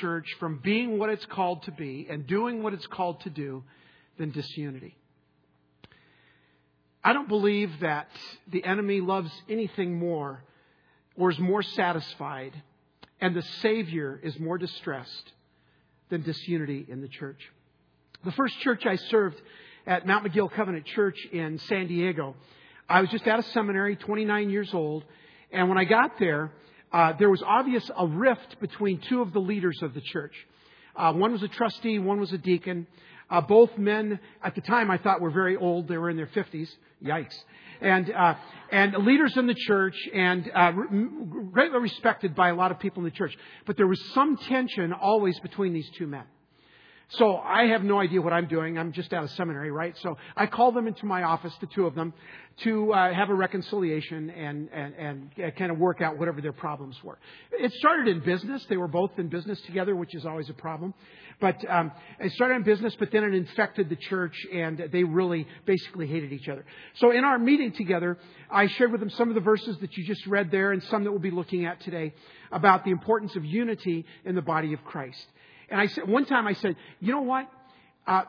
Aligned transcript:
church 0.00 0.26
from 0.38 0.58
being 0.62 0.98
what 0.98 1.10
it's 1.10 1.26
called 1.26 1.62
to 1.64 1.72
be 1.72 2.06
and 2.10 2.26
doing 2.26 2.62
what 2.62 2.72
it's 2.72 2.86
called 2.86 3.20
to 3.22 3.30
do 3.30 3.62
than 4.18 4.30
disunity. 4.30 4.96
I 7.04 7.12
don't 7.12 7.28
believe 7.28 7.80
that 7.80 8.08
the 8.50 8.64
enemy 8.64 9.00
loves 9.00 9.30
anything 9.48 9.98
more 9.98 10.44
or 11.16 11.30
is 11.30 11.38
more 11.38 11.62
satisfied 11.62 12.52
and 13.20 13.34
the 13.34 13.42
Savior 13.60 14.18
is 14.22 14.38
more 14.38 14.58
distressed 14.58 15.32
than 16.10 16.22
disunity 16.22 16.86
in 16.88 17.00
the 17.00 17.08
church. 17.08 17.40
The 18.24 18.32
first 18.32 18.58
church 18.60 18.86
I 18.86 18.96
served 18.96 19.40
at 19.86 20.06
Mount 20.06 20.26
McGill 20.26 20.50
Covenant 20.52 20.86
Church 20.86 21.18
in 21.32 21.58
San 21.58 21.88
Diego, 21.88 22.36
I 22.88 23.00
was 23.00 23.10
just 23.10 23.26
out 23.26 23.38
of 23.38 23.46
seminary, 23.46 23.96
29 23.96 24.50
years 24.50 24.72
old, 24.74 25.04
and 25.50 25.68
when 25.68 25.78
I 25.78 25.84
got 25.84 26.18
there, 26.18 26.52
uh, 26.92 27.14
there 27.18 27.30
was 27.30 27.42
obvious 27.42 27.88
a 27.96 28.06
rift 28.06 28.60
between 28.60 29.00
two 29.08 29.22
of 29.22 29.32
the 29.32 29.40
leaders 29.40 29.78
of 29.82 29.94
the 29.94 30.00
church. 30.00 30.34
Uh, 30.94 31.12
one 31.12 31.32
was 31.32 31.42
a 31.42 31.48
trustee, 31.48 31.98
one 31.98 32.20
was 32.20 32.32
a 32.32 32.38
deacon. 32.38 32.86
Uh, 33.30 33.40
both 33.40 33.76
men 33.78 34.20
at 34.44 34.54
the 34.54 34.60
time 34.60 34.90
I 34.90 34.98
thought 34.98 35.20
were 35.20 35.30
very 35.30 35.56
old. 35.56 35.88
They 35.88 35.96
were 35.96 36.10
in 36.10 36.16
their 36.18 36.26
50s. 36.26 36.68
Yikes. 37.02 37.36
And, 37.80 38.12
uh, 38.12 38.34
and 38.70 38.94
leaders 39.04 39.36
in 39.36 39.46
the 39.46 39.54
church 39.54 39.96
and 40.14 40.48
uh, 40.54 40.72
greatly 41.50 41.80
respected 41.80 42.34
by 42.34 42.50
a 42.50 42.54
lot 42.54 42.70
of 42.70 42.78
people 42.78 43.00
in 43.00 43.04
the 43.04 43.16
church. 43.16 43.36
But 43.66 43.76
there 43.76 43.86
was 43.86 44.00
some 44.14 44.36
tension 44.36 44.92
always 44.92 45.38
between 45.40 45.72
these 45.72 45.88
two 45.96 46.06
men. 46.06 46.24
So 47.18 47.36
I 47.36 47.66
have 47.66 47.82
no 47.84 48.00
idea 48.00 48.22
what 48.22 48.32
I'm 48.32 48.46
doing. 48.46 48.78
I'm 48.78 48.92
just 48.92 49.12
out 49.12 49.22
of 49.22 49.30
seminary, 49.32 49.70
right? 49.70 49.94
So 49.98 50.16
I 50.34 50.46
called 50.46 50.74
them 50.74 50.86
into 50.86 51.04
my 51.04 51.24
office, 51.24 51.52
the 51.60 51.66
two 51.66 51.86
of 51.86 51.94
them, 51.94 52.14
to 52.60 52.92
uh, 52.94 53.12
have 53.12 53.28
a 53.28 53.34
reconciliation 53.34 54.30
and, 54.30 54.70
and, 54.72 54.94
and 54.94 55.30
uh, 55.44 55.50
kind 55.50 55.70
of 55.70 55.76
work 55.78 56.00
out 56.00 56.18
whatever 56.18 56.40
their 56.40 56.54
problems 56.54 56.96
were. 57.04 57.18
It 57.50 57.70
started 57.74 58.08
in 58.08 58.20
business. 58.20 58.64
They 58.66 58.78
were 58.78 58.88
both 58.88 59.10
in 59.18 59.28
business 59.28 59.60
together, 59.62 59.94
which 59.94 60.14
is 60.14 60.24
always 60.24 60.48
a 60.48 60.54
problem. 60.54 60.94
But 61.38 61.62
um, 61.68 61.92
it 62.18 62.32
started 62.32 62.56
in 62.56 62.62
business, 62.62 62.96
but 62.98 63.10
then 63.12 63.24
it 63.24 63.34
infected 63.34 63.90
the 63.90 63.96
church, 63.96 64.36
and 64.50 64.82
they 64.90 65.04
really 65.04 65.46
basically 65.66 66.06
hated 66.06 66.32
each 66.32 66.48
other. 66.48 66.64
So 66.94 67.10
in 67.10 67.24
our 67.24 67.38
meeting 67.38 67.72
together, 67.72 68.16
I 68.50 68.68
shared 68.68 68.90
with 68.90 69.00
them 69.00 69.10
some 69.10 69.28
of 69.28 69.34
the 69.34 69.40
verses 69.42 69.76
that 69.80 69.94
you 69.98 70.06
just 70.06 70.26
read 70.26 70.50
there 70.50 70.72
and 70.72 70.82
some 70.84 71.04
that 71.04 71.10
we'll 71.10 71.20
be 71.20 71.30
looking 71.30 71.66
at 71.66 71.80
today 71.82 72.14
about 72.50 72.84
the 72.84 72.90
importance 72.90 73.36
of 73.36 73.44
unity 73.44 74.06
in 74.24 74.34
the 74.34 74.42
body 74.42 74.72
of 74.72 74.82
Christ. 74.84 75.26
And 75.70 75.80
I 75.80 75.86
said, 75.86 76.08
one 76.08 76.24
time 76.26 76.46
I 76.46 76.54
said, 76.54 76.76
you 77.00 77.12
know 77.12 77.22
what? 77.22 77.48
Uh, 78.06 78.22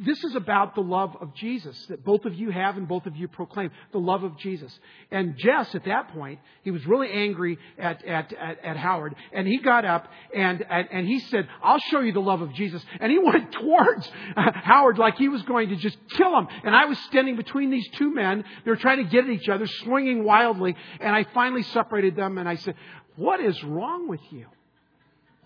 this 0.00 0.22
is 0.22 0.36
about 0.36 0.74
the 0.74 0.80
love 0.80 1.16
of 1.20 1.34
Jesus 1.34 1.86
that 1.86 2.04
both 2.04 2.24
of 2.24 2.34
you 2.34 2.50
have 2.50 2.76
and 2.76 2.86
both 2.86 3.06
of 3.06 3.16
you 3.16 3.26
proclaim 3.26 3.70
the 3.92 3.98
love 3.98 4.22
of 4.22 4.38
Jesus. 4.38 4.76
And 5.10 5.36
Jess, 5.36 5.74
at 5.74 5.84
that 5.86 6.12
point, 6.12 6.38
he 6.62 6.70
was 6.70 6.86
really 6.86 7.10
angry 7.10 7.58
at, 7.78 8.04
at, 8.04 8.32
at, 8.32 8.64
at 8.64 8.76
Howard, 8.76 9.16
and 9.32 9.46
he 9.46 9.58
got 9.58 9.84
up 9.84 10.08
and, 10.34 10.64
and, 10.68 10.88
and, 10.92 11.06
he 11.06 11.18
said, 11.18 11.48
I'll 11.62 11.80
show 11.90 12.00
you 12.00 12.12
the 12.12 12.20
love 12.20 12.42
of 12.42 12.52
Jesus. 12.54 12.84
And 13.00 13.10
he 13.10 13.18
went 13.22 13.52
towards 13.52 14.08
Howard 14.36 14.98
like 14.98 15.16
he 15.16 15.28
was 15.28 15.42
going 15.42 15.70
to 15.70 15.76
just 15.76 15.98
kill 16.10 16.36
him. 16.38 16.46
And 16.64 16.74
I 16.74 16.84
was 16.84 16.98
standing 17.08 17.36
between 17.36 17.70
these 17.70 17.88
two 17.96 18.14
men. 18.14 18.44
They 18.64 18.70
were 18.70 18.76
trying 18.76 19.04
to 19.04 19.10
get 19.10 19.24
at 19.24 19.30
each 19.30 19.48
other, 19.48 19.66
swinging 19.66 20.24
wildly. 20.24 20.76
And 21.00 21.14
I 21.14 21.24
finally 21.34 21.62
separated 21.62 22.14
them 22.14 22.38
and 22.38 22.48
I 22.48 22.54
said, 22.56 22.74
What 23.16 23.40
is 23.40 23.62
wrong 23.64 24.08
with 24.08 24.20
you? 24.30 24.46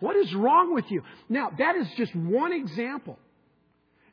What 0.02 0.16
is 0.16 0.34
wrong 0.34 0.74
with 0.74 0.86
you? 0.88 1.02
Now, 1.28 1.52
that 1.56 1.76
is 1.76 1.86
just 1.96 2.12
one 2.16 2.52
example. 2.52 3.20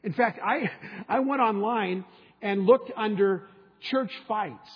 In 0.03 0.13
fact, 0.13 0.39
I, 0.39 0.69
I 1.09 1.19
went 1.21 1.41
online 1.41 2.05
and 2.43 2.67
looked 2.67 2.91
under 2.95 3.47
church 3.89 4.11
fights. 4.27 4.69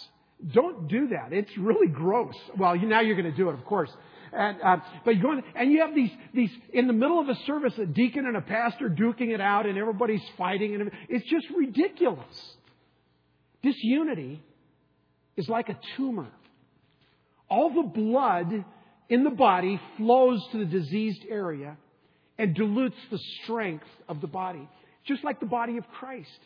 Don't 0.56 0.88
do 0.88 1.09
that. 1.09 1.31
It's 1.31 1.56
really 1.56 1.86
gross. 1.86 2.34
Well, 2.58 2.75
you, 2.75 2.88
now 2.88 3.02
you're 3.02 3.16
going 3.16 3.30
to 3.30 3.38
do 3.38 3.50
it, 3.50 3.53
of 3.53 3.64
course. 3.64 3.91
And, 4.31 4.58
uh, 4.59 4.78
but 5.06 5.16
you 5.16 5.22
go 5.22 5.34
in, 5.34 5.44
and 5.56 5.72
you 5.72 5.81
have 5.81 5.94
these, 5.94 6.09
these, 6.34 6.50
in 6.73 6.88
the 6.88 6.94
middle 6.94 7.19
of 7.19 7.30
a 7.30 7.36
service, 7.45 7.73
a 7.78 7.86
deacon 7.86 8.25
and 8.25 8.36
a 8.36 8.41
pastor 8.41 8.89
duking 8.89 9.31
it 9.36 9.39
out 9.39 9.67
and 9.67 9.78
everybody's 9.78 10.23
fighting 10.36 10.73
and 10.73 10.89
it's 11.09 11.30
just 11.30 11.45
ridiculous. 11.56 12.25
Disunity 13.61 14.41
is 15.38 15.47
like 15.47 15.69
a 15.69 15.78
tumor. 15.96 16.31
All 17.50 17.72
the 17.72 17.88
blood 17.88 18.66
in 19.13 19.24
the 19.24 19.29
body 19.29 19.79
flows 19.96 20.44
to 20.51 20.57
the 20.57 20.66
diseased 20.66 21.24
area 21.29 21.78
and 22.40 22.56
dilutes 22.56 22.97
the 23.12 23.19
strength 23.44 23.85
of 24.09 24.22
the 24.22 24.28
body, 24.28 24.68
just 25.06 25.24
like 25.24 25.40
the 25.40 25.46
body 25.46 25.78
of 25.78 25.88
Christ. 26.00 26.40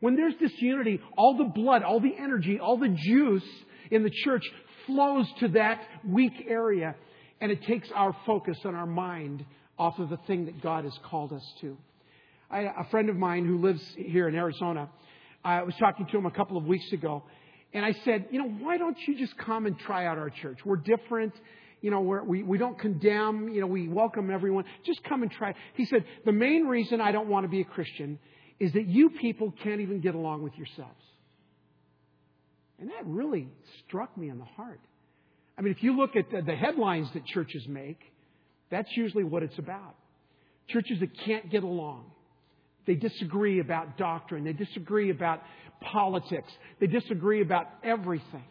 When 0.00 0.16
there's 0.16 0.32
disunity, 0.36 1.02
all 1.18 1.36
the 1.36 1.44
blood, 1.44 1.82
all 1.82 2.00
the 2.00 2.14
energy, 2.18 2.58
all 2.58 2.78
the 2.78 2.88
juice 2.88 3.44
in 3.90 4.04
the 4.04 4.10
church 4.24 4.42
flows 4.86 5.26
to 5.40 5.48
that 5.48 5.82
weak 6.02 6.46
area, 6.48 6.94
and 7.42 7.52
it 7.52 7.62
takes 7.64 7.90
our 7.94 8.16
focus 8.24 8.56
and 8.64 8.74
our 8.74 8.86
mind 8.86 9.44
off 9.78 9.98
of 9.98 10.08
the 10.08 10.16
thing 10.26 10.46
that 10.46 10.62
God 10.62 10.84
has 10.84 10.98
called 11.10 11.34
us 11.34 11.44
to. 11.60 11.76
I, 12.50 12.60
a 12.60 12.88
friend 12.90 13.10
of 13.10 13.16
mine 13.16 13.44
who 13.44 13.58
lives 13.58 13.82
here 13.98 14.28
in 14.28 14.34
Arizona, 14.34 14.88
I 15.44 15.62
was 15.62 15.74
talking 15.78 16.06
to 16.06 16.16
him 16.16 16.24
a 16.24 16.30
couple 16.30 16.56
of 16.56 16.64
weeks 16.64 16.90
ago, 16.90 17.22
and 17.74 17.84
I 17.84 17.92
said, 18.06 18.28
you 18.30 18.38
know, 18.38 18.48
why 18.48 18.78
don't 18.78 18.96
you 19.06 19.18
just 19.18 19.36
come 19.36 19.66
and 19.66 19.78
try 19.78 20.06
out 20.06 20.16
our 20.16 20.30
church? 20.30 20.60
We're 20.64 20.76
different 20.76 21.34
you 21.80 21.90
know, 21.90 22.00
we 22.00 22.42
we, 22.42 22.58
don't 22.58 22.78
condemn, 22.78 23.48
you 23.48 23.60
know, 23.60 23.66
we 23.66 23.88
welcome 23.88 24.30
everyone. 24.30 24.64
Just 24.84 25.02
come 25.04 25.22
and 25.22 25.30
try. 25.30 25.54
He 25.74 25.84
said, 25.84 26.04
the 26.24 26.32
main 26.32 26.66
reason 26.66 27.00
I 27.00 27.12
don't 27.12 27.28
want 27.28 27.44
to 27.44 27.48
be 27.48 27.60
a 27.60 27.64
Christian 27.64 28.18
is 28.58 28.72
that 28.72 28.86
you 28.86 29.10
people 29.10 29.54
can't 29.62 29.80
even 29.80 30.00
get 30.00 30.14
along 30.14 30.42
with 30.42 30.54
yourselves. 30.56 31.04
And 32.80 32.90
that 32.90 33.06
really 33.06 33.48
struck 33.86 34.16
me 34.16 34.28
in 34.28 34.38
the 34.38 34.44
heart. 34.44 34.80
I 35.56 35.62
mean, 35.62 35.72
if 35.72 35.82
you 35.82 35.96
look 35.96 36.16
at 36.16 36.30
the, 36.30 36.42
the 36.42 36.54
headlines 36.54 37.08
that 37.14 37.24
churches 37.26 37.66
make, 37.68 38.00
that's 38.70 38.90
usually 38.96 39.24
what 39.24 39.42
it's 39.42 39.58
about. 39.58 39.94
Churches 40.68 41.00
that 41.00 41.16
can't 41.20 41.50
get 41.50 41.62
along. 41.62 42.06
They 42.86 42.94
disagree 42.94 43.60
about 43.60 43.98
doctrine. 43.98 44.44
They 44.44 44.52
disagree 44.52 45.10
about 45.10 45.42
politics. 45.80 46.50
They 46.80 46.86
disagree 46.86 47.42
about 47.42 47.66
everything. 47.84 48.44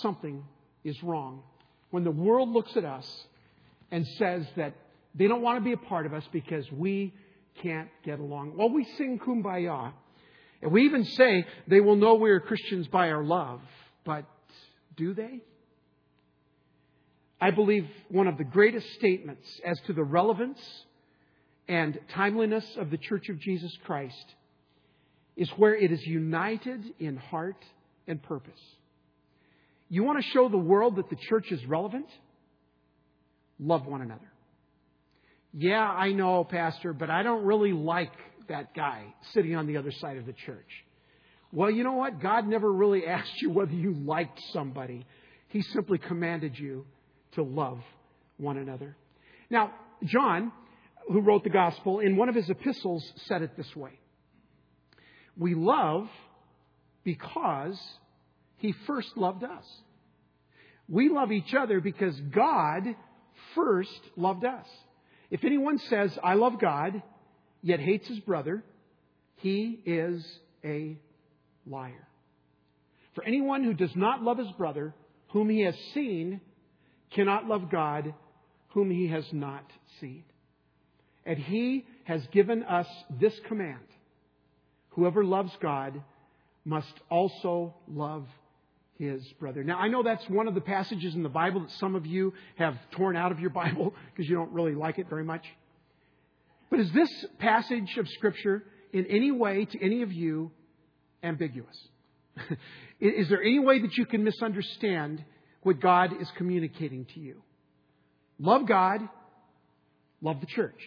Something 0.00 0.44
is 0.84 1.02
wrong 1.02 1.42
when 1.94 2.02
the 2.02 2.10
world 2.10 2.48
looks 2.48 2.76
at 2.76 2.84
us 2.84 3.08
and 3.92 4.04
says 4.18 4.44
that 4.56 4.74
they 5.14 5.28
don't 5.28 5.42
want 5.42 5.60
to 5.60 5.64
be 5.64 5.70
a 5.70 5.76
part 5.76 6.06
of 6.06 6.12
us 6.12 6.24
because 6.32 6.68
we 6.72 7.14
can't 7.62 7.88
get 8.04 8.18
along. 8.18 8.56
Well, 8.56 8.68
we 8.68 8.82
sing 8.98 9.20
kumbaya. 9.24 9.92
And 10.60 10.72
we 10.72 10.86
even 10.86 11.04
say 11.04 11.46
they 11.68 11.78
will 11.78 11.94
know 11.94 12.14
we 12.14 12.32
are 12.32 12.40
Christians 12.40 12.88
by 12.88 13.10
our 13.10 13.22
love. 13.22 13.60
But 14.04 14.24
do 14.96 15.14
they? 15.14 15.38
I 17.40 17.52
believe 17.52 17.86
one 18.08 18.26
of 18.26 18.38
the 18.38 18.44
greatest 18.44 18.90
statements 18.94 19.46
as 19.64 19.78
to 19.86 19.92
the 19.92 20.02
relevance 20.02 20.58
and 21.68 21.96
timeliness 22.12 22.66
of 22.76 22.90
the 22.90 22.98
Church 22.98 23.28
of 23.28 23.38
Jesus 23.38 23.70
Christ 23.84 24.34
is 25.36 25.48
where 25.50 25.76
it 25.76 25.92
is 25.92 26.04
united 26.04 26.92
in 26.98 27.18
heart 27.18 27.64
and 28.08 28.20
purpose. 28.20 28.60
You 29.88 30.04
want 30.04 30.22
to 30.22 30.30
show 30.30 30.48
the 30.48 30.56
world 30.56 30.96
that 30.96 31.10
the 31.10 31.16
church 31.16 31.50
is 31.50 31.64
relevant? 31.66 32.06
Love 33.58 33.86
one 33.86 34.02
another. 34.02 34.30
Yeah, 35.52 35.82
I 35.82 36.12
know, 36.12 36.42
Pastor, 36.44 36.92
but 36.92 37.10
I 37.10 37.22
don't 37.22 37.44
really 37.44 37.72
like 37.72 38.12
that 38.48 38.74
guy 38.74 39.14
sitting 39.32 39.54
on 39.54 39.66
the 39.66 39.76
other 39.76 39.92
side 39.92 40.16
of 40.16 40.26
the 40.26 40.32
church. 40.32 40.68
Well, 41.52 41.70
you 41.70 41.84
know 41.84 41.92
what? 41.92 42.20
God 42.20 42.48
never 42.48 42.70
really 42.70 43.06
asked 43.06 43.40
you 43.40 43.50
whether 43.50 43.72
you 43.72 43.94
liked 43.94 44.40
somebody. 44.52 45.06
He 45.48 45.62
simply 45.62 45.98
commanded 45.98 46.58
you 46.58 46.84
to 47.32 47.42
love 47.42 47.78
one 48.36 48.56
another. 48.56 48.96
Now, 49.50 49.72
John, 50.02 50.50
who 51.08 51.20
wrote 51.20 51.44
the 51.44 51.50
gospel, 51.50 52.00
in 52.00 52.16
one 52.16 52.28
of 52.28 52.34
his 52.34 52.50
epistles 52.50 53.04
said 53.26 53.42
it 53.42 53.56
this 53.56 53.76
way 53.76 53.92
We 55.36 55.54
love 55.54 56.08
because 57.04 57.78
he 58.56 58.74
first 58.86 59.16
loved 59.16 59.44
us. 59.44 59.64
We 60.88 61.08
love 61.08 61.32
each 61.32 61.54
other 61.54 61.80
because 61.80 62.18
God 62.34 62.84
first 63.54 64.00
loved 64.16 64.44
us. 64.44 64.66
If 65.30 65.44
anyone 65.44 65.78
says, 65.78 66.16
I 66.22 66.34
love 66.34 66.60
God, 66.60 67.02
yet 67.62 67.80
hates 67.80 68.06
his 68.06 68.20
brother, 68.20 68.62
he 69.36 69.80
is 69.84 70.24
a 70.64 70.98
liar. 71.66 72.06
For 73.14 73.24
anyone 73.24 73.64
who 73.64 73.74
does 73.74 73.94
not 73.94 74.22
love 74.22 74.38
his 74.38 74.50
brother, 74.58 74.94
whom 75.28 75.48
he 75.48 75.60
has 75.62 75.76
seen, 75.94 76.40
cannot 77.12 77.46
love 77.46 77.70
God, 77.70 78.14
whom 78.68 78.90
he 78.90 79.08
has 79.08 79.24
not 79.32 79.64
seen. 80.00 80.24
And 81.24 81.38
he 81.38 81.86
has 82.04 82.22
given 82.32 82.62
us 82.64 82.86
this 83.20 83.34
command 83.48 83.80
whoever 84.90 85.24
loves 85.24 85.52
God 85.60 86.00
must 86.64 86.92
also 87.10 87.74
love 87.88 88.26
his 89.04 89.22
brother. 89.38 89.62
Now, 89.62 89.78
I 89.78 89.88
know 89.88 90.02
that's 90.02 90.28
one 90.28 90.48
of 90.48 90.54
the 90.54 90.60
passages 90.60 91.14
in 91.14 91.22
the 91.22 91.28
Bible 91.28 91.60
that 91.60 91.70
some 91.72 91.94
of 91.94 92.06
you 92.06 92.34
have 92.56 92.76
torn 92.92 93.16
out 93.16 93.32
of 93.32 93.40
your 93.40 93.50
Bible 93.50 93.94
because 94.14 94.28
you 94.28 94.36
don't 94.36 94.52
really 94.52 94.74
like 94.74 94.98
it 94.98 95.08
very 95.08 95.24
much. 95.24 95.44
But 96.70 96.80
is 96.80 96.90
this 96.92 97.26
passage 97.38 97.96
of 97.98 98.08
Scripture 98.08 98.64
in 98.92 99.06
any 99.06 99.30
way 99.30 99.66
to 99.66 99.84
any 99.84 100.02
of 100.02 100.12
you 100.12 100.50
ambiguous? 101.22 101.76
is 103.00 103.28
there 103.28 103.42
any 103.42 103.58
way 103.58 103.80
that 103.80 103.96
you 103.96 104.06
can 104.06 104.24
misunderstand 104.24 105.24
what 105.62 105.80
God 105.80 106.20
is 106.20 106.30
communicating 106.36 107.04
to 107.14 107.20
you? 107.20 107.42
Love 108.38 108.66
God, 108.66 109.00
love 110.20 110.40
the 110.40 110.46
church. 110.46 110.80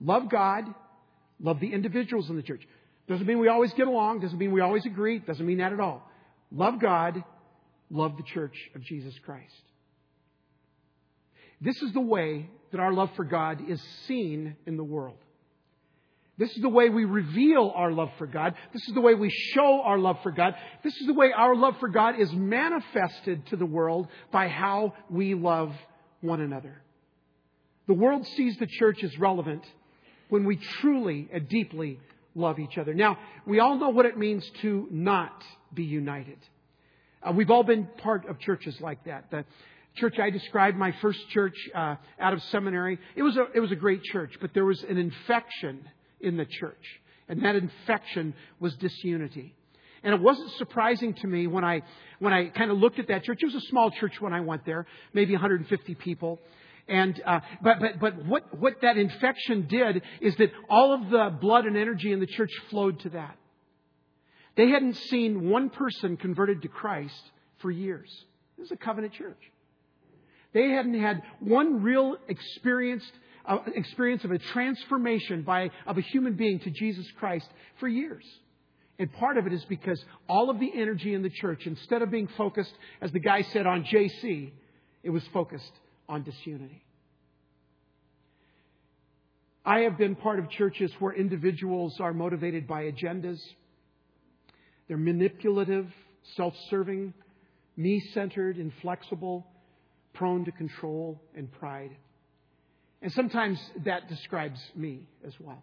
Love 0.00 0.30
God, 0.30 0.64
love 1.40 1.58
the 1.60 1.72
individuals 1.72 2.30
in 2.30 2.36
the 2.36 2.42
church. 2.42 2.62
Doesn't 3.08 3.26
mean 3.26 3.38
we 3.38 3.48
always 3.48 3.72
get 3.72 3.88
along, 3.88 4.20
doesn't 4.20 4.38
mean 4.38 4.52
we 4.52 4.60
always 4.60 4.84
agree, 4.86 5.18
doesn't 5.18 5.44
mean 5.44 5.58
that 5.58 5.72
at 5.72 5.80
all. 5.80 6.08
Love 6.50 6.80
God, 6.80 7.22
love 7.90 8.16
the 8.16 8.22
church 8.22 8.56
of 8.74 8.82
Jesus 8.82 9.14
Christ. 9.24 9.62
This 11.60 11.80
is 11.82 11.92
the 11.92 12.00
way 12.00 12.48
that 12.70 12.80
our 12.80 12.92
love 12.92 13.10
for 13.16 13.24
God 13.24 13.68
is 13.68 13.82
seen 14.06 14.56
in 14.66 14.76
the 14.76 14.84
world. 14.84 15.18
This 16.38 16.54
is 16.54 16.62
the 16.62 16.68
way 16.68 16.88
we 16.88 17.04
reveal 17.04 17.72
our 17.74 17.90
love 17.90 18.10
for 18.16 18.26
God. 18.26 18.54
This 18.72 18.86
is 18.86 18.94
the 18.94 19.00
way 19.00 19.14
we 19.14 19.28
show 19.28 19.82
our 19.82 19.98
love 19.98 20.18
for 20.22 20.30
God. 20.30 20.54
This 20.84 20.94
is 20.96 21.06
the 21.08 21.14
way 21.14 21.32
our 21.32 21.56
love 21.56 21.74
for 21.80 21.88
God 21.88 22.20
is 22.20 22.32
manifested 22.32 23.44
to 23.46 23.56
the 23.56 23.66
world 23.66 24.06
by 24.30 24.46
how 24.46 24.94
we 25.10 25.34
love 25.34 25.74
one 26.20 26.40
another. 26.40 26.80
The 27.88 27.94
world 27.94 28.24
sees 28.24 28.56
the 28.56 28.68
church 28.68 29.02
as 29.02 29.18
relevant 29.18 29.64
when 30.28 30.44
we 30.44 30.56
truly 30.56 31.28
and 31.32 31.48
deeply 31.48 31.98
love 32.38 32.58
each 32.58 32.78
other. 32.78 32.94
Now, 32.94 33.18
we 33.46 33.60
all 33.60 33.76
know 33.78 33.90
what 33.90 34.06
it 34.06 34.16
means 34.16 34.48
to 34.62 34.86
not 34.90 35.42
be 35.74 35.84
united. 35.84 36.38
Uh, 37.22 37.32
we've 37.32 37.50
all 37.50 37.64
been 37.64 37.88
part 37.98 38.28
of 38.28 38.38
churches 38.38 38.80
like 38.80 39.04
that. 39.04 39.30
The 39.30 39.44
church 39.96 40.18
I 40.18 40.30
described, 40.30 40.76
my 40.76 40.94
first 41.02 41.18
church 41.30 41.56
uh, 41.74 41.96
out 42.18 42.32
of 42.32 42.42
seminary, 42.44 42.98
it 43.16 43.22
was, 43.22 43.36
a, 43.36 43.46
it 43.54 43.60
was 43.60 43.72
a 43.72 43.76
great 43.76 44.02
church, 44.04 44.32
but 44.40 44.54
there 44.54 44.64
was 44.64 44.82
an 44.84 44.96
infection 44.96 45.80
in 46.20 46.36
the 46.36 46.44
church. 46.44 46.84
And 47.28 47.44
that 47.44 47.56
infection 47.56 48.34
was 48.60 48.74
disunity. 48.76 49.54
And 50.02 50.14
it 50.14 50.20
wasn't 50.20 50.52
surprising 50.52 51.14
to 51.14 51.26
me 51.26 51.46
when 51.46 51.64
I, 51.64 51.82
when 52.20 52.32
I 52.32 52.46
kind 52.46 52.70
of 52.70 52.78
looked 52.78 52.98
at 52.98 53.08
that 53.08 53.24
church. 53.24 53.38
It 53.42 53.46
was 53.46 53.56
a 53.56 53.66
small 53.66 53.90
church 53.90 54.20
when 54.20 54.32
I 54.32 54.40
went 54.40 54.64
there, 54.64 54.86
maybe 55.12 55.32
150 55.32 55.94
people. 55.96 56.38
And, 56.88 57.20
uh, 57.26 57.40
but, 57.62 57.80
but, 57.80 58.00
but 58.00 58.26
what, 58.26 58.58
what 58.58 58.80
that 58.80 58.96
infection 58.96 59.66
did 59.68 60.02
is 60.20 60.34
that 60.36 60.50
all 60.70 60.94
of 60.94 61.10
the 61.10 61.36
blood 61.38 61.66
and 61.66 61.76
energy 61.76 62.12
in 62.12 62.20
the 62.20 62.26
church 62.26 62.50
flowed 62.70 63.00
to 63.00 63.10
that. 63.10 63.36
They 64.56 64.70
hadn't 64.70 64.96
seen 64.96 65.50
one 65.50 65.70
person 65.70 66.16
converted 66.16 66.62
to 66.62 66.68
Christ 66.68 67.22
for 67.58 67.70
years. 67.70 68.10
This 68.56 68.66
is 68.66 68.72
a 68.72 68.76
covenant 68.76 69.12
church. 69.12 69.38
They 70.54 70.70
hadn't 70.70 70.98
had 70.98 71.22
one 71.40 71.82
real 71.82 72.16
experienced 72.26 73.12
uh, 73.44 73.58
experience 73.74 74.24
of 74.24 74.30
a 74.30 74.38
transformation 74.38 75.42
by, 75.42 75.70
of 75.86 75.98
a 75.98 76.00
human 76.00 76.34
being 76.34 76.58
to 76.60 76.70
Jesus 76.70 77.06
Christ 77.18 77.48
for 77.80 77.88
years. 77.88 78.24
And 78.98 79.12
part 79.12 79.36
of 79.36 79.46
it 79.46 79.52
is 79.52 79.64
because 79.66 80.02
all 80.28 80.50
of 80.50 80.58
the 80.58 80.72
energy 80.74 81.14
in 81.14 81.22
the 81.22 81.30
church, 81.30 81.66
instead 81.66 82.02
of 82.02 82.10
being 82.10 82.28
focused, 82.36 82.72
as 83.00 83.12
the 83.12 83.20
guy 83.20 83.42
said, 83.42 83.66
on 83.66 83.84
JC, 83.84 84.50
it 85.02 85.10
was 85.10 85.22
focused 85.32 85.72
on 86.08 86.22
disunity. 86.22 86.84
I 89.64 89.80
have 89.80 89.98
been 89.98 90.16
part 90.16 90.38
of 90.38 90.48
churches 90.50 90.90
where 90.98 91.12
individuals 91.12 91.98
are 92.00 92.14
motivated 92.14 92.66
by 92.66 92.84
agendas. 92.84 93.38
They're 94.86 94.96
manipulative, 94.96 95.86
self 96.36 96.54
serving, 96.70 97.12
me 97.76 98.02
centered, 98.14 98.56
inflexible, 98.56 99.46
prone 100.14 100.46
to 100.46 100.52
control 100.52 101.20
and 101.36 101.52
pride. 101.52 101.90
And 103.02 103.12
sometimes 103.12 103.60
that 103.84 104.08
describes 104.08 104.58
me 104.74 105.06
as 105.26 105.34
well. 105.38 105.62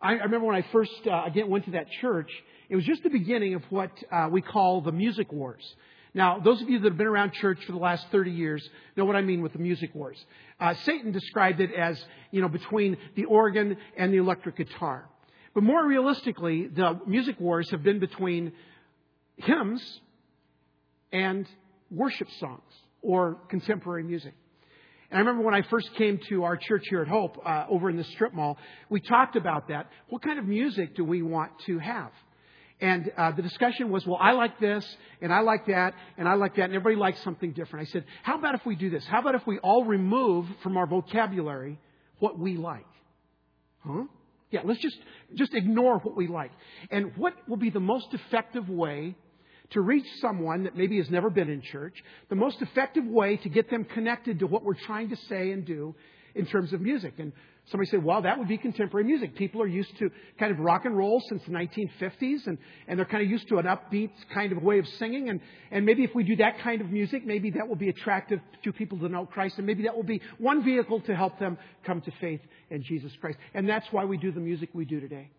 I, 0.00 0.12
remember 0.12 0.46
when 0.46 0.56
I 0.56 0.64
first, 0.72 0.92
uh, 1.06 1.24
again, 1.26 1.50
went 1.50 1.64
to 1.64 1.72
that 1.72 1.86
church, 2.00 2.30
it 2.68 2.76
was 2.76 2.84
just 2.84 3.02
the 3.02 3.10
beginning 3.10 3.54
of 3.54 3.62
what 3.70 3.90
uh, 4.12 4.28
we 4.30 4.40
call 4.40 4.82
the 4.82 4.92
music 4.92 5.32
wars. 5.32 5.64
Now, 6.16 6.38
those 6.38 6.62
of 6.62 6.70
you 6.70 6.78
that 6.78 6.88
have 6.88 6.96
been 6.96 7.06
around 7.06 7.34
church 7.34 7.62
for 7.66 7.72
the 7.72 7.78
last 7.78 8.06
30 8.10 8.30
years 8.30 8.66
know 8.96 9.04
what 9.04 9.16
I 9.16 9.20
mean 9.20 9.42
with 9.42 9.52
the 9.52 9.58
music 9.58 9.94
wars. 9.94 10.16
Uh, 10.58 10.72
Satan 10.72 11.12
described 11.12 11.60
it 11.60 11.74
as, 11.74 12.02
you 12.30 12.40
know, 12.40 12.48
between 12.48 12.96
the 13.16 13.26
organ 13.26 13.76
and 13.98 14.14
the 14.14 14.16
electric 14.16 14.56
guitar. 14.56 15.10
But 15.54 15.62
more 15.62 15.86
realistically, 15.86 16.68
the 16.68 16.98
music 17.06 17.38
wars 17.38 17.70
have 17.70 17.82
been 17.82 17.98
between 17.98 18.52
hymns 19.36 20.00
and 21.12 21.46
worship 21.90 22.28
songs 22.40 22.72
or 23.02 23.36
contemporary 23.50 24.02
music. 24.02 24.32
And 25.10 25.18
I 25.18 25.20
remember 25.20 25.42
when 25.42 25.54
I 25.54 25.68
first 25.68 25.94
came 25.96 26.18
to 26.30 26.44
our 26.44 26.56
church 26.56 26.84
here 26.88 27.02
at 27.02 27.08
Hope, 27.08 27.36
uh, 27.44 27.66
over 27.68 27.90
in 27.90 27.98
the 27.98 28.04
strip 28.04 28.32
mall, 28.32 28.56
we 28.88 29.02
talked 29.02 29.36
about 29.36 29.68
that. 29.68 29.90
What 30.08 30.22
kind 30.22 30.38
of 30.38 30.46
music 30.46 30.96
do 30.96 31.04
we 31.04 31.20
want 31.20 31.52
to 31.66 31.78
have? 31.78 32.10
And 32.80 33.10
uh, 33.16 33.30
the 33.32 33.42
discussion 33.42 33.90
was, 33.90 34.06
well, 34.06 34.18
I 34.20 34.32
like 34.32 34.60
this, 34.60 34.84
and 35.22 35.32
I 35.32 35.40
like 35.40 35.66
that, 35.66 35.94
and 36.18 36.28
I 36.28 36.34
like 36.34 36.56
that, 36.56 36.64
and 36.64 36.74
everybody 36.74 36.96
likes 36.96 37.22
something 37.22 37.52
different. 37.52 37.88
I 37.88 37.90
said, 37.90 38.04
how 38.22 38.38
about 38.38 38.54
if 38.54 38.66
we 38.66 38.76
do 38.76 38.90
this? 38.90 39.04
How 39.06 39.20
about 39.20 39.34
if 39.34 39.46
we 39.46 39.58
all 39.58 39.84
remove 39.84 40.46
from 40.62 40.76
our 40.76 40.86
vocabulary 40.86 41.78
what 42.18 42.38
we 42.38 42.56
like? 42.56 42.86
Huh? 43.80 44.04
Yeah, 44.50 44.60
let's 44.64 44.80
just, 44.80 44.98
just 45.34 45.54
ignore 45.54 45.98
what 46.00 46.16
we 46.16 46.28
like. 46.28 46.52
And 46.90 47.16
what 47.16 47.32
will 47.48 47.56
be 47.56 47.70
the 47.70 47.80
most 47.80 48.08
effective 48.12 48.68
way 48.68 49.16
to 49.70 49.80
reach 49.80 50.06
someone 50.20 50.64
that 50.64 50.76
maybe 50.76 50.98
has 50.98 51.10
never 51.10 51.30
been 51.30 51.48
in 51.48 51.62
church, 51.62 51.94
the 52.28 52.36
most 52.36 52.60
effective 52.60 53.04
way 53.04 53.38
to 53.38 53.48
get 53.48 53.70
them 53.70 53.84
connected 53.84 54.40
to 54.40 54.46
what 54.46 54.62
we're 54.62 54.74
trying 54.74 55.08
to 55.10 55.16
say 55.28 55.50
and 55.50 55.64
do 55.64 55.94
in 56.36 56.46
terms 56.46 56.72
of 56.72 56.80
music. 56.80 57.14
And 57.18 57.32
somebody 57.70 57.90
said, 57.90 58.04
well, 58.04 58.22
that 58.22 58.38
would 58.38 58.46
be 58.46 58.58
contemporary 58.58 59.06
music. 59.06 59.34
People 59.34 59.62
are 59.62 59.66
used 59.66 59.96
to 59.98 60.10
kind 60.38 60.52
of 60.52 60.58
rock 60.58 60.84
and 60.84 60.96
roll 60.96 61.20
since 61.28 61.42
the 61.44 61.50
1950s, 61.50 62.46
and, 62.46 62.58
and 62.86 62.98
they're 62.98 63.06
kind 63.06 63.24
of 63.24 63.30
used 63.30 63.48
to 63.48 63.56
an 63.58 63.64
upbeat 63.64 64.10
kind 64.32 64.52
of 64.52 64.62
way 64.62 64.78
of 64.78 64.86
singing. 64.98 65.30
And, 65.30 65.40
and 65.70 65.84
maybe 65.86 66.04
if 66.04 66.14
we 66.14 66.22
do 66.22 66.36
that 66.36 66.60
kind 66.60 66.80
of 66.80 66.90
music, 66.90 67.26
maybe 67.26 67.50
that 67.52 67.66
will 67.66 67.76
be 67.76 67.88
attractive 67.88 68.40
to 68.62 68.72
people 68.72 68.98
to 68.98 69.08
know 69.08 69.26
Christ, 69.26 69.56
and 69.56 69.66
maybe 69.66 69.84
that 69.84 69.96
will 69.96 70.04
be 70.04 70.20
one 70.38 70.62
vehicle 70.62 71.00
to 71.00 71.16
help 71.16 71.38
them 71.38 71.56
come 71.84 72.02
to 72.02 72.12
faith 72.20 72.40
in 72.70 72.82
Jesus 72.82 73.12
Christ. 73.20 73.38
And 73.54 73.68
that's 73.68 73.86
why 73.90 74.04
we 74.04 74.18
do 74.18 74.30
the 74.30 74.40
music 74.40 74.68
we 74.74 74.84
do 74.84 75.00
today. 75.00 75.30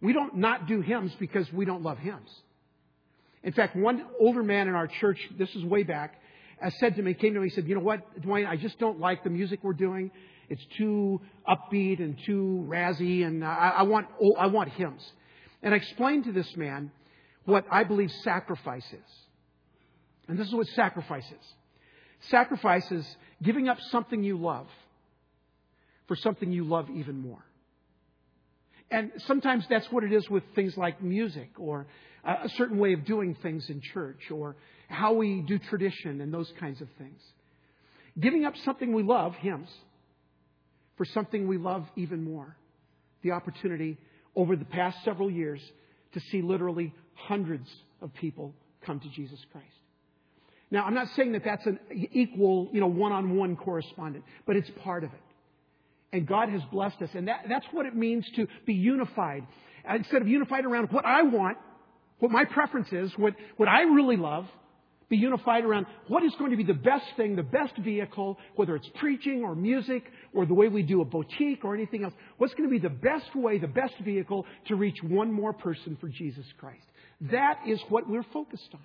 We 0.00 0.12
don't 0.12 0.36
not 0.36 0.66
do 0.68 0.80
hymns 0.80 1.12
because 1.18 1.50
we 1.52 1.64
don't 1.64 1.82
love 1.82 1.98
hymns. 1.98 2.28
In 3.42 3.52
fact, 3.52 3.76
one 3.76 4.04
older 4.20 4.42
man 4.42 4.68
in 4.68 4.74
our 4.74 4.88
church, 4.88 5.18
this 5.38 5.54
is 5.54 5.64
way 5.64 5.84
back, 5.84 6.20
Uh, 6.62 6.70
said 6.78 6.96
to 6.96 7.02
me, 7.02 7.14
came 7.14 7.34
to 7.34 7.40
me, 7.40 7.50
said, 7.50 7.68
You 7.68 7.74
know 7.74 7.82
what, 7.82 8.22
Dwayne, 8.22 8.48
I 8.48 8.56
just 8.56 8.78
don't 8.78 8.98
like 8.98 9.24
the 9.24 9.30
music 9.30 9.60
we're 9.62 9.74
doing. 9.74 10.10
It's 10.48 10.64
too 10.78 11.20
upbeat 11.48 11.98
and 11.98 12.16
too 12.24 12.64
razzy, 12.68 13.26
and 13.26 13.42
uh, 13.42 13.48
I, 13.48 13.68
I, 13.68 13.82
want, 13.82 14.06
oh, 14.22 14.34
I 14.38 14.46
want 14.46 14.70
hymns. 14.70 15.04
And 15.62 15.74
I 15.74 15.76
explained 15.76 16.24
to 16.24 16.32
this 16.32 16.56
man 16.56 16.92
what 17.44 17.66
I 17.70 17.84
believe 17.84 18.10
sacrifice 18.22 18.86
is. 18.86 19.12
And 20.28 20.38
this 20.38 20.48
is 20.48 20.54
what 20.54 20.66
sacrifice 20.68 21.26
is 21.26 21.54
sacrifice 22.30 22.90
is 22.90 23.16
giving 23.42 23.68
up 23.68 23.78
something 23.90 24.22
you 24.22 24.38
love 24.38 24.66
for 26.08 26.16
something 26.16 26.52
you 26.52 26.64
love 26.64 26.88
even 26.90 27.18
more. 27.20 27.44
And 28.90 29.10
sometimes 29.26 29.66
that's 29.68 29.90
what 29.90 30.04
it 30.04 30.12
is 30.12 30.28
with 30.30 30.44
things 30.54 30.76
like 30.76 31.02
music 31.02 31.50
or 31.58 31.86
uh, 32.24 32.36
a 32.44 32.48
certain 32.50 32.78
way 32.78 32.92
of 32.92 33.04
doing 33.04 33.36
things 33.42 33.68
in 33.68 33.80
church 33.80 34.30
or 34.30 34.56
how 34.88 35.14
we 35.14 35.40
do 35.40 35.58
tradition 35.58 36.20
and 36.20 36.32
those 36.32 36.52
kinds 36.58 36.80
of 36.80 36.88
things. 36.98 37.20
Giving 38.18 38.44
up 38.44 38.54
something 38.64 38.92
we 38.94 39.02
love, 39.02 39.34
hymns, 39.34 39.68
for 40.96 41.04
something 41.04 41.46
we 41.46 41.58
love 41.58 41.84
even 41.96 42.24
more. 42.24 42.56
The 43.22 43.32
opportunity 43.32 43.98
over 44.34 44.56
the 44.56 44.64
past 44.64 44.98
several 45.04 45.30
years 45.30 45.60
to 46.14 46.20
see 46.30 46.42
literally 46.42 46.94
hundreds 47.14 47.68
of 48.00 48.14
people 48.14 48.54
come 48.84 49.00
to 49.00 49.08
Jesus 49.10 49.38
Christ. 49.52 49.66
Now, 50.70 50.84
I'm 50.84 50.94
not 50.94 51.08
saying 51.14 51.32
that 51.32 51.44
that's 51.44 51.64
an 51.66 51.78
equal, 52.12 52.68
you 52.72 52.80
know, 52.80 52.86
one-on-one 52.86 53.56
correspondent, 53.56 54.24
but 54.46 54.56
it's 54.56 54.70
part 54.82 55.04
of 55.04 55.12
it. 55.12 55.20
And 56.12 56.26
God 56.26 56.48
has 56.48 56.62
blessed 56.72 57.02
us. 57.02 57.10
And 57.14 57.28
that, 57.28 57.44
that's 57.48 57.66
what 57.72 57.86
it 57.86 57.94
means 57.94 58.26
to 58.36 58.46
be 58.64 58.74
unified. 58.74 59.46
Instead 59.88 60.22
of 60.22 60.28
unified 60.28 60.64
around 60.64 60.90
what 60.90 61.04
I 61.04 61.22
want, 61.22 61.58
what 62.18 62.30
my 62.30 62.44
preference 62.44 62.88
is, 62.92 63.12
what, 63.16 63.34
what 63.56 63.68
I 63.68 63.82
really 63.82 64.16
love, 64.16 64.46
be 65.08 65.16
unified 65.16 65.64
around 65.64 65.86
what 66.08 66.22
is 66.24 66.32
going 66.38 66.50
to 66.50 66.56
be 66.56 66.64
the 66.64 66.74
best 66.74 67.04
thing, 67.16 67.36
the 67.36 67.42
best 67.42 67.76
vehicle, 67.78 68.38
whether 68.56 68.74
it's 68.74 68.88
preaching 68.96 69.42
or 69.44 69.54
music 69.54 70.04
or 70.34 70.46
the 70.46 70.54
way 70.54 70.68
we 70.68 70.82
do 70.82 71.00
a 71.00 71.04
boutique 71.04 71.64
or 71.64 71.74
anything 71.74 72.04
else. 72.04 72.14
What's 72.38 72.54
going 72.54 72.68
to 72.68 72.72
be 72.72 72.80
the 72.80 72.88
best 72.88 73.34
way, 73.34 73.58
the 73.58 73.68
best 73.68 73.94
vehicle 74.04 74.46
to 74.66 74.74
reach 74.74 74.96
one 75.02 75.32
more 75.32 75.52
person 75.52 75.96
for 76.00 76.08
Jesus 76.08 76.46
Christ? 76.58 76.84
That 77.20 77.60
is 77.66 77.80
what 77.88 78.08
we're 78.08 78.26
focused 78.32 78.70
on. 78.74 78.80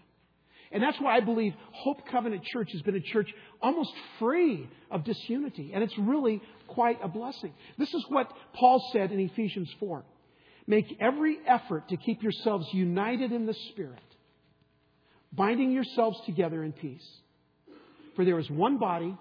And 0.72 0.82
that's 0.82 1.00
why 1.02 1.18
I 1.18 1.20
believe 1.20 1.54
Hope 1.74 2.08
Covenant 2.10 2.44
Church 2.46 2.72
has 2.72 2.82
been 2.82 2.96
a 2.96 3.02
church 3.02 3.30
almost 3.62 3.92
free 4.20 4.70
of 4.90 5.04
disunity. 5.04 5.72
And 5.74 5.84
it's 5.84 5.98
really 5.98 6.42
quite 6.68 6.98
a 7.04 7.10
blessing. 7.10 7.54
This 7.78 7.94
is 7.94 8.06
what 8.08 8.32
Paul 8.54 8.82
said 8.94 9.12
in 9.12 9.20
Ephesians 9.20 9.70
4. 9.80 10.04
Make 10.68 10.98
every 11.02 11.40
effort 11.46 11.90
to 11.90 11.98
keep 11.98 12.24
yourselves 12.24 12.68
united 12.72 13.34
in 13.34 13.46
the 13.46 13.56
Spirit, 13.72 14.00
binding 15.34 15.72
yourselves 15.72 16.20
together 16.26 16.64
in 16.64 16.74
peace. 16.74 17.08
For 18.16 18.26
there 18.26 18.40
is 18.40 18.50
one 18.50 18.78
body 18.78 19.18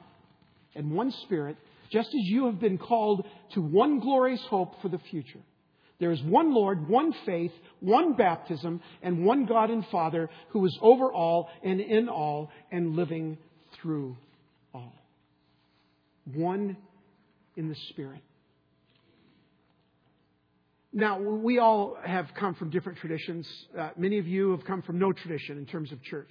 and 0.74 0.92
one 0.92 1.12
Spirit, 1.24 1.56
just 1.90 2.08
as 2.08 2.22
you 2.24 2.46
have 2.46 2.60
been 2.60 2.78
called 2.78 3.26
to 3.54 3.60
one 3.60 4.00
glorious 4.00 4.42
hope 4.48 4.80
for 4.82 4.88
the 4.88 5.00
future. 5.10 5.40
There 5.98 6.12
is 6.12 6.22
one 6.22 6.54
Lord, 6.54 6.88
one 6.88 7.12
faith, 7.26 7.52
one 7.80 8.14
baptism, 8.14 8.80
and 9.02 9.24
one 9.24 9.44
God 9.44 9.70
and 9.70 9.84
Father 9.88 10.30
who 10.48 10.64
is 10.64 10.76
over 10.80 11.12
all 11.12 11.50
and 11.62 11.80
in 11.80 12.08
all 12.08 12.50
and 12.72 12.96
living 12.96 13.36
through 13.80 14.16
all. 14.72 14.94
one 16.34 16.76
in 17.56 17.68
the 17.68 17.76
Spirit. 17.90 18.22
Now, 20.92 21.20
we 21.20 21.61
all 21.61 21.97
have 22.04 22.26
come 22.35 22.54
from 22.56 22.70
different 22.70 22.99
traditions. 22.99 23.47
Uh, 23.78 23.90
many 23.97 24.18
of 24.18 24.26
you 24.26 24.50
have 24.50 24.64
come 24.64 24.82
from 24.82 24.99
no 24.99 25.12
tradition 25.12 25.56
in 25.56 25.64
terms 25.64 25.92
of 25.92 26.02
church. 26.02 26.30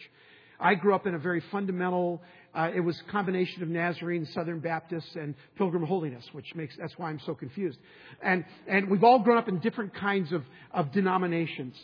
I 0.60 0.76
grew 0.76 0.94
up 0.94 1.08
in 1.08 1.16
a 1.16 1.18
very 1.18 1.42
fundamental, 1.50 2.22
uh, 2.54 2.70
it 2.76 2.82
was 2.82 3.00
a 3.00 3.10
combination 3.10 3.64
of 3.64 3.70
Nazarene, 3.70 4.26
Southern 4.34 4.60
Baptist, 4.60 5.16
and 5.16 5.36
Pilgrim 5.58 5.86
Holiness, 5.86 6.26
which 6.34 6.54
makes, 6.56 6.76
that's 6.78 6.98
why 6.98 7.10
I'm 7.10 7.22
so 7.26 7.34
confused. 7.34 7.80
And, 8.22 8.44
and 8.68 8.90
we've 8.90 9.06
all 9.06 9.20
grown 9.20 9.38
up 9.38 9.48
in 9.48 9.60
different 9.60 9.94
kinds 9.94 10.34
of, 10.34 10.44
of 10.74 10.92
denominations. 10.92 11.76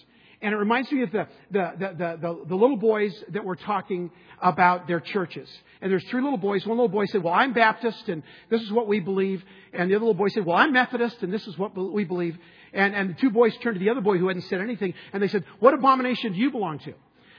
And 0.41 0.53
it 0.53 0.57
reminds 0.57 0.91
me 0.91 1.03
of 1.03 1.11
the, 1.11 1.27
the, 1.51 1.71
the, 1.79 2.17
the, 2.21 2.45
the 2.49 2.55
little 2.55 2.75
boys 2.75 3.15
that 3.29 3.45
were 3.45 3.55
talking 3.55 4.11
about 4.41 4.87
their 4.87 4.99
churches. 4.99 5.49
And 5.81 5.89
there's 5.89 6.05
three 6.09 6.21
little 6.21 6.37
boys. 6.37 6.65
One 6.65 6.77
little 6.77 6.89
boy 6.89 7.05
said, 7.05 7.23
well, 7.23 7.33
I'm 7.33 7.53
Baptist 7.53 8.09
and 8.09 8.21
this 8.49 8.61
is 8.61 8.71
what 8.71 8.87
we 8.87 8.99
believe. 8.99 9.43
And 9.73 9.89
the 9.89 9.95
other 9.95 10.05
little 10.05 10.13
boy 10.13 10.27
said, 10.27 10.45
well, 10.45 10.57
I'm 10.57 10.73
Methodist 10.73 11.17
and 11.21 11.31
this 11.31 11.47
is 11.47 11.57
what 11.57 11.75
we 11.75 12.03
believe. 12.03 12.37
And, 12.75 12.93
and 12.93 13.09
the 13.11 13.13
two 13.13 13.31
boys 13.31 13.55
turned 13.57 13.75
to 13.75 13.79
the 13.79 13.89
other 13.89 14.01
boy 14.01 14.17
who 14.17 14.27
hadn't 14.27 14.43
said 14.43 14.59
anything 14.59 14.93
and 15.13 15.23
they 15.23 15.29
said, 15.29 15.45
what 15.59 15.73
abomination 15.73 16.33
do 16.33 16.39
you 16.39 16.51
belong 16.51 16.79
to? 16.79 16.93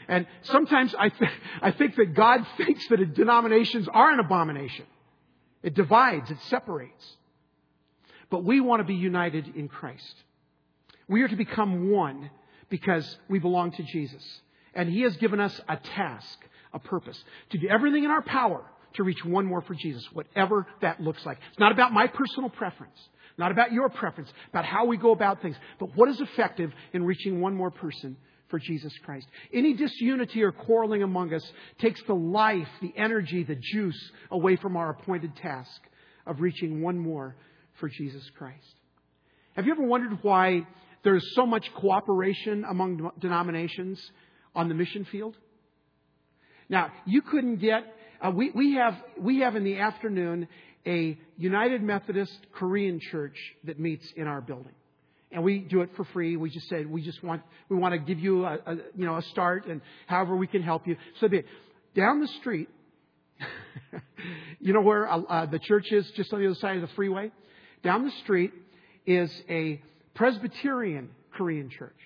And 0.08 0.26
sometimes 0.42 0.94
I, 0.98 1.10
th- 1.10 1.30
I 1.60 1.72
think 1.72 1.96
that 1.96 2.14
God 2.14 2.46
thinks 2.56 2.88
that 2.88 3.14
denominations 3.14 3.86
are 3.92 4.10
an 4.10 4.18
abomination. 4.18 4.86
It 5.62 5.74
divides, 5.74 6.30
it 6.30 6.38
separates. 6.48 7.16
But 8.30 8.44
we 8.44 8.60
want 8.60 8.80
to 8.80 8.84
be 8.84 8.94
united 8.94 9.54
in 9.54 9.68
Christ. 9.68 10.14
We 11.08 11.22
are 11.22 11.28
to 11.28 11.36
become 11.36 11.90
one 11.90 12.30
because 12.70 13.18
we 13.28 13.38
belong 13.38 13.72
to 13.72 13.82
Jesus. 13.82 14.24
And 14.74 14.88
He 14.88 15.02
has 15.02 15.16
given 15.18 15.38
us 15.38 15.60
a 15.68 15.76
task, 15.76 16.38
a 16.72 16.78
purpose, 16.78 17.22
to 17.50 17.58
do 17.58 17.68
everything 17.68 18.04
in 18.04 18.10
our 18.10 18.22
power 18.22 18.64
to 18.94 19.02
reach 19.02 19.24
one 19.24 19.44
more 19.44 19.60
for 19.60 19.74
Jesus, 19.74 20.06
whatever 20.12 20.66
that 20.80 21.00
looks 21.00 21.24
like. 21.24 21.38
It's 21.50 21.58
not 21.58 21.72
about 21.72 21.92
my 21.92 22.06
personal 22.06 22.48
preference, 22.48 22.98
not 23.38 23.52
about 23.52 23.72
your 23.72 23.88
preference, 23.88 24.30
about 24.50 24.64
how 24.64 24.86
we 24.86 24.96
go 24.96 25.12
about 25.12 25.42
things, 25.42 25.56
but 25.78 25.94
what 25.94 26.08
is 26.08 26.20
effective 26.20 26.72
in 26.92 27.04
reaching 27.04 27.40
one 27.40 27.54
more 27.54 27.70
person 27.70 28.16
for 28.48 28.58
Jesus 28.58 28.92
Christ. 29.04 29.26
Any 29.52 29.74
disunity 29.74 30.42
or 30.42 30.52
quarreling 30.52 31.02
among 31.02 31.34
us 31.34 31.44
takes 31.78 32.00
the 32.06 32.14
life, 32.14 32.68
the 32.80 32.92
energy, 32.96 33.42
the 33.42 33.56
juice 33.72 34.10
away 34.30 34.56
from 34.56 34.76
our 34.76 34.90
appointed 34.90 35.34
task 35.36 35.80
of 36.26 36.40
reaching 36.40 36.80
one 36.80 36.98
more 36.98 37.36
for 37.80 37.88
Jesus 37.88 38.22
Christ. 38.38 38.74
Have 39.54 39.66
you 39.66 39.72
ever 39.72 39.82
wondered 39.82 40.18
why 40.22 40.66
there's 41.06 41.34
so 41.34 41.46
much 41.46 41.72
cooperation 41.74 42.64
among 42.68 43.12
denominations 43.20 44.00
on 44.56 44.68
the 44.68 44.74
mission 44.74 45.04
field. 45.04 45.36
Now, 46.68 46.90
you 47.04 47.22
couldn't 47.22 47.58
get, 47.58 47.84
uh, 48.20 48.32
we, 48.34 48.50
we, 48.50 48.74
have, 48.74 48.94
we 49.16 49.38
have 49.40 49.54
in 49.54 49.62
the 49.62 49.78
afternoon 49.78 50.48
a 50.86 51.18
United 51.36 51.82
Methodist 51.82 52.38
Korean 52.54 53.00
church 53.00 53.36
that 53.64 53.78
meets 53.80 54.06
in 54.16 54.26
our 54.26 54.40
building. 54.40 54.72
And 55.32 55.42
we 55.42 55.58
do 55.58 55.80
it 55.80 55.90
for 55.96 56.04
free. 56.04 56.36
We 56.36 56.50
just 56.50 56.68
said 56.68 56.88
we 56.88 57.02
just 57.02 57.22
want 57.22 57.42
we 57.68 57.76
want 57.76 57.92
to 57.92 57.98
give 57.98 58.20
you 58.20 58.44
a, 58.44 58.58
a 58.64 58.74
you 58.94 59.04
know 59.04 59.16
a 59.16 59.22
start 59.22 59.66
and 59.66 59.80
however 60.06 60.36
we 60.36 60.46
can 60.46 60.62
help 60.62 60.86
you. 60.86 60.96
So 61.20 61.28
be 61.28 61.38
it. 61.38 61.46
down 61.96 62.20
the 62.20 62.28
street, 62.40 62.68
you 64.60 64.72
know 64.72 64.80
where 64.80 65.10
uh, 65.10 65.20
uh, 65.22 65.46
the 65.46 65.58
church 65.58 65.90
is, 65.90 66.08
just 66.16 66.32
on 66.32 66.40
the 66.40 66.46
other 66.46 66.54
side 66.54 66.76
of 66.76 66.82
the 66.82 66.94
freeway. 66.94 67.32
Down 67.82 68.04
the 68.04 68.12
street 68.22 68.52
is 69.04 69.30
a 69.50 69.82
Presbyterian 70.14 71.10
Korean 71.34 71.70
church. 71.70 71.98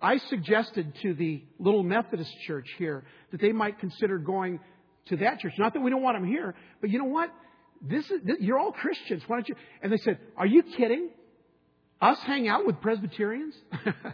I 0.00 0.18
suggested 0.18 0.94
to 1.02 1.14
the 1.14 1.42
little 1.58 1.82
Methodist 1.82 2.32
church 2.46 2.66
here 2.78 3.04
that 3.32 3.40
they 3.40 3.52
might 3.52 3.78
consider 3.78 4.18
going 4.18 4.60
to 5.06 5.16
that 5.18 5.40
church. 5.40 5.52
Not 5.58 5.74
that 5.74 5.80
we 5.80 5.90
don't 5.90 6.02
want 6.02 6.16
them 6.16 6.26
here, 6.26 6.54
but 6.80 6.90
you 6.90 6.98
know 6.98 7.06
what? 7.06 7.30
This 7.80 8.10
is, 8.10 8.20
you're 8.40 8.58
all 8.58 8.72
Christians. 8.72 9.22
Why 9.26 9.36
don't 9.36 9.48
you? 9.48 9.54
And 9.82 9.92
they 9.92 9.96
said, 9.98 10.18
Are 10.36 10.46
you 10.46 10.62
kidding? 10.62 11.10
Us 12.00 12.18
hang 12.20 12.48
out 12.48 12.66
with 12.66 12.80
Presbyterians? 12.80 13.54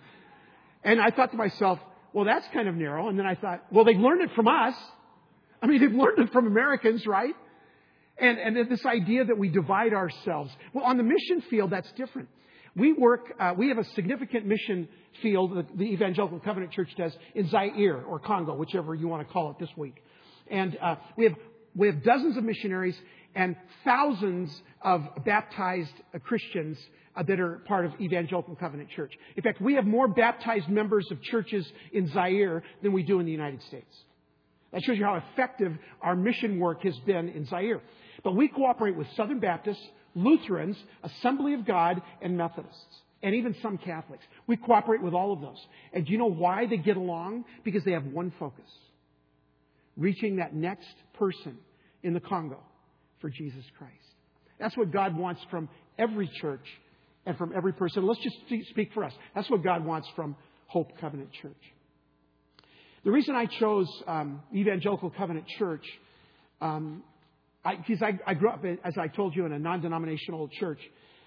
and 0.84 1.00
I 1.00 1.10
thought 1.10 1.32
to 1.32 1.36
myself, 1.36 1.80
Well, 2.12 2.24
that's 2.24 2.46
kind 2.52 2.68
of 2.68 2.74
narrow. 2.74 3.08
And 3.08 3.18
then 3.18 3.26
I 3.26 3.34
thought, 3.34 3.64
Well, 3.70 3.84
they've 3.84 3.98
learned 3.98 4.22
it 4.22 4.30
from 4.34 4.48
us. 4.48 4.74
I 5.62 5.66
mean, 5.66 5.80
they've 5.80 5.92
learned 5.92 6.18
it 6.18 6.32
from 6.32 6.46
Americans, 6.46 7.06
right? 7.06 7.34
And, 8.18 8.38
and 8.38 8.70
this 8.70 8.84
idea 8.86 9.24
that 9.24 9.36
we 9.36 9.48
divide 9.48 9.92
ourselves. 9.92 10.50
Well, 10.72 10.84
on 10.84 10.96
the 10.96 11.02
mission 11.02 11.42
field, 11.50 11.70
that's 11.70 11.90
different. 11.92 12.28
We 12.74 12.92
work, 12.92 13.32
uh, 13.40 13.54
we 13.56 13.68
have 13.68 13.78
a 13.78 13.84
significant 13.84 14.46
mission 14.46 14.88
field 15.22 15.56
that 15.56 15.76
the 15.76 15.84
Evangelical 15.84 16.40
Covenant 16.40 16.72
Church 16.72 16.94
does 16.96 17.16
in 17.34 17.48
Zaire 17.48 18.02
or 18.02 18.18
Congo, 18.18 18.54
whichever 18.54 18.94
you 18.94 19.08
want 19.08 19.26
to 19.26 19.32
call 19.32 19.50
it 19.50 19.58
this 19.58 19.70
week. 19.76 20.02
And 20.48 20.76
uh, 20.80 20.96
we, 21.16 21.24
have, 21.24 21.34
we 21.74 21.86
have 21.88 22.02
dozens 22.02 22.36
of 22.36 22.44
missionaries 22.44 22.96
and 23.36 23.54
thousands 23.84 24.50
of 24.80 25.02
baptized 25.24 25.92
uh, 26.12 26.18
Christians 26.18 26.78
uh, 27.14 27.22
that 27.22 27.38
are 27.38 27.58
part 27.66 27.84
of 27.84 27.92
Evangelical 28.00 28.56
Covenant 28.56 28.88
Church. 28.90 29.12
In 29.36 29.42
fact, 29.42 29.60
we 29.60 29.74
have 29.74 29.84
more 29.84 30.08
baptized 30.08 30.68
members 30.68 31.06
of 31.10 31.22
churches 31.22 31.70
in 31.92 32.08
Zaire 32.12 32.64
than 32.82 32.92
we 32.92 33.02
do 33.02 33.20
in 33.20 33.26
the 33.26 33.32
United 33.32 33.62
States. 33.64 33.94
That 34.72 34.82
shows 34.82 34.96
you 34.96 35.04
how 35.04 35.22
effective 35.32 35.76
our 36.00 36.16
mission 36.16 36.58
work 36.58 36.82
has 36.82 36.96
been 37.00 37.28
in 37.28 37.46
Zaire. 37.46 37.82
But 38.24 38.34
we 38.34 38.48
cooperate 38.48 38.96
with 38.96 39.06
Southern 39.16 39.38
Baptists, 39.38 39.86
Lutherans, 40.14 40.76
Assembly 41.02 41.52
of 41.52 41.66
God, 41.66 42.00
and 42.22 42.38
Methodists, 42.38 43.02
and 43.22 43.34
even 43.34 43.54
some 43.62 43.76
Catholics. 43.76 44.24
We 44.46 44.56
cooperate 44.56 45.02
with 45.02 45.12
all 45.12 45.32
of 45.32 45.42
those. 45.42 45.64
And 45.92 46.06
do 46.06 46.12
you 46.12 46.18
know 46.18 46.30
why 46.30 46.66
they 46.66 46.78
get 46.78 46.96
along? 46.96 47.44
Because 47.64 47.84
they 47.84 47.92
have 47.92 48.06
one 48.06 48.32
focus 48.38 48.64
reaching 49.96 50.36
that 50.36 50.54
next 50.54 50.94
person 51.14 51.56
in 52.02 52.12
the 52.12 52.20
Congo 52.20 52.58
for 53.20 53.30
Jesus 53.30 53.64
Christ. 53.78 53.92
That's 54.58 54.76
what 54.76 54.92
God 54.92 55.16
wants 55.16 55.40
from 55.50 55.68
every 55.98 56.30
church 56.40 56.66
and 57.26 57.36
from 57.36 57.52
every 57.54 57.72
person. 57.72 58.06
Let's 58.06 58.20
just 58.22 58.36
speak 58.70 58.92
for 58.94 59.04
us. 59.04 59.12
That's 59.34 59.50
what 59.50 59.62
God 59.62 59.84
wants 59.84 60.08
from 60.16 60.36
Hope 60.66 60.98
Covenant 61.00 61.30
Church. 61.32 61.52
The 63.04 63.10
reason 63.10 63.34
I 63.34 63.46
chose 63.46 63.88
um, 64.06 64.42
Evangelical 64.54 65.10
Covenant 65.10 65.46
Church 65.58 65.84
um, 66.60 67.02
because 67.64 68.02
I, 68.02 68.08
I, 68.26 68.30
I 68.30 68.34
grew 68.34 68.50
up, 68.50 68.64
as 68.84 68.94
I 68.96 69.08
told 69.08 69.34
you, 69.34 69.44
in 69.46 69.52
a 69.52 69.58
non 69.58 69.80
denominational 69.80 70.48
church. 70.48 70.80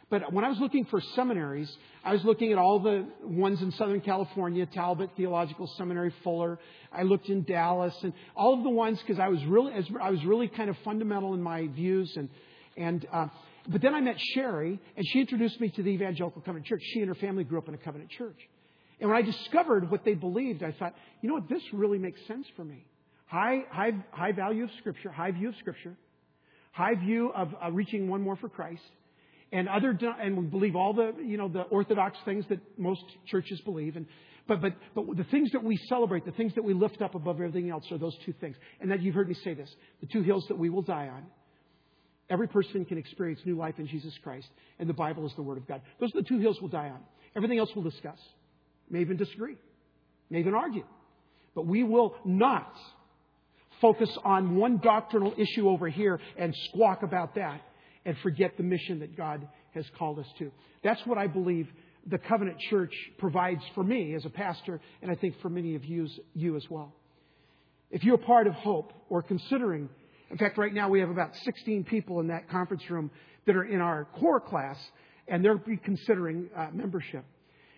But 0.09 0.33
when 0.33 0.43
I 0.43 0.49
was 0.49 0.59
looking 0.59 0.85
for 0.85 0.99
seminaries, 1.15 1.71
I 2.03 2.13
was 2.13 2.23
looking 2.23 2.51
at 2.51 2.57
all 2.57 2.79
the 2.79 3.05
ones 3.21 3.61
in 3.61 3.71
Southern 3.73 4.01
California, 4.01 4.65
Talbot 4.65 5.11
Theological 5.15 5.67
Seminary, 5.77 6.11
Fuller. 6.23 6.57
I 6.91 7.03
looked 7.03 7.29
in 7.29 7.43
Dallas 7.43 7.93
and 8.01 8.13
all 8.35 8.55
of 8.55 8.63
the 8.63 8.69
ones 8.69 8.99
because 8.99 9.19
I 9.19 9.27
was 9.27 9.43
really, 9.45 9.71
I 10.01 10.09
was 10.09 10.23
really 10.25 10.47
kind 10.47 10.69
of 10.69 10.77
fundamental 10.83 11.35
in 11.35 11.43
my 11.43 11.67
views. 11.67 12.11
And, 12.17 12.29
and, 12.75 13.05
uh, 13.11 13.27
but 13.67 13.81
then 13.81 13.93
I 13.93 14.01
met 14.01 14.15
Sherry 14.33 14.79
and 14.97 15.05
she 15.07 15.21
introduced 15.21 15.61
me 15.61 15.69
to 15.69 15.83
the 15.83 15.91
Evangelical 15.91 16.41
Covenant 16.41 16.65
Church. 16.65 16.81
She 16.93 17.01
and 17.01 17.09
her 17.09 17.15
family 17.15 17.43
grew 17.43 17.59
up 17.59 17.67
in 17.67 17.75
a 17.75 17.77
covenant 17.77 18.09
church. 18.09 18.39
And 18.99 19.09
when 19.09 19.17
I 19.17 19.21
discovered 19.21 19.91
what 19.91 20.03
they 20.03 20.15
believed, 20.15 20.63
I 20.63 20.71
thought, 20.71 20.95
you 21.21 21.29
know 21.29 21.35
what, 21.35 21.47
this 21.47 21.61
really 21.71 21.99
makes 21.99 22.19
sense 22.27 22.47
for 22.55 22.65
me. 22.65 22.85
High, 23.27 23.59
high, 23.69 23.91
high 24.11 24.31
value 24.31 24.63
of 24.63 24.71
Scripture, 24.79 25.11
high 25.11 25.31
view 25.31 25.49
of 25.49 25.55
Scripture 25.57 25.95
high 26.71 26.95
view 26.95 27.31
of 27.35 27.53
uh, 27.61 27.71
reaching 27.71 28.07
one 28.07 28.21
more 28.21 28.35
for 28.37 28.49
Christ, 28.49 28.81
and 29.51 29.67
other 29.67 29.97
and 30.21 30.37
we 30.37 30.45
believe 30.45 30.75
all 30.75 30.93
the 30.93 31.13
you 31.23 31.37
know 31.37 31.47
the 31.47 31.61
orthodox 31.61 32.17
things 32.25 32.45
that 32.49 32.59
most 32.77 33.03
churches 33.27 33.59
believe, 33.61 33.95
and 33.95 34.05
but 34.47 34.61
but 34.61 34.73
but 34.95 35.17
the 35.17 35.23
things 35.25 35.51
that 35.51 35.63
we 35.63 35.77
celebrate, 35.87 36.25
the 36.25 36.31
things 36.31 36.53
that 36.55 36.63
we 36.63 36.73
lift 36.73 37.01
up 37.01 37.15
above 37.15 37.37
everything 37.37 37.69
else, 37.69 37.83
are 37.91 37.97
those 37.97 38.15
two 38.25 38.33
things. 38.39 38.55
And 38.79 38.91
that 38.91 39.01
you've 39.01 39.15
heard 39.15 39.27
me 39.27 39.35
say 39.43 39.53
this: 39.53 39.73
the 40.01 40.07
two 40.07 40.21
hills 40.21 40.45
that 40.49 40.57
we 40.57 40.69
will 40.69 40.81
die 40.81 41.07
on. 41.07 41.25
Every 42.29 42.47
person 42.47 42.85
can 42.85 42.99
experience 42.99 43.41
new 43.43 43.57
life 43.57 43.79
in 43.79 43.87
Jesus 43.87 44.13
Christ, 44.23 44.47
and 44.77 44.87
the 44.87 44.93
Bible 44.93 45.25
is 45.25 45.33
the 45.35 45.41
Word 45.41 45.57
of 45.57 45.67
God. 45.67 45.81
Those 45.99 46.09
are 46.15 46.21
the 46.21 46.27
two 46.27 46.39
hills 46.39 46.57
we'll 46.61 46.69
die 46.69 46.89
on. 46.89 46.99
Everything 47.35 47.57
else 47.57 47.71
we'll 47.75 47.89
discuss, 47.89 48.19
may 48.89 49.01
even 49.01 49.17
disagree, 49.17 49.55
may 50.29 50.39
even 50.39 50.53
argue, 50.53 50.85
but 51.55 51.65
we 51.65 51.83
will 51.83 52.15
not 52.23 52.71
focus 53.81 54.15
on 54.23 54.57
one 54.57 54.77
doctrinal 54.77 55.33
issue 55.37 55.69
over 55.69 55.87
here 55.87 56.19
and 56.37 56.53
squawk 56.69 57.01
about 57.01 57.33
that 57.35 57.61
and 58.09 58.17
forget 58.23 58.57
the 58.57 58.63
mission 58.63 59.01
that 59.01 59.15
God 59.15 59.47
has 59.75 59.85
called 59.99 60.17
us 60.17 60.25
to. 60.39 60.51
That's 60.83 60.99
what 61.05 61.19
I 61.19 61.27
believe 61.27 61.67
the 62.07 62.17
covenant 62.17 62.57
church 62.71 62.91
provides 63.19 63.61
for 63.75 63.83
me 63.83 64.15
as 64.15 64.25
a 64.25 64.31
pastor, 64.31 64.81
and 65.03 65.11
I 65.11 65.15
think 65.15 65.39
for 65.43 65.49
many 65.49 65.75
of 65.75 65.85
you, 65.85 66.07
you 66.33 66.55
as 66.55 66.65
well. 66.71 66.91
If 67.91 68.03
you're 68.03 68.17
part 68.17 68.47
of 68.47 68.53
Hope 68.53 68.93
or 69.09 69.21
considering, 69.21 69.89
in 70.31 70.37
fact, 70.39 70.57
right 70.57 70.73
now 70.73 70.89
we 70.89 71.01
have 71.01 71.11
about 71.11 71.35
16 71.45 71.83
people 71.83 72.19
in 72.19 72.29
that 72.29 72.49
conference 72.49 72.81
room 72.89 73.11
that 73.45 73.55
are 73.55 73.63
in 73.63 73.79
our 73.79 74.07
core 74.19 74.39
class, 74.39 74.77
and 75.27 75.45
they're 75.45 75.61
considering 75.85 76.49
uh, 76.57 76.69
membership. 76.73 77.25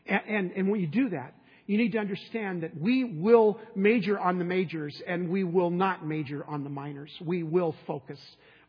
And, 0.05 0.21
and, 0.29 0.51
and 0.53 0.69
when 0.69 0.79
you 0.79 0.87
do 0.87 1.09
that, 1.09 1.35
you 1.67 1.77
need 1.77 1.91
to 1.91 1.99
understand 1.99 2.63
that 2.63 2.79
we 2.79 3.03
will 3.03 3.59
major 3.75 4.17
on 4.17 4.39
the 4.39 4.45
majors 4.45 4.95
and 5.05 5.27
we 5.27 5.43
will 5.43 5.71
not 5.71 6.07
major 6.07 6.45
on 6.47 6.63
the 6.63 6.69
minors. 6.69 7.11
We 7.19 7.43
will 7.43 7.75
focus 7.85 8.19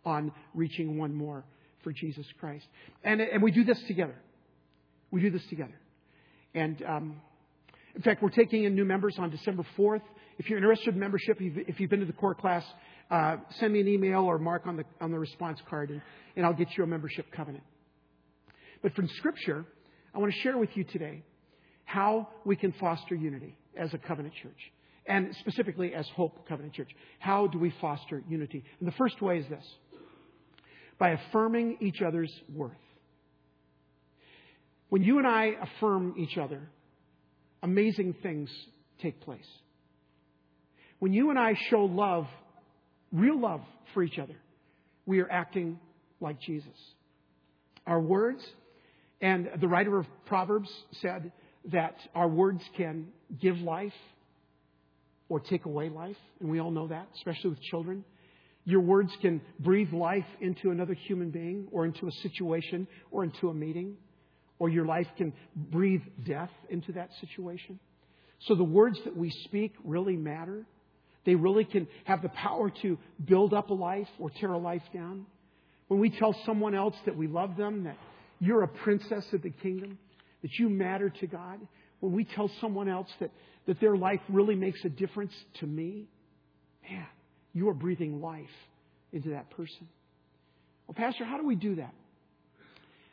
on 0.05 0.33
reaching 0.55 0.99
one 0.99 1.15
more 1.15 1.45
for 1.83 1.93
Jesus 1.93 2.27
Christ. 2.39 2.67
And, 3.05 3.21
and 3.21 3.43
we 3.43 3.51
do 3.51 3.65
this 3.65 3.81
together. 3.87 4.17
We 5.11 5.21
do 5.21 5.31
this 5.31 5.45
together. 5.49 5.79
And 6.55 6.83
um, 6.83 7.17
in 7.95 8.03
fact, 8.03 8.23
we're 8.23 8.31
taking 8.31 8.65
in 8.65 8.75
new 8.75 8.85
members 8.85 9.17
on 9.19 9.31
December 9.31 9.65
4th. 9.79 10.03
If 10.39 10.49
you're 10.49 10.59
interested 10.59 10.95
in 10.95 11.01
membership, 11.01 11.39
if 11.41 11.79
you've 11.79 11.91
been 11.91 12.01
to 12.01 12.07
the 12.07 12.13
core 12.13 12.35
class, 12.35 12.65
uh, 13.11 13.37
send 13.59 13.73
me 13.73 13.81
an 13.81 13.89
email 13.89 14.21
or 14.21 14.39
mark 14.39 14.67
on 14.67 14.77
the, 14.77 14.85
on 15.01 15.11
the 15.11 15.19
response 15.19 15.59
card, 15.69 15.91
and, 15.91 16.01
and 16.37 16.47
I'll 16.47 16.55
get 16.55 16.69
you 16.77 16.85
a 16.85 16.87
membership 16.87 17.27
covenant. 17.33 17.65
But 18.83 18.95
from 18.95 19.09
Scripture, 19.19 19.65
I 20.15 20.19
want 20.19 20.33
to 20.33 20.39
share 20.41 20.57
with 20.57 20.71
you 20.75 20.85
today 20.85 21.23
how 21.85 22.29
we 22.45 22.57
can 22.57 22.73
foster 22.73 23.15
unity 23.15 23.57
as 23.77 23.93
a 23.93 23.99
covenant 23.99 24.35
church, 24.43 24.59
and 25.07 25.35
specifically 25.41 25.95
as 25.95 26.09
Hope 26.17 26.49
Covenant 26.49 26.75
Church. 26.75 26.91
How 27.19 27.47
do 27.47 27.59
we 27.59 27.73
foster 27.81 28.23
unity? 28.29 28.65
And 28.79 28.89
the 28.89 28.97
first 28.97 29.21
way 29.21 29.39
is 29.39 29.49
this 29.49 29.65
by 30.99 31.11
affirming 31.11 31.79
each 31.81 32.03
other's 32.03 32.33
worth. 32.55 32.73
When 34.89 35.03
you 35.03 35.19
and 35.19 35.27
I 35.27 35.53
affirm 35.61 36.15
each 36.19 36.37
other, 36.37 36.61
amazing 37.63 38.15
things 38.23 38.51
take 39.01 39.21
place. 39.21 39.47
When 40.99 41.13
you 41.13 41.31
and 41.31 41.39
I 41.39 41.55
show 41.71 41.85
love, 41.85 42.27
real 43.11 43.41
love 43.41 43.63
for 43.95 44.03
each 44.03 44.19
other, 44.19 44.37
we 45.07 45.21
are 45.21 45.31
acting 45.31 45.79
like 46.21 46.41
Jesus. 46.41 46.69
Our 47.87 48.01
words, 48.01 48.45
and 49.21 49.49
the 49.61 49.67
writer 49.67 49.99
of 49.99 50.07
Proverbs 50.27 50.71
said 51.01 51.33
that 51.73 51.97
our 52.15 52.29
words 52.29 52.63
can 52.77 53.09
give 53.41 53.57
life 53.59 53.93
or 55.29 55.41
take 55.41 55.65
away 55.65 55.89
life, 55.89 56.17
and 56.41 56.51
we 56.51 56.61
all 56.61 56.71
know 56.71 56.89
that, 56.89 57.09
especially 57.17 57.51
with 57.51 57.63
children. 57.63 58.05
Your 58.65 58.81
words 58.81 59.11
can 59.21 59.41
breathe 59.59 59.93
life 59.93 60.27
into 60.41 60.71
another 60.71 60.95
human 60.95 61.31
being 61.31 61.69
or 61.73 61.85
into 61.85 62.07
a 62.07 62.13
situation 62.23 62.87
or 63.11 63.25
into 63.25 63.49
a 63.49 63.55
meeting 63.55 63.97
or 64.63 64.69
your 64.69 64.87
life 64.87 65.09
can 65.17 65.33
breathe 65.57 66.03
death 66.25 66.53
into 66.71 66.93
that 66.93 67.11
situation. 67.21 67.81
So 68.43 68.55
the 68.55 68.63
words 68.63 68.97
that 69.05 69.17
we 69.17 69.29
speak 69.45 69.75
really 69.83 70.15
matter. 70.15 70.65
They 71.27 71.35
really 71.35 71.65
can 71.65 71.89
have 72.05 72.23
the 72.23 72.29
power 72.29 72.71
to 72.83 72.97
build 73.25 73.55
up 73.55 73.71
a 73.71 73.75
life 73.75 74.07
or 74.21 74.31
tear 74.31 74.53
a 74.53 74.59
life 74.59 74.85
down. 74.95 75.27
When 75.89 75.99
we 75.99 76.11
tell 76.11 76.33
someone 76.47 76.77
else 76.77 76.95
that 77.07 77.17
we 77.17 77.27
love 77.27 77.57
them, 77.57 77.83
that 77.85 77.97
you're 78.39 78.63
a 78.63 78.69
princess 78.69 79.25
of 79.33 79.43
the 79.43 79.51
kingdom, 79.51 79.99
that 80.43 80.53
you 80.61 80.69
matter 80.69 81.11
to 81.11 81.27
God, 81.27 81.59
when 81.99 82.13
we 82.13 82.23
tell 82.25 82.49
someone 82.61 82.89
else 82.89 83.09
that, 83.19 83.33
that 83.67 83.81
their 83.81 83.97
life 83.97 84.21
really 84.29 84.55
makes 84.55 84.85
a 84.85 84.89
difference 84.89 85.35
to 85.59 85.67
me, 85.67 86.07
man, 86.89 87.07
you 87.53 87.69
are 87.69 87.75
breathing 87.75 88.21
life 88.21 88.45
into 89.13 89.31
that 89.31 89.51
person. 89.51 89.89
Well, 90.87 90.95
Pastor, 90.95 91.25
how 91.25 91.37
do 91.37 91.47
we 91.47 91.55
do 91.55 91.77
that? 91.77 91.95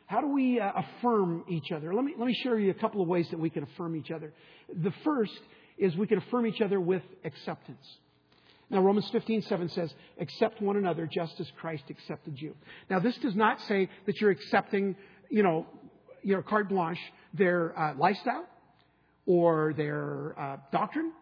How 0.06 0.20
do 0.20 0.28
we 0.28 0.58
uh, 0.58 0.72
affirm 0.74 1.44
each 1.48 1.70
other? 1.70 1.94
Let 1.94 2.04
me, 2.04 2.14
let 2.18 2.26
me 2.26 2.34
share 2.42 2.58
you 2.58 2.70
a 2.70 2.74
couple 2.74 3.00
of 3.00 3.06
ways 3.06 3.28
that 3.30 3.38
we 3.38 3.48
can 3.48 3.62
affirm 3.62 3.94
each 3.94 4.10
other. 4.10 4.32
The 4.68 4.92
first 5.04 5.38
is 5.78 5.94
we 5.96 6.06
can 6.06 6.18
affirm 6.18 6.46
each 6.46 6.60
other 6.60 6.80
with 6.80 7.02
acceptance. 7.24 7.86
Now, 8.70 8.80
Romans 8.80 9.08
15, 9.12 9.42
7 9.42 9.68
says, 9.70 9.92
accept 10.20 10.60
one 10.60 10.76
another 10.76 11.08
just 11.12 11.38
as 11.40 11.48
Christ 11.60 11.84
accepted 11.90 12.40
you. 12.40 12.54
Now, 12.88 13.00
this 13.00 13.16
does 13.18 13.34
not 13.34 13.60
say 13.62 13.88
that 14.06 14.20
you're 14.20 14.30
accepting, 14.30 14.96
you 15.28 15.42
know, 15.42 15.66
your 16.22 16.42
carte 16.42 16.68
blanche, 16.68 16.98
their 17.34 17.78
uh, 17.78 17.94
lifestyle 17.96 18.46
or 19.26 19.74
their 19.76 20.34
uh, 20.38 20.56
doctrine 20.72 21.12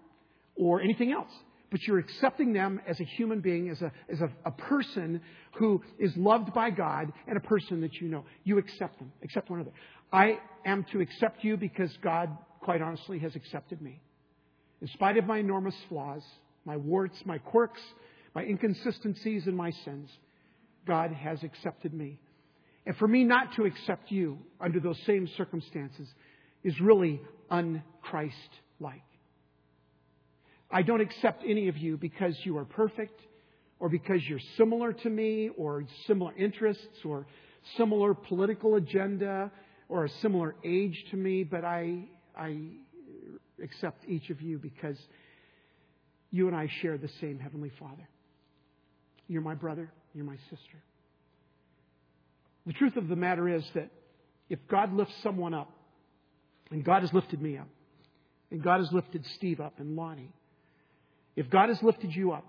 or 0.56 0.80
anything 0.80 1.12
else 1.12 1.30
but 1.70 1.82
you're 1.82 1.98
accepting 1.98 2.52
them 2.52 2.80
as 2.86 2.98
a 3.00 3.04
human 3.04 3.40
being, 3.40 3.68
as 3.68 3.82
a, 3.82 3.92
as 4.10 4.20
a, 4.20 4.30
a, 4.44 4.50
person 4.50 5.20
who 5.52 5.82
is 5.98 6.16
loved 6.16 6.54
by 6.54 6.70
God 6.70 7.12
and 7.26 7.36
a 7.36 7.40
person 7.40 7.82
that 7.82 7.94
you 7.94 8.08
know. 8.08 8.24
You 8.44 8.58
accept 8.58 8.98
them, 8.98 9.12
accept 9.22 9.50
one 9.50 9.60
another. 9.60 9.76
I 10.12 10.38
am 10.64 10.84
to 10.92 11.00
accept 11.00 11.44
you 11.44 11.56
because 11.56 11.90
God, 12.02 12.30
quite 12.60 12.80
honestly, 12.80 13.18
has 13.18 13.36
accepted 13.36 13.82
me. 13.82 14.00
In 14.80 14.88
spite 14.88 15.18
of 15.18 15.26
my 15.26 15.38
enormous 15.38 15.74
flaws, 15.88 16.22
my 16.64 16.76
warts, 16.76 17.18
my 17.26 17.38
quirks, 17.38 17.80
my 18.34 18.44
inconsistencies, 18.44 19.46
and 19.46 19.56
my 19.56 19.70
sins, 19.84 20.10
God 20.86 21.12
has 21.12 21.42
accepted 21.42 21.92
me. 21.92 22.18
And 22.86 22.96
for 22.96 23.06
me 23.06 23.24
not 23.24 23.54
to 23.56 23.64
accept 23.64 24.10
you 24.10 24.38
under 24.60 24.80
those 24.80 24.98
same 25.04 25.28
circumstances 25.36 26.08
is 26.64 26.80
really 26.80 27.20
unchrist 27.50 28.32
like. 28.80 29.02
I 30.70 30.82
don't 30.82 31.00
accept 31.00 31.44
any 31.46 31.68
of 31.68 31.76
you 31.76 31.96
because 31.96 32.36
you 32.44 32.58
are 32.58 32.64
perfect 32.64 33.20
or 33.80 33.88
because 33.88 34.22
you're 34.28 34.40
similar 34.56 34.92
to 34.92 35.10
me 35.10 35.50
or 35.56 35.84
similar 36.06 36.34
interests 36.36 37.04
or 37.04 37.26
similar 37.76 38.14
political 38.14 38.74
agenda 38.74 39.50
or 39.88 40.04
a 40.04 40.08
similar 40.20 40.54
age 40.64 41.04
to 41.10 41.16
me, 41.16 41.44
but 41.44 41.64
I, 41.64 42.04
I 42.36 42.58
accept 43.62 44.04
each 44.06 44.30
of 44.30 44.42
you 44.42 44.58
because 44.58 44.98
you 46.30 46.46
and 46.46 46.56
I 46.56 46.68
share 46.82 46.98
the 46.98 47.08
same 47.20 47.38
Heavenly 47.38 47.72
Father. 47.78 48.06
You're 49.28 49.42
my 49.42 49.54
brother, 49.54 49.90
you're 50.14 50.24
my 50.24 50.36
sister. 50.50 50.82
The 52.66 52.74
truth 52.74 52.96
of 52.96 53.08
the 53.08 53.16
matter 53.16 53.48
is 53.48 53.64
that 53.74 53.88
if 54.50 54.58
God 54.68 54.92
lifts 54.92 55.14
someone 55.22 55.54
up, 55.54 55.70
and 56.70 56.84
God 56.84 57.00
has 57.00 57.12
lifted 57.14 57.40
me 57.40 57.56
up, 57.56 57.68
and 58.50 58.62
God 58.62 58.80
has 58.80 58.92
lifted 58.92 59.24
Steve 59.36 59.60
up 59.60 59.78
and 59.78 59.96
Lonnie, 59.96 60.32
if 61.38 61.48
God 61.50 61.68
has 61.68 61.80
lifted 61.84 62.12
you 62.16 62.32
up, 62.32 62.44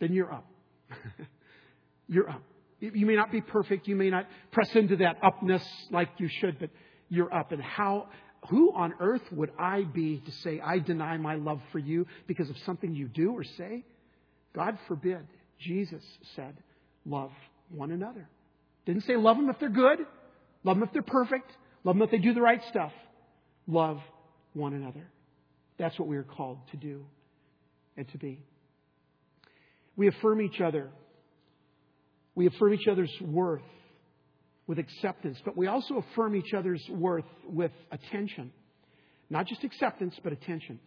then 0.00 0.14
you're 0.14 0.32
up. 0.32 0.46
you're 2.08 2.30
up. 2.30 2.42
You 2.80 3.04
may 3.04 3.14
not 3.14 3.30
be 3.30 3.42
perfect. 3.42 3.86
You 3.86 3.94
may 3.94 4.08
not 4.08 4.26
press 4.52 4.74
into 4.74 4.96
that 4.96 5.18
upness 5.22 5.62
like 5.90 6.08
you 6.16 6.30
should, 6.40 6.58
but 6.58 6.70
you're 7.10 7.32
up. 7.32 7.52
And 7.52 7.60
how, 7.60 8.08
who 8.48 8.72
on 8.72 8.94
earth 9.00 9.20
would 9.32 9.50
I 9.58 9.82
be 9.82 10.22
to 10.24 10.32
say, 10.32 10.62
I 10.64 10.78
deny 10.78 11.18
my 11.18 11.34
love 11.34 11.60
for 11.70 11.78
you 11.78 12.06
because 12.26 12.48
of 12.48 12.56
something 12.64 12.94
you 12.94 13.06
do 13.06 13.32
or 13.32 13.44
say? 13.44 13.84
God 14.54 14.78
forbid. 14.86 15.26
Jesus 15.58 16.02
said, 16.36 16.56
love 17.04 17.32
one 17.68 17.90
another. 17.90 18.30
Didn't 18.86 19.04
say 19.04 19.16
love 19.16 19.36
them 19.36 19.50
if 19.50 19.58
they're 19.58 19.68
good, 19.68 19.98
love 20.64 20.76
them 20.78 20.84
if 20.84 20.92
they're 20.94 21.02
perfect, 21.02 21.50
love 21.84 21.96
them 21.96 22.02
if 22.02 22.10
they 22.10 22.16
do 22.16 22.32
the 22.32 22.40
right 22.40 22.62
stuff. 22.70 22.92
Love 23.66 23.98
one 24.54 24.72
another. 24.72 25.06
That's 25.76 25.98
what 25.98 26.08
we 26.08 26.16
are 26.16 26.22
called 26.22 26.60
to 26.70 26.78
do 26.78 27.04
and 27.98 28.08
to 28.12 28.18
be. 28.18 28.40
We 29.96 30.08
affirm 30.08 30.40
each 30.40 30.60
other. 30.60 30.88
We 32.34 32.46
affirm 32.46 32.72
each 32.72 32.86
other's 32.88 33.12
worth 33.20 33.60
with 34.68 34.78
acceptance, 34.78 35.38
but 35.44 35.56
we 35.56 35.66
also 35.66 35.96
affirm 35.96 36.36
each 36.36 36.54
other's 36.56 36.82
worth 36.88 37.24
with 37.44 37.72
attention. 37.90 38.52
Not 39.28 39.46
just 39.46 39.64
acceptance, 39.64 40.14
but 40.22 40.32
attention. 40.32 40.78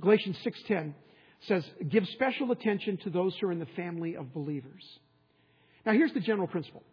Galatians 0.00 0.36
6:10 0.44 0.94
says, 1.40 1.68
"Give 1.88 2.06
special 2.08 2.52
attention 2.52 2.98
to 2.98 3.10
those 3.10 3.36
who 3.38 3.46
are 3.46 3.52
in 3.52 3.58
the 3.58 3.66
family 3.66 4.16
of 4.16 4.34
believers." 4.34 5.00
Now 5.86 5.92
here's 5.92 6.12
the 6.12 6.20
general 6.20 6.46
principle. 6.46 6.84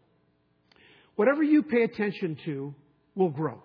Whatever 1.15 1.43
you 1.43 1.63
pay 1.63 1.83
attention 1.83 2.37
to 2.45 2.73
will 3.15 3.29
grow. 3.29 3.61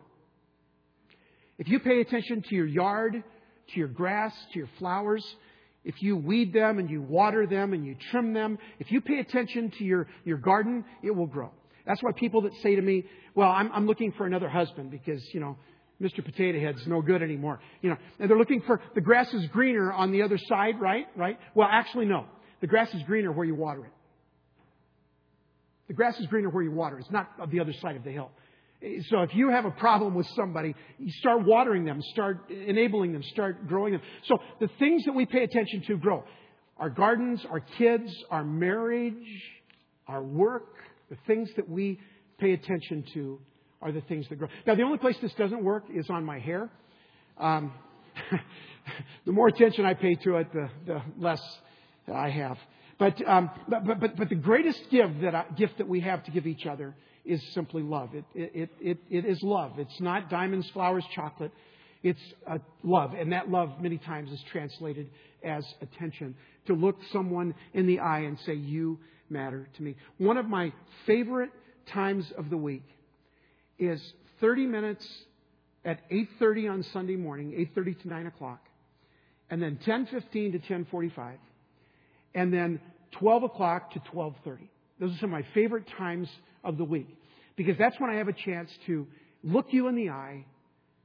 If 1.58 1.68
you 1.68 1.78
pay 1.78 2.00
attention 2.00 2.42
to 2.42 2.54
your 2.54 2.66
yard, 2.66 3.22
to 3.68 3.78
your 3.78 3.88
grass, 3.88 4.34
to 4.52 4.58
your 4.58 4.68
flowers, 4.78 5.36
if 5.84 6.02
you 6.02 6.16
weed 6.16 6.52
them 6.52 6.78
and 6.78 6.90
you 6.90 7.00
water 7.00 7.46
them 7.46 7.72
and 7.72 7.84
you 7.84 7.96
trim 8.10 8.32
them, 8.32 8.58
if 8.78 8.90
you 8.90 9.00
pay 9.00 9.18
attention 9.18 9.70
to 9.78 9.84
your, 9.84 10.06
your 10.24 10.36
garden, 10.36 10.84
it 11.02 11.10
will 11.10 11.26
grow. 11.26 11.50
That's 11.86 12.02
why 12.02 12.12
people 12.12 12.42
that 12.42 12.52
say 12.62 12.76
to 12.76 12.82
me, 12.82 13.04
well, 13.34 13.48
I'm, 13.48 13.72
I'm 13.72 13.86
looking 13.86 14.12
for 14.12 14.26
another 14.26 14.48
husband 14.48 14.90
because, 14.90 15.22
you 15.32 15.40
know, 15.40 15.56
Mr. 16.00 16.24
Potato 16.24 16.58
Head's 16.58 16.86
no 16.86 17.02
good 17.02 17.22
anymore. 17.22 17.60
You 17.82 17.90
know, 17.90 17.96
and 18.18 18.30
they're 18.30 18.38
looking 18.38 18.62
for, 18.62 18.80
the 18.94 19.00
grass 19.00 19.32
is 19.32 19.46
greener 19.48 19.92
on 19.92 20.12
the 20.12 20.22
other 20.22 20.38
side, 20.38 20.80
right? 20.80 21.06
Right? 21.16 21.38
Well, 21.54 21.68
actually, 21.70 22.06
no. 22.06 22.26
The 22.60 22.66
grass 22.66 22.92
is 22.94 23.02
greener 23.04 23.32
where 23.32 23.46
you 23.46 23.54
water 23.54 23.84
it. 23.84 23.92
The 25.88 25.94
grass 25.94 26.18
is 26.20 26.26
greener 26.26 26.50
where 26.50 26.62
you 26.62 26.70
water 26.70 26.98
it. 26.98 27.02
It's 27.02 27.10
not 27.10 27.30
on 27.40 27.50
the 27.50 27.60
other 27.60 27.72
side 27.80 27.96
of 27.96 28.04
the 28.04 28.10
hill. 28.10 28.30
So 29.08 29.20
if 29.20 29.34
you 29.34 29.50
have 29.50 29.66
a 29.66 29.70
problem 29.70 30.14
with 30.14 30.26
somebody, 30.28 30.74
you 30.98 31.12
start 31.18 31.44
watering 31.44 31.84
them, 31.84 32.00
start 32.12 32.50
enabling 32.50 33.12
them, 33.12 33.22
start 33.22 33.68
growing 33.68 33.92
them. 33.92 34.00
So 34.24 34.38
the 34.58 34.70
things 34.78 35.04
that 35.04 35.14
we 35.14 35.26
pay 35.26 35.44
attention 35.44 35.82
to 35.88 35.98
grow. 35.98 36.24
Our 36.78 36.88
gardens, 36.88 37.44
our 37.50 37.60
kids, 37.60 38.10
our 38.30 38.42
marriage, 38.42 39.14
our 40.08 40.22
work, 40.22 40.76
the 41.10 41.16
things 41.26 41.50
that 41.56 41.68
we 41.68 42.00
pay 42.38 42.52
attention 42.52 43.04
to 43.12 43.38
are 43.82 43.92
the 43.92 44.00
things 44.02 44.26
that 44.30 44.36
grow. 44.36 44.48
Now 44.66 44.74
the 44.74 44.82
only 44.82 44.96
place 44.96 45.16
this 45.20 45.34
doesn't 45.34 45.62
work 45.62 45.84
is 45.94 46.08
on 46.08 46.24
my 46.24 46.38
hair. 46.38 46.70
Um, 47.36 47.74
the 49.26 49.32
more 49.32 49.48
attention 49.48 49.84
I 49.84 49.92
pay 49.92 50.14
to 50.14 50.36
it, 50.36 50.52
the, 50.54 50.70
the 50.86 51.02
less 51.18 51.42
I 52.10 52.30
have. 52.30 52.56
But, 52.98 53.26
um, 53.28 53.50
but, 53.68 54.00
but, 54.00 54.16
but 54.16 54.28
the 54.30 54.34
greatest 54.34 54.90
gift 54.90 55.20
that, 55.20 55.34
I, 55.34 55.44
gift 55.56 55.78
that 55.78 55.88
we 55.88 56.00
have 56.00 56.24
to 56.24 56.30
give 56.30 56.46
each 56.46 56.64
other 56.64 56.94
is 57.24 57.42
simply 57.52 57.82
love. 57.82 58.14
It, 58.14 58.24
it, 58.34 58.70
it, 58.80 58.98
it 59.10 59.24
is 59.24 59.42
love. 59.42 59.78
It's 59.78 60.00
not 60.00 60.30
diamonds, 60.30 60.68
flowers, 60.70 61.04
chocolate. 61.14 61.52
It's 62.02 62.20
love. 62.82 63.12
And 63.14 63.32
that 63.32 63.50
love 63.50 63.80
many 63.80 63.98
times 63.98 64.30
is 64.30 64.42
translated 64.50 65.10
as 65.44 65.64
attention. 65.82 66.34
To 66.66 66.74
look 66.74 66.96
someone 67.12 67.54
in 67.74 67.86
the 67.86 68.00
eye 68.00 68.20
and 68.20 68.38
say, 68.46 68.54
You 68.54 68.98
matter 69.28 69.68
to 69.76 69.82
me. 69.82 69.96
One 70.18 70.36
of 70.36 70.46
my 70.46 70.72
favorite 71.06 71.50
times 71.92 72.30
of 72.36 72.50
the 72.50 72.56
week 72.56 72.84
is 73.78 74.00
30 74.40 74.66
minutes 74.66 75.06
at 75.84 76.08
8.30 76.10 76.70
on 76.70 76.82
Sunday 76.92 77.16
morning, 77.16 77.52
8.30 77.76 78.02
to 78.02 78.08
9 78.08 78.26
o'clock, 78.26 78.60
and 79.48 79.62
then 79.62 79.78
10.15 79.86 80.52
to 80.52 80.58
10.45, 80.58 81.36
and 82.34 82.52
then 82.52 82.80
12 83.12 83.44
o'clock 83.44 83.92
to 83.92 84.00
12.30. 84.14 84.68
Those 85.00 85.12
are 85.12 85.18
some 85.18 85.32
of 85.34 85.40
my 85.40 85.46
favorite 85.54 85.86
times 85.96 86.28
of 86.62 86.76
the 86.76 86.84
week 86.84 87.08
because 87.56 87.76
that's 87.78 87.98
when 87.98 88.10
I 88.10 88.16
have 88.16 88.28
a 88.28 88.34
chance 88.34 88.70
to 88.86 89.06
look 89.42 89.66
you 89.70 89.88
in 89.88 89.96
the 89.96 90.10
eye, 90.10 90.44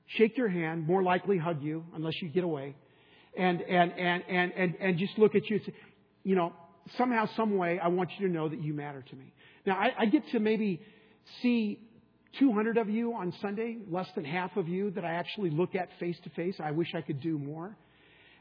shake 0.08 0.38
your 0.38 0.50
hand, 0.50 0.86
more 0.86 1.02
likely 1.02 1.38
hug 1.38 1.64
you 1.64 1.86
unless 1.96 2.22
you 2.22 2.28
get 2.28 2.44
away, 2.44 2.76
and, 3.38 3.62
and, 3.62 3.92
and, 3.94 4.24
and, 4.30 4.54
and, 4.54 4.76
and 4.80 4.98
just 4.98 5.18
look 5.18 5.34
at 5.36 5.50
you 5.50 5.58
and 5.58 5.66
say, 5.66 5.74
you 6.24 6.36
know, 6.36 6.54
somehow, 6.98 7.28
some 7.36 7.58
way, 7.58 7.80
I 7.80 7.88
want 7.88 8.10
you 8.18 8.28
to 8.28 8.34
know 8.34 8.50
that 8.50 8.62
you 8.62 8.74
matter 8.74 9.04
to 9.10 9.16
me. 9.16 9.34
Now, 9.66 9.76
I, 9.76 9.92
I 10.00 10.06
get 10.06 10.24
to 10.32 10.40
maybe 10.40 10.82
see 11.42 11.80
200 12.40 12.78
of 12.78 12.90
you 12.90 13.14
on 13.14 13.34
Sunday, 13.42 13.78
less 13.90 14.08
than 14.16 14.26
half 14.26 14.58
of 14.58 14.68
you 14.68 14.92
that 14.92 15.06
I 15.06 15.14
actually 15.14 15.50
look 15.50 15.74
at 15.74 15.90
face 16.00 16.18
to 16.26 16.30
face. 16.32 16.56
I 16.62 16.72
wish 16.72 16.94
I 16.94 17.02
could 17.02 17.22
do 17.22 17.40
more. 17.40 17.76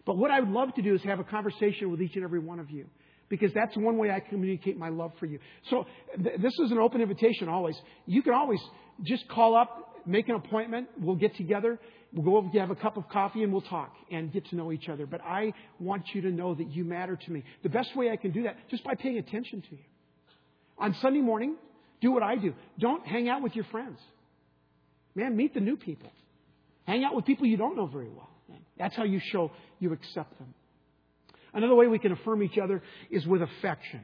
But 0.04 0.16
what 0.16 0.30
I 0.30 0.40
would 0.40 0.50
love 0.50 0.74
to 0.74 0.82
do 0.82 0.94
is 0.94 1.02
have 1.04 1.20
a 1.20 1.24
conversation 1.24 1.90
with 1.90 2.02
each 2.02 2.16
and 2.16 2.24
every 2.24 2.40
one 2.40 2.58
of 2.58 2.70
you 2.70 2.86
because 3.34 3.52
that's 3.54 3.76
one 3.76 3.98
way 3.98 4.10
I 4.10 4.20
communicate 4.20 4.78
my 4.78 4.88
love 4.88 5.12
for 5.18 5.26
you. 5.26 5.38
So 5.70 5.86
th- 6.22 6.40
this 6.40 6.52
is 6.64 6.70
an 6.70 6.78
open 6.78 7.00
invitation 7.00 7.48
always. 7.48 7.76
You 8.06 8.22
can 8.22 8.32
always 8.32 8.60
just 9.02 9.28
call 9.28 9.56
up, 9.56 10.00
make 10.06 10.28
an 10.28 10.36
appointment. 10.36 10.88
We'll 11.00 11.16
get 11.16 11.36
together. 11.36 11.80
We'll 12.12 12.24
go 12.24 12.36
over 12.36 12.58
have 12.60 12.70
a 12.70 12.76
cup 12.76 12.96
of 12.96 13.08
coffee 13.08 13.42
and 13.42 13.52
we'll 13.52 13.62
talk 13.62 13.92
and 14.12 14.32
get 14.32 14.46
to 14.50 14.56
know 14.56 14.70
each 14.70 14.88
other. 14.88 15.04
But 15.04 15.20
I 15.22 15.52
want 15.80 16.04
you 16.14 16.20
to 16.22 16.30
know 16.30 16.54
that 16.54 16.70
you 16.70 16.84
matter 16.84 17.16
to 17.16 17.30
me. 17.32 17.42
The 17.64 17.68
best 17.68 17.96
way 17.96 18.10
I 18.10 18.16
can 18.16 18.30
do 18.30 18.44
that 18.44 18.56
just 18.70 18.84
by 18.84 18.94
paying 18.94 19.18
attention 19.18 19.62
to 19.62 19.72
you. 19.72 19.82
On 20.78 20.94
Sunday 21.02 21.20
morning, 21.20 21.56
do 22.00 22.12
what 22.12 22.22
I 22.22 22.36
do. 22.36 22.54
Don't 22.78 23.04
hang 23.04 23.28
out 23.28 23.42
with 23.42 23.56
your 23.56 23.64
friends. 23.64 23.98
Man, 25.16 25.36
meet 25.36 25.54
the 25.54 25.60
new 25.60 25.76
people. 25.76 26.10
Hang 26.84 27.02
out 27.02 27.16
with 27.16 27.24
people 27.24 27.46
you 27.46 27.56
don't 27.56 27.76
know 27.76 27.86
very 27.86 28.08
well. 28.08 28.30
That's 28.78 28.94
how 28.94 29.04
you 29.04 29.20
show 29.32 29.50
you 29.78 29.92
accept 29.92 30.38
them. 30.38 30.54
Another 31.54 31.74
way 31.74 31.86
we 31.86 31.98
can 31.98 32.12
affirm 32.12 32.42
each 32.42 32.58
other 32.58 32.82
is 33.10 33.26
with 33.26 33.40
affection. 33.40 34.00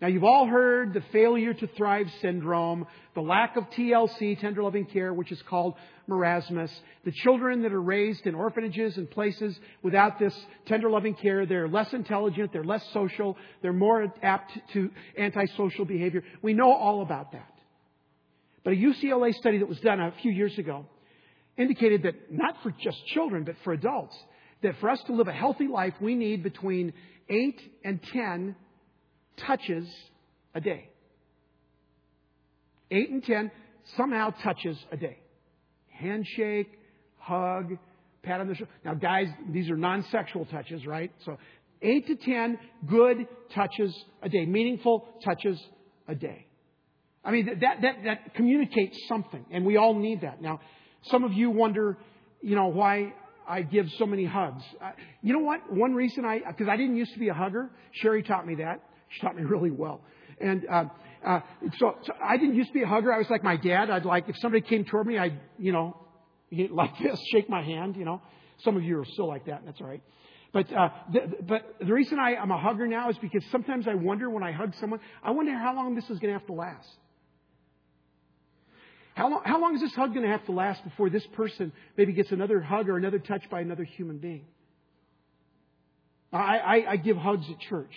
Now, 0.00 0.08
you've 0.08 0.24
all 0.24 0.46
heard 0.46 0.92
the 0.92 1.02
failure 1.12 1.54
to 1.54 1.66
thrive 1.66 2.10
syndrome, 2.20 2.86
the 3.14 3.20
lack 3.20 3.56
of 3.56 3.64
TLC, 3.70 4.38
tender 4.40 4.62
loving 4.62 4.86
care, 4.86 5.14
which 5.14 5.30
is 5.30 5.40
called 5.48 5.74
marasmus. 6.08 6.70
The 7.04 7.12
children 7.12 7.62
that 7.62 7.72
are 7.72 7.80
raised 7.80 8.26
in 8.26 8.34
orphanages 8.34 8.96
and 8.96 9.10
places 9.10 9.58
without 9.82 10.18
this 10.18 10.34
tender 10.66 10.90
loving 10.90 11.14
care, 11.14 11.46
they're 11.46 11.68
less 11.68 11.92
intelligent, 11.92 12.52
they're 12.52 12.64
less 12.64 12.84
social, 12.92 13.38
they're 13.62 13.72
more 13.72 14.12
apt 14.22 14.52
to 14.72 14.90
antisocial 15.16 15.84
behavior. 15.84 16.24
We 16.42 16.54
know 16.54 16.72
all 16.72 17.00
about 17.02 17.32
that. 17.32 17.52
But 18.64 18.72
a 18.72 18.76
UCLA 18.76 19.32
study 19.34 19.58
that 19.58 19.68
was 19.68 19.80
done 19.80 20.00
a 20.00 20.12
few 20.22 20.32
years 20.32 20.58
ago 20.58 20.86
indicated 21.56 22.02
that 22.02 22.32
not 22.32 22.56
for 22.62 22.72
just 22.72 23.06
children, 23.06 23.44
but 23.44 23.54
for 23.62 23.72
adults, 23.72 24.16
that 24.64 24.74
for 24.80 24.90
us 24.90 25.00
to 25.06 25.12
live 25.12 25.28
a 25.28 25.32
healthy 25.32 25.68
life, 25.68 25.94
we 26.00 26.14
need 26.14 26.42
between 26.42 26.92
8 27.28 27.60
and 27.84 28.02
10 28.12 28.56
touches 29.46 29.86
a 30.54 30.60
day. 30.60 30.88
8 32.90 33.10
and 33.10 33.24
10 33.24 33.50
somehow 33.96 34.30
touches 34.42 34.76
a 34.90 34.96
day. 34.96 35.18
Handshake, 35.88 36.72
hug, 37.18 37.76
pat 38.22 38.40
on 38.40 38.48
the 38.48 38.54
shoulder. 38.54 38.72
Now, 38.84 38.94
guys, 38.94 39.28
these 39.50 39.70
are 39.70 39.76
non 39.76 40.02
sexual 40.10 40.46
touches, 40.46 40.86
right? 40.86 41.12
So, 41.24 41.38
8 41.82 42.06
to 42.06 42.16
10 42.16 42.58
good 42.88 43.28
touches 43.54 43.94
a 44.22 44.28
day, 44.28 44.46
meaningful 44.46 45.06
touches 45.24 45.62
a 46.08 46.14
day. 46.14 46.46
I 47.22 47.30
mean, 47.30 47.46
that, 47.60 47.80
that, 47.82 47.96
that 48.04 48.34
communicates 48.34 48.96
something, 49.08 49.44
and 49.50 49.64
we 49.64 49.76
all 49.76 49.94
need 49.94 50.22
that. 50.22 50.40
Now, 50.40 50.60
some 51.04 51.24
of 51.24 51.32
you 51.32 51.50
wonder, 51.50 51.98
you 52.40 52.54
know, 52.54 52.66
why 52.66 53.12
I 53.48 53.62
give 53.62 53.86
so 53.98 54.06
many 54.06 54.24
hugs. 54.24 54.62
Uh, 54.82 54.90
you 55.22 55.32
know 55.32 55.40
what? 55.40 55.72
One 55.72 55.94
reason 55.94 56.24
I, 56.24 56.40
because 56.46 56.68
I 56.68 56.76
didn't 56.76 56.96
used 56.96 57.12
to 57.14 57.18
be 57.18 57.28
a 57.28 57.34
hugger. 57.34 57.70
Sherry 57.92 58.22
taught 58.22 58.46
me 58.46 58.56
that. 58.56 58.80
She 59.10 59.20
taught 59.20 59.36
me 59.36 59.42
really 59.48 59.70
well. 59.70 60.00
And 60.40 60.66
uh, 60.70 60.84
uh, 61.26 61.40
so, 61.78 61.96
so 62.02 62.12
I 62.22 62.36
didn't 62.36 62.54
used 62.54 62.68
to 62.68 62.74
be 62.74 62.82
a 62.82 62.86
hugger. 62.86 63.12
I 63.12 63.18
was 63.18 63.28
like 63.30 63.44
my 63.44 63.56
dad. 63.56 63.90
I'd 63.90 64.04
like 64.04 64.28
if 64.28 64.36
somebody 64.38 64.66
came 64.66 64.84
toward 64.84 65.06
me, 65.06 65.18
I'd 65.18 65.38
you 65.58 65.72
know, 65.72 65.96
like 66.70 66.92
this, 67.02 67.18
shake 67.32 67.48
my 67.48 67.62
hand. 67.62 67.96
You 67.96 68.04
know, 68.04 68.22
some 68.62 68.76
of 68.76 68.82
you 68.82 68.98
are 68.98 69.04
still 69.04 69.28
like 69.28 69.46
that. 69.46 69.62
That's 69.64 69.80
all 69.80 69.86
right. 69.86 70.02
But 70.52 70.72
uh, 70.72 70.88
the, 71.12 71.20
but 71.42 71.74
the 71.84 71.92
reason 71.92 72.18
I, 72.20 72.36
I'm 72.36 72.52
a 72.52 72.58
hugger 72.58 72.86
now 72.86 73.10
is 73.10 73.18
because 73.18 73.44
sometimes 73.50 73.88
I 73.88 73.94
wonder 73.94 74.30
when 74.30 74.44
I 74.44 74.52
hug 74.52 74.72
someone, 74.80 75.00
I 75.22 75.32
wonder 75.32 75.52
how 75.52 75.74
long 75.74 75.96
this 75.96 76.04
is 76.04 76.20
going 76.20 76.32
to 76.32 76.38
have 76.38 76.46
to 76.46 76.52
last. 76.52 76.88
How 79.14 79.30
long, 79.30 79.42
how 79.44 79.60
long 79.60 79.76
is 79.76 79.80
this 79.80 79.94
hug 79.94 80.12
going 80.12 80.26
to 80.26 80.32
have 80.32 80.44
to 80.46 80.52
last 80.52 80.82
before 80.82 81.08
this 81.08 81.24
person 81.34 81.72
maybe 81.96 82.12
gets 82.12 82.32
another 82.32 82.60
hug 82.60 82.88
or 82.88 82.96
another 82.96 83.20
touch 83.20 83.42
by 83.48 83.60
another 83.60 83.84
human 83.84 84.18
being? 84.18 84.44
I, 86.32 86.58
I, 86.58 86.90
I 86.90 86.96
give 86.96 87.16
hugs 87.16 87.46
at 87.48 87.60
church. 87.60 87.92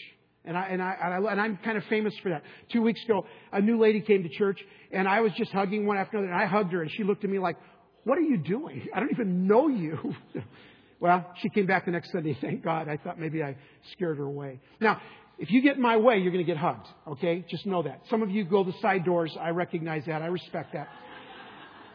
And, 0.45 0.55
I, 0.55 0.67
and, 0.67 0.81
I, 0.81 1.17
and 1.29 1.41
I'm 1.41 1.57
kind 1.57 1.77
of 1.77 1.83
famous 1.85 2.13
for 2.23 2.29
that. 2.29 2.43
Two 2.71 2.81
weeks 2.81 3.03
ago, 3.03 3.25
a 3.51 3.59
new 3.59 3.77
lady 3.79 3.99
came 3.99 4.23
to 4.23 4.29
church, 4.29 4.59
and 4.91 5.07
I 5.07 5.19
was 5.19 5.33
just 5.33 5.51
hugging 5.51 5.85
one 5.85 5.97
after 5.97 6.17
another, 6.17 6.31
and 6.31 6.41
I 6.41 6.45
hugged 6.45 6.71
her, 6.71 6.81
and 6.81 6.89
she 6.89 7.03
looked 7.03 7.25
at 7.25 7.29
me 7.29 7.37
like, 7.37 7.57
What 8.05 8.17
are 8.17 8.21
you 8.21 8.37
doing? 8.37 8.87
I 8.95 9.01
don't 9.01 9.11
even 9.11 9.45
know 9.45 9.67
you. 9.67 10.15
well, 11.01 11.33
she 11.41 11.49
came 11.49 11.65
back 11.65 11.85
the 11.85 11.91
next 11.91 12.13
Sunday, 12.13 12.37
thank 12.41 12.63
God. 12.63 12.87
I 12.87 12.95
thought 12.95 13.19
maybe 13.19 13.43
I 13.43 13.57
scared 13.91 14.19
her 14.19 14.23
away. 14.23 14.61
Now, 14.79 15.01
if 15.37 15.51
you 15.51 15.61
get 15.61 15.75
in 15.75 15.81
my 15.81 15.97
way, 15.97 16.19
you're 16.19 16.31
going 16.31 16.45
to 16.45 16.49
get 16.49 16.57
hugged, 16.57 16.87
okay? 17.07 17.43
Just 17.49 17.65
know 17.65 17.83
that. 17.83 18.01
Some 18.09 18.23
of 18.23 18.31
you 18.31 18.45
go 18.45 18.63
the 18.63 18.73
side 18.81 19.03
doors. 19.03 19.35
I 19.39 19.49
recognize 19.49 20.03
that. 20.07 20.21
I 20.21 20.27
respect 20.27 20.73
that. 20.73 20.87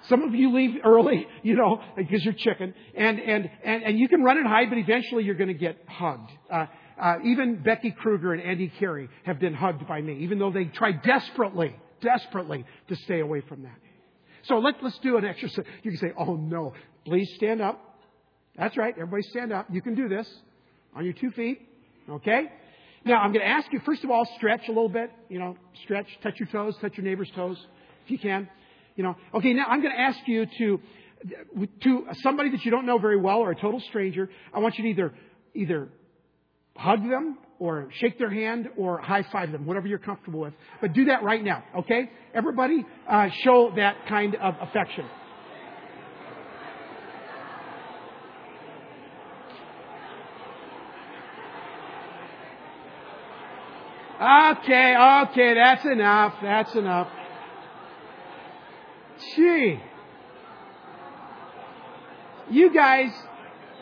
Some 0.08 0.22
of 0.22 0.34
you 0.34 0.54
leave 0.54 0.80
early, 0.84 1.26
you 1.42 1.54
know, 1.54 1.80
because 1.96 2.24
you're 2.24 2.34
chicken. 2.34 2.74
And, 2.96 3.20
and, 3.20 3.50
and, 3.64 3.82
and 3.84 3.98
you 3.98 4.08
can 4.08 4.22
run 4.22 4.38
and 4.38 4.46
hide, 4.46 4.68
but 4.68 4.78
eventually 4.78 5.24
you're 5.24 5.36
going 5.36 5.48
to 5.48 5.54
get 5.54 5.78
hugged. 5.86 6.30
Uh, 6.50 6.66
uh, 7.00 7.14
even 7.24 7.62
Becky 7.62 7.90
Kruger 7.90 8.32
and 8.32 8.42
Andy 8.42 8.72
Carey 8.78 9.08
have 9.24 9.38
been 9.38 9.54
hugged 9.54 9.86
by 9.86 10.00
me, 10.00 10.18
even 10.20 10.38
though 10.38 10.50
they 10.50 10.64
try 10.64 10.92
desperately, 10.92 11.74
desperately 12.00 12.64
to 12.88 12.96
stay 12.96 13.20
away 13.20 13.42
from 13.48 13.62
that. 13.62 13.78
So 14.44 14.58
let, 14.58 14.82
let's 14.82 14.98
do 14.98 15.16
an 15.16 15.24
exercise. 15.24 15.64
You 15.82 15.92
can 15.92 16.00
say, 16.00 16.12
oh 16.18 16.34
no, 16.36 16.74
please 17.04 17.30
stand 17.36 17.60
up. 17.60 17.80
That's 18.56 18.76
right. 18.76 18.92
Everybody 18.94 19.22
stand 19.22 19.52
up. 19.52 19.66
You 19.70 19.80
can 19.80 19.94
do 19.94 20.08
this 20.08 20.28
on 20.94 21.04
your 21.04 21.14
two 21.14 21.30
feet. 21.30 21.60
Okay? 22.08 22.50
Now 23.04 23.20
I'm 23.20 23.32
going 23.32 23.44
to 23.44 23.50
ask 23.50 23.72
you, 23.72 23.80
first 23.84 24.04
of 24.04 24.10
all, 24.10 24.26
stretch 24.36 24.68
a 24.68 24.72
little 24.72 24.88
bit. 24.88 25.10
You 25.28 25.38
know, 25.38 25.56
stretch, 25.84 26.06
touch 26.22 26.38
your 26.38 26.48
toes, 26.48 26.76
touch 26.80 26.96
your 26.96 27.04
neighbor's 27.04 27.30
toes, 27.34 27.56
if 28.04 28.10
you 28.10 28.18
can. 28.18 28.48
You 28.96 29.04
know, 29.04 29.16
okay, 29.34 29.52
now 29.52 29.66
I'm 29.68 29.80
going 29.80 29.94
to 29.94 30.00
ask 30.00 30.18
you 30.26 30.46
to, 30.58 30.80
to 31.82 32.06
somebody 32.22 32.50
that 32.50 32.64
you 32.64 32.70
don't 32.70 32.86
know 32.86 32.98
very 32.98 33.20
well 33.20 33.38
or 33.38 33.50
a 33.50 33.56
total 33.56 33.80
stranger, 33.80 34.28
I 34.52 34.58
want 34.58 34.76
you 34.78 34.84
to 34.84 34.90
either, 34.90 35.14
either 35.54 35.88
hug 36.76 37.02
them 37.08 37.38
or 37.58 37.88
shake 38.00 38.18
their 38.18 38.30
hand 38.30 38.68
or 38.76 38.98
high 38.98 39.24
five 39.30 39.52
them, 39.52 39.66
whatever 39.66 39.86
you're 39.86 39.98
comfortable 39.98 40.40
with. 40.40 40.54
But 40.80 40.92
do 40.92 41.06
that 41.06 41.22
right 41.22 41.42
now, 41.42 41.62
okay? 41.78 42.10
Everybody, 42.34 42.84
uh, 43.08 43.28
show 43.44 43.72
that 43.76 44.06
kind 44.08 44.34
of 44.34 44.54
affection. 44.60 45.04
Okay, 54.22 54.94
okay, 54.96 55.54
that's 55.54 55.84
enough. 55.84 56.34
That's 56.40 56.74
enough. 56.76 57.08
Gee. 59.34 59.80
You 62.50 62.72
guys, 62.72 63.10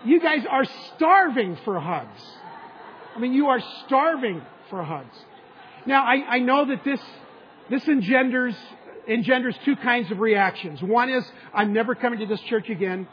you 0.04 0.20
guys 0.20 0.44
are 0.48 0.64
starving 0.94 1.56
for 1.64 1.80
hugs. 1.80 2.22
I 3.16 3.18
mean, 3.18 3.32
you 3.32 3.48
are 3.48 3.60
starving 3.86 4.42
for 4.68 4.82
hugs. 4.82 5.16
Now, 5.86 6.04
I, 6.04 6.36
I 6.36 6.38
know 6.38 6.66
that 6.66 6.84
this, 6.84 7.00
this 7.70 7.86
engenders, 7.88 8.54
engenders 9.08 9.56
two 9.64 9.76
kinds 9.76 10.10
of 10.10 10.20
reactions. 10.20 10.82
One 10.82 11.10
is, 11.10 11.24
I'm 11.52 11.72
never 11.72 11.94
coming 11.94 12.20
to 12.20 12.26
this 12.26 12.40
church 12.42 12.68
again. 12.68 13.08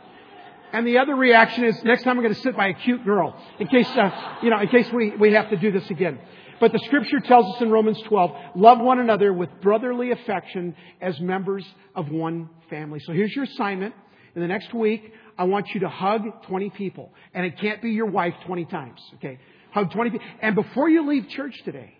And 0.73 0.85
the 0.85 0.97
other 0.97 1.15
reaction 1.15 1.63
is, 1.63 1.81
next 1.83 2.03
time 2.03 2.17
I'm 2.17 2.23
going 2.23 2.35
to 2.35 2.41
sit 2.41 2.55
by 2.55 2.67
a 2.67 2.73
cute 2.73 3.05
girl, 3.05 3.41
in 3.57 3.67
case, 3.67 3.87
uh, 3.87 4.37
you 4.43 4.49
know, 4.49 4.59
in 4.59 4.67
case 4.67 4.91
we, 4.91 5.11
we 5.11 5.31
have 5.33 5.49
to 5.49 5.57
do 5.57 5.71
this 5.71 5.89
again. 5.89 6.19
But 6.59 6.71
the 6.71 6.79
scripture 6.85 7.19
tells 7.19 7.55
us 7.55 7.61
in 7.61 7.69
Romans 7.69 8.01
12, 8.07 8.31
love 8.55 8.79
one 8.79 8.99
another 8.99 9.31
with 9.31 9.49
brotherly 9.61 10.11
affection 10.11 10.75
as 11.01 11.19
members 11.19 11.65
of 11.95 12.09
one 12.09 12.49
family. 12.69 12.99
So 13.05 13.13
here's 13.13 13.35
your 13.35 13.45
assignment. 13.45 13.93
In 14.35 14.41
the 14.41 14.47
next 14.47 14.73
week, 14.73 15.13
I 15.37 15.43
want 15.43 15.67
you 15.73 15.81
to 15.81 15.89
hug 15.89 16.21
20 16.47 16.71
people. 16.71 17.13
And 17.33 17.45
it 17.45 17.59
can't 17.59 17.81
be 17.81 17.91
your 17.91 18.07
wife 18.07 18.33
20 18.45 18.65
times, 18.65 18.99
okay? 19.15 19.39
Hug 19.71 19.91
20 19.91 20.11
people. 20.11 20.27
And 20.41 20.55
before 20.55 20.89
you 20.89 21.07
leave 21.07 21.29
church 21.29 21.55
today, 21.63 21.97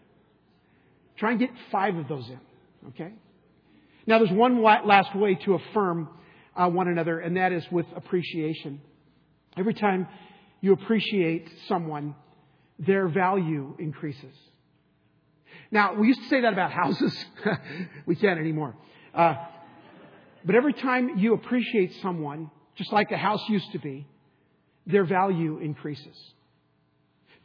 try 1.17 1.32
and 1.32 1.39
get 1.39 1.50
five 1.72 1.96
of 1.96 2.08
those 2.08 2.28
in, 2.28 2.39
okay? 2.89 3.13
Now 4.08 4.20
there's 4.20 4.32
one 4.32 4.63
last 4.63 5.15
way 5.15 5.36
to 5.46 5.56
affirm 5.56 6.10
uh, 6.56 6.67
one 6.70 6.88
another, 6.88 7.20
and 7.20 7.38
that 7.38 7.52
is 7.52 7.63
with 7.72 7.86
appreciation. 7.96 8.82
Every 9.58 9.74
time 9.74 10.08
you 10.62 10.74
appreciate 10.74 11.48
someone, 11.67 12.15
their 12.79 13.07
value 13.07 13.75
increases. 13.79 14.35
Now, 15.71 15.95
we 15.95 16.07
used 16.07 16.21
to 16.21 16.29
say 16.29 16.41
that 16.41 16.53
about 16.53 16.71
houses. 16.71 17.25
we 18.05 18.15
can't 18.15 18.39
anymore. 18.39 18.75
Uh, 19.13 19.35
but 20.45 20.55
every 20.55 20.73
time 20.73 21.17
you 21.17 21.33
appreciate 21.33 21.93
someone, 22.01 22.51
just 22.75 22.93
like 22.93 23.11
a 23.11 23.17
house 23.17 23.41
used 23.49 23.71
to 23.73 23.79
be, 23.79 24.07
their 24.85 25.03
value 25.03 25.57
increases 25.57 26.15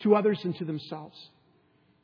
to 0.01 0.15
others 0.15 0.39
and 0.45 0.57
to 0.59 0.65
themselves. 0.65 1.19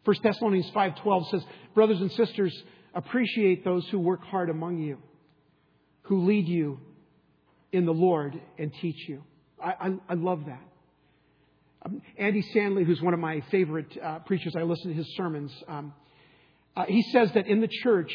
1 0.05 0.17
Thessalonians 0.23 0.71
5:12 0.71 1.29
says, 1.31 1.45
"Brothers 1.75 2.01
and 2.01 2.11
sisters, 2.13 2.65
appreciate 2.95 3.65
those 3.65 3.87
who 3.89 3.99
work 3.99 4.25
hard 4.25 4.51
among 4.51 4.79
you, 4.79 4.99
who 6.03 6.21
lead 6.21 6.49
you 6.49 6.81
in 7.73 7.85
the 7.85 7.95
Lord 7.95 8.41
and 8.57 8.73
teach 8.75 9.09
you." 9.09 9.23
I, 9.63 9.73
I, 9.73 9.99
I 10.09 10.15
love 10.15 10.47
that. 10.47 10.63
Um, 11.89 12.03
Andy 12.19 12.43
Stanley, 12.43 12.85
who's 12.85 13.01
one 13.01 13.15
of 13.15 13.21
my 13.21 13.43
favorite 13.51 13.97
uh, 14.03 14.19
preachers, 14.21 14.55
I 14.57 14.63
listen 14.63 14.91
to 14.91 14.97
his 14.97 15.07
sermons. 15.17 15.53
Um, 15.67 15.93
uh, 16.77 16.85
he 16.87 17.03
says 17.13 17.31
that 17.35 17.47
in 17.47 17.61
the 17.61 17.69
church, 17.69 18.13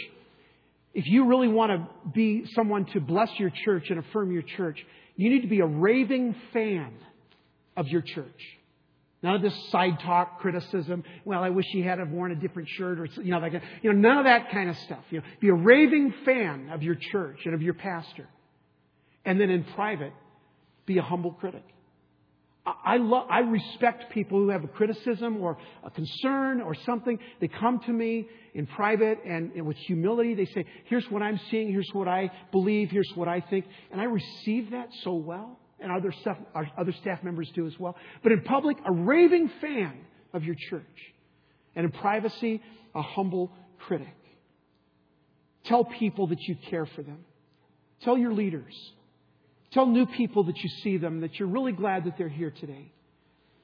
if 0.94 1.06
you 1.08 1.26
really 1.26 1.48
want 1.48 1.72
to 1.72 2.10
be 2.12 2.46
someone 2.54 2.86
to 2.88 3.02
bless 3.02 3.30
your 3.40 3.50
church 3.50 3.90
and 3.90 4.00
affirm 4.00 4.32
your 4.32 4.44
church, 4.44 4.80
you 5.16 5.30
need 5.30 5.42
to 5.42 5.48
be 5.48 5.60
a 5.60 5.66
raving 5.66 6.36
fan 6.54 6.94
of 7.76 7.88
your 7.88 8.02
church. 8.02 8.42
None 9.24 9.36
of 9.36 9.42
this 9.42 9.56
side 9.70 10.00
talk, 10.02 10.40
criticism. 10.40 11.04
Well, 11.24 11.44
I 11.44 11.50
wish 11.50 11.66
he 11.70 11.82
had 11.82 12.00
have 12.00 12.10
worn 12.10 12.32
a 12.32 12.36
different 12.36 12.68
shirt, 12.68 13.00
or 13.00 13.06
you 13.24 13.32
know, 13.32 13.40
like 13.40 13.54
you 13.82 13.94
know, 13.94 13.98
none 13.98 14.18
of 14.18 14.26
that 14.26 14.52
kind 14.52 14.70
of 14.70 14.78
stuff. 14.80 15.04
You 15.10 15.20
know, 15.20 15.26
be 15.40 15.48
a 15.48 15.54
raving 15.54 16.14
fan 16.26 16.70
of 16.72 16.84
your 16.84 16.96
church 16.96 17.40
and 17.46 17.54
of 17.54 17.62
your 17.62 17.74
pastor, 17.74 18.28
and 19.24 19.40
then 19.40 19.50
in 19.50 19.64
private, 19.64 20.12
be 20.86 20.98
a 20.98 21.02
humble 21.02 21.32
critic. 21.32 21.64
I, 22.66 22.96
I 22.96 23.40
respect 23.40 24.12
people 24.14 24.40
who 24.40 24.50
have 24.50 24.64
a 24.64 24.70
criticism 24.70 25.42
or 25.42 25.58
a 25.84 25.90
concern 25.90 26.62
or 26.62 26.74
something. 26.86 27.20
They 27.42 27.50
come 27.50 27.80
to 27.82 27.92
me 27.92 28.28
in 28.54 28.68
private 28.68 29.20
and, 29.26 29.52
and, 29.52 29.66
with 29.66 29.76
humility. 29.76 30.34
They 30.34 30.46
say, 30.46 30.66
here's 30.86 31.10
what 31.12 31.22
I'm 31.22 31.40
seeing. 31.52 31.70
Here's 31.70 31.90
what 31.92 32.08
I 32.08 32.32
believe. 32.52 32.90
Here's 32.90 33.12
what 33.16 33.28
I 33.28 33.42
think. 33.42 33.66
And 33.92 34.00
I 34.00 34.06
receive 34.06 34.72
that 34.72 34.88
so 35.04 35.14
well. 35.14 35.60
And 35.82 35.92
other, 35.92 36.14
stuff, 36.22 36.38
other 36.78 36.94
staff 36.94 37.22
members 37.24 37.52
do 37.54 37.68
as 37.68 37.78
well. 37.78 37.98
But 38.22 38.32
in 38.32 38.42
public, 38.42 38.78
a 38.86 38.92
raving 38.94 39.52
fan 39.60 39.98
of 40.34 40.46
your 40.46 40.56
church. 40.70 41.14
And 41.76 41.84
in 41.86 41.92
privacy, 41.92 42.62
a 42.96 43.02
humble 43.02 43.52
critic. 43.80 44.16
Tell 45.66 45.84
people 45.84 46.28
that 46.28 46.40
you 46.44 46.56
care 46.70 46.86
for 46.86 47.02
them. 47.02 47.26
Tell 48.04 48.18
your 48.18 48.32
leaders 48.32 48.74
Tell 49.74 49.88
new 49.88 50.06
people 50.06 50.44
that 50.46 50.58
you 50.58 50.70
see 50.84 50.98
them 50.98 51.22
that 51.22 51.40
you're 51.40 51.48
really 51.48 51.72
glad 51.72 52.06
that 52.06 52.18
they're 52.18 52.30
here 52.30 52.52
today. 52.52 52.92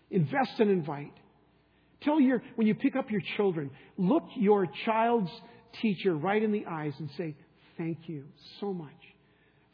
Invest 0.10 0.60
and 0.60 0.72
invite. 0.72 1.14
Tell 2.02 2.20
your, 2.20 2.42
when 2.56 2.66
you 2.66 2.74
pick 2.74 2.96
up 2.96 3.12
your 3.12 3.22
children, 3.38 3.70
look 3.98 4.24
your 4.36 4.68
child's 4.86 5.32
teacher 5.82 6.16
right 6.16 6.42
in 6.42 6.52
the 6.52 6.66
eyes 6.66 6.94
and 6.98 7.10
say, 7.18 7.36
Thank 7.78 8.10
you 8.10 8.26
so 8.60 8.74
much 8.74 8.90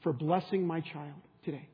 for 0.04 0.13
blessing 0.13 0.67
my 0.67 0.80
child 0.82 1.15
today, 1.43 1.67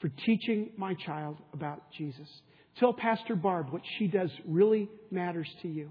for 0.00 0.10
teaching 0.26 0.72
my 0.76 0.92
child 0.92 1.38
about 1.54 1.90
Jesus. 1.96 2.28
Tell 2.76 2.92
Pastor 2.92 3.34
Barb 3.34 3.70
what 3.70 3.80
she 3.98 4.06
does 4.06 4.30
really 4.46 4.90
matters 5.10 5.48
to 5.62 5.68
you. 5.68 5.90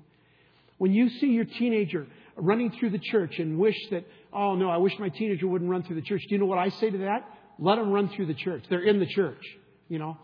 When 0.78 0.94
you 0.94 1.10
see 1.10 1.28
your 1.28 1.46
teenager 1.46 2.06
running 2.36 2.72
through 2.72 2.92
the 2.92 3.00
church 3.00 3.40
and 3.40 3.58
wish 3.58 3.76
that, 3.90 4.06
oh 4.32 4.56
no, 4.56 4.70
I 4.70 4.78
wish 4.78 4.94
my 5.00 5.10
teenager 5.10 5.48
wouldn't 5.48 5.70
run 5.70 5.82
through 5.82 5.96
the 5.96 6.04
church, 6.04 6.22
do 6.30 6.36
you 6.36 6.40
know 6.40 6.46
what 6.46 6.60
I 6.60 6.70
say 6.70 6.92
to 6.92 6.98
that? 7.00 7.28
Let 7.60 7.76
them 7.76 7.92
run 7.92 8.10
through 8.16 8.28
the 8.28 8.34
church. 8.34 8.64
They're 8.70 8.84
in 8.84 9.00
the 9.00 9.06
church, 9.06 9.44
you 9.90 10.00
know. 10.00 10.18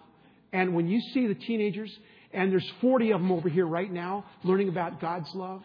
And 0.53 0.73
when 0.73 0.87
you 0.87 1.01
see 1.13 1.27
the 1.27 1.35
teenagers, 1.35 1.91
and 2.31 2.51
there's 2.51 2.69
40 2.81 3.11
of 3.11 3.21
them 3.21 3.31
over 3.31 3.49
here 3.49 3.67
right 3.67 3.91
now 3.91 4.25
learning 4.43 4.69
about 4.69 5.01
God's 5.01 5.29
love, 5.35 5.61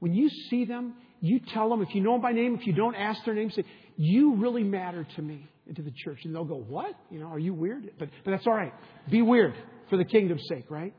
when 0.00 0.12
you 0.12 0.28
see 0.50 0.64
them, 0.64 0.94
you 1.20 1.40
tell 1.52 1.70
them, 1.70 1.82
if 1.82 1.94
you 1.94 2.02
know 2.02 2.12
them 2.12 2.20
by 2.20 2.32
name, 2.32 2.56
if 2.60 2.66
you 2.66 2.72
don't 2.72 2.94
ask 2.94 3.24
their 3.24 3.34
name, 3.34 3.50
say, 3.50 3.64
You 3.96 4.34
really 4.36 4.64
matter 4.64 5.06
to 5.16 5.22
me 5.22 5.48
and 5.66 5.76
to 5.76 5.82
the 5.82 5.92
church. 6.04 6.18
And 6.24 6.34
they'll 6.34 6.44
go, 6.44 6.56
What? 6.56 6.94
You 7.10 7.20
know, 7.20 7.28
are 7.28 7.38
you 7.38 7.54
weird? 7.54 7.90
But, 7.98 8.10
but 8.24 8.32
that's 8.32 8.46
all 8.46 8.54
right. 8.54 8.74
Be 9.10 9.22
weird 9.22 9.54
for 9.88 9.96
the 9.96 10.04
kingdom's 10.04 10.44
sake, 10.48 10.66
right? 10.68 10.94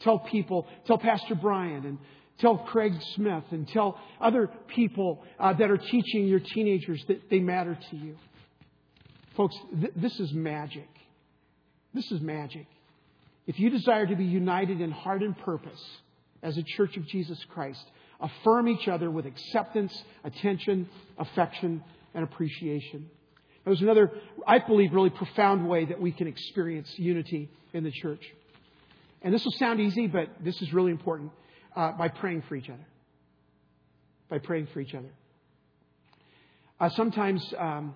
Tell 0.00 0.18
people, 0.18 0.66
tell 0.86 0.98
Pastor 0.98 1.34
Brian 1.34 1.84
and 1.84 1.98
tell 2.38 2.58
Craig 2.58 2.92
Smith 3.14 3.44
and 3.50 3.68
tell 3.68 4.00
other 4.20 4.50
people 4.74 5.22
uh, 5.38 5.52
that 5.52 5.70
are 5.70 5.78
teaching 5.78 6.26
your 6.26 6.40
teenagers 6.40 7.04
that 7.08 7.30
they 7.30 7.38
matter 7.38 7.78
to 7.90 7.96
you. 7.96 8.16
Folks, 9.36 9.56
th- 9.80 9.92
this 9.96 10.18
is 10.20 10.32
magic. 10.32 10.88
This 11.94 12.10
is 12.10 12.20
magic. 12.20 12.66
If 13.46 13.58
you 13.58 13.70
desire 13.70 14.06
to 14.06 14.16
be 14.16 14.24
united 14.24 14.80
in 14.80 14.90
heart 14.90 15.22
and 15.22 15.36
purpose 15.36 15.82
as 16.42 16.56
a 16.56 16.62
church 16.62 16.96
of 16.96 17.06
Jesus 17.06 17.44
Christ, 17.52 17.84
affirm 18.20 18.68
each 18.68 18.88
other 18.88 19.10
with 19.10 19.26
acceptance, 19.26 19.92
attention, 20.24 20.88
affection, 21.18 21.82
and 22.14 22.24
appreciation. 22.24 23.10
There's 23.64 23.80
another, 23.80 24.12
I 24.46 24.58
believe, 24.58 24.92
really 24.92 25.10
profound 25.10 25.68
way 25.68 25.84
that 25.86 26.00
we 26.00 26.12
can 26.12 26.26
experience 26.26 26.92
unity 26.96 27.48
in 27.72 27.84
the 27.84 27.92
church. 27.92 28.22
And 29.22 29.32
this 29.32 29.44
will 29.44 29.52
sound 29.52 29.80
easy, 29.80 30.08
but 30.08 30.28
this 30.40 30.60
is 30.62 30.72
really 30.72 30.90
important 30.90 31.30
uh, 31.76 31.92
by 31.92 32.08
praying 32.08 32.42
for 32.48 32.56
each 32.56 32.68
other. 32.68 32.86
By 34.28 34.38
praying 34.38 34.68
for 34.72 34.80
each 34.80 34.94
other. 34.94 35.10
Uh, 36.80 36.88
sometimes 36.90 37.54
um, 37.56 37.94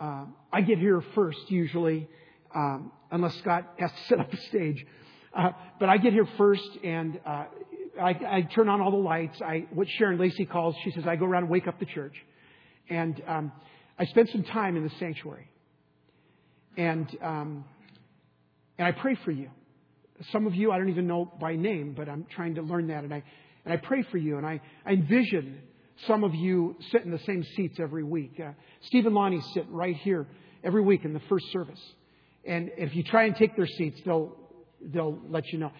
uh, 0.00 0.24
I 0.52 0.60
get 0.60 0.78
here 0.78 1.02
first 1.14 1.50
usually, 1.50 2.08
um, 2.54 2.92
unless 3.10 3.34
Scott 3.36 3.74
has 3.78 3.90
to 3.90 4.04
set 4.08 4.20
up 4.20 4.30
the 4.30 4.36
stage. 4.48 4.84
Uh, 5.34 5.50
but 5.78 5.88
I 5.88 5.98
get 5.98 6.12
here 6.12 6.28
first, 6.36 6.68
and 6.82 7.20
uh, 7.26 7.44
I, 8.00 8.10
I, 8.10 8.48
turn 8.54 8.68
on 8.68 8.80
all 8.80 8.90
the 8.90 8.96
lights. 8.96 9.40
I 9.42 9.66
what 9.72 9.88
Sharon 9.88 10.18
Lacey 10.18 10.46
calls, 10.46 10.74
she 10.84 10.90
says, 10.90 11.06
I 11.06 11.16
go 11.16 11.26
around 11.26 11.44
and 11.44 11.50
wake 11.50 11.66
up 11.66 11.78
the 11.78 11.86
church, 11.86 12.14
and 12.88 13.22
um, 13.26 13.52
I 13.98 14.06
spend 14.06 14.28
some 14.30 14.44
time 14.44 14.76
in 14.76 14.84
the 14.84 14.92
sanctuary, 14.98 15.50
and 16.76 17.08
um, 17.22 17.64
and 18.78 18.86
I 18.86 18.92
pray 18.92 19.16
for 19.24 19.30
you. 19.30 19.50
Some 20.32 20.46
of 20.46 20.54
you 20.54 20.72
I 20.72 20.78
don't 20.78 20.88
even 20.88 21.06
know 21.06 21.30
by 21.40 21.56
name, 21.56 21.94
but 21.94 22.08
I'm 22.08 22.26
trying 22.34 22.54
to 22.54 22.62
learn 22.62 22.88
that, 22.88 23.04
and 23.04 23.12
I 23.12 23.22
and 23.66 23.74
I 23.74 23.78
pray 23.78 24.04
for 24.10 24.16
you, 24.16 24.38
and 24.38 24.46
I, 24.46 24.60
I 24.86 24.92
envision 24.92 25.60
some 26.06 26.24
of 26.24 26.34
you 26.34 26.76
sit 26.92 27.04
in 27.04 27.10
the 27.10 27.18
same 27.20 27.42
seats 27.56 27.78
every 27.80 28.04
week. 28.04 28.38
Uh, 28.38 28.52
Steve 28.82 29.06
and 29.06 29.14
Lonnie 29.14 29.40
sit 29.54 29.66
right 29.70 29.96
here 29.96 30.26
every 30.62 30.82
week 30.82 31.04
in 31.04 31.12
the 31.12 31.22
first 31.28 31.46
service. 31.52 31.80
And 32.44 32.70
if 32.76 32.94
you 32.94 33.02
try 33.02 33.24
and 33.24 33.34
take 33.34 33.56
their 33.56 33.66
seats, 33.66 34.00
they'll, 34.04 34.36
they'll 34.80 35.18
let 35.28 35.52
you 35.52 35.58
know. 35.58 35.72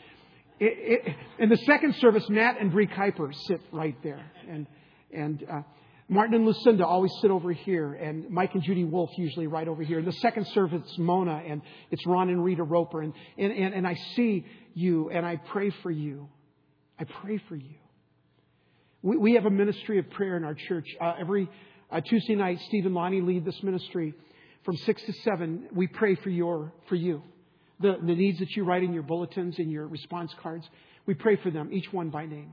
It, 0.58 1.04
it, 1.06 1.16
in 1.38 1.48
the 1.48 1.58
second 1.58 1.94
service, 1.96 2.24
Matt 2.30 2.60
and 2.60 2.72
Bree 2.72 2.86
Kuiper 2.86 3.34
sit 3.46 3.60
right 3.72 3.96
there. 4.02 4.24
And, 4.48 4.66
and 5.12 5.44
uh, 5.50 5.60
Martin 6.08 6.34
and 6.34 6.46
Lucinda 6.46 6.86
always 6.86 7.12
sit 7.20 7.30
over 7.30 7.52
here, 7.52 7.92
and 7.92 8.30
Mike 8.30 8.54
and 8.54 8.62
Judy 8.62 8.84
Wolf 8.84 9.10
usually 9.18 9.48
right 9.48 9.68
over 9.68 9.82
here. 9.82 9.98
In 9.98 10.04
the 10.04 10.12
second 10.12 10.46
service, 10.48 10.82
Mona, 10.98 11.42
and 11.46 11.62
it's 11.90 12.06
Ron 12.06 12.30
and 12.30 12.42
Rita 12.42 12.62
Roper. 12.62 13.02
And, 13.02 13.12
and, 13.36 13.52
and, 13.52 13.74
and 13.74 13.86
I 13.86 13.96
see 14.14 14.46
you, 14.72 15.10
and 15.10 15.26
I 15.26 15.36
pray 15.36 15.70
for 15.82 15.90
you. 15.90 16.28
I 16.98 17.04
pray 17.04 17.38
for 17.48 17.56
you. 17.56 17.74
We, 19.06 19.16
we 19.16 19.32
have 19.34 19.46
a 19.46 19.50
ministry 19.50 20.00
of 20.00 20.10
prayer 20.10 20.36
in 20.36 20.42
our 20.42 20.54
church. 20.54 20.88
Uh, 21.00 21.12
every 21.20 21.48
uh, 21.92 22.00
Tuesday 22.00 22.34
night, 22.34 22.58
Steve 22.66 22.86
and 22.86 22.94
Lonnie 22.94 23.20
lead 23.20 23.44
this 23.44 23.62
ministry 23.62 24.12
from 24.64 24.76
6 24.76 25.02
to 25.02 25.12
7. 25.22 25.68
We 25.72 25.86
pray 25.86 26.16
for, 26.16 26.28
your, 26.28 26.72
for 26.88 26.96
you. 26.96 27.22
The, 27.78 27.98
the 28.02 28.16
needs 28.16 28.40
that 28.40 28.50
you 28.56 28.64
write 28.64 28.82
in 28.82 28.92
your 28.92 29.04
bulletins 29.04 29.60
and 29.60 29.70
your 29.70 29.86
response 29.86 30.34
cards, 30.42 30.68
we 31.06 31.14
pray 31.14 31.36
for 31.36 31.52
them, 31.52 31.68
each 31.72 31.92
one 31.92 32.10
by 32.10 32.26
name. 32.26 32.52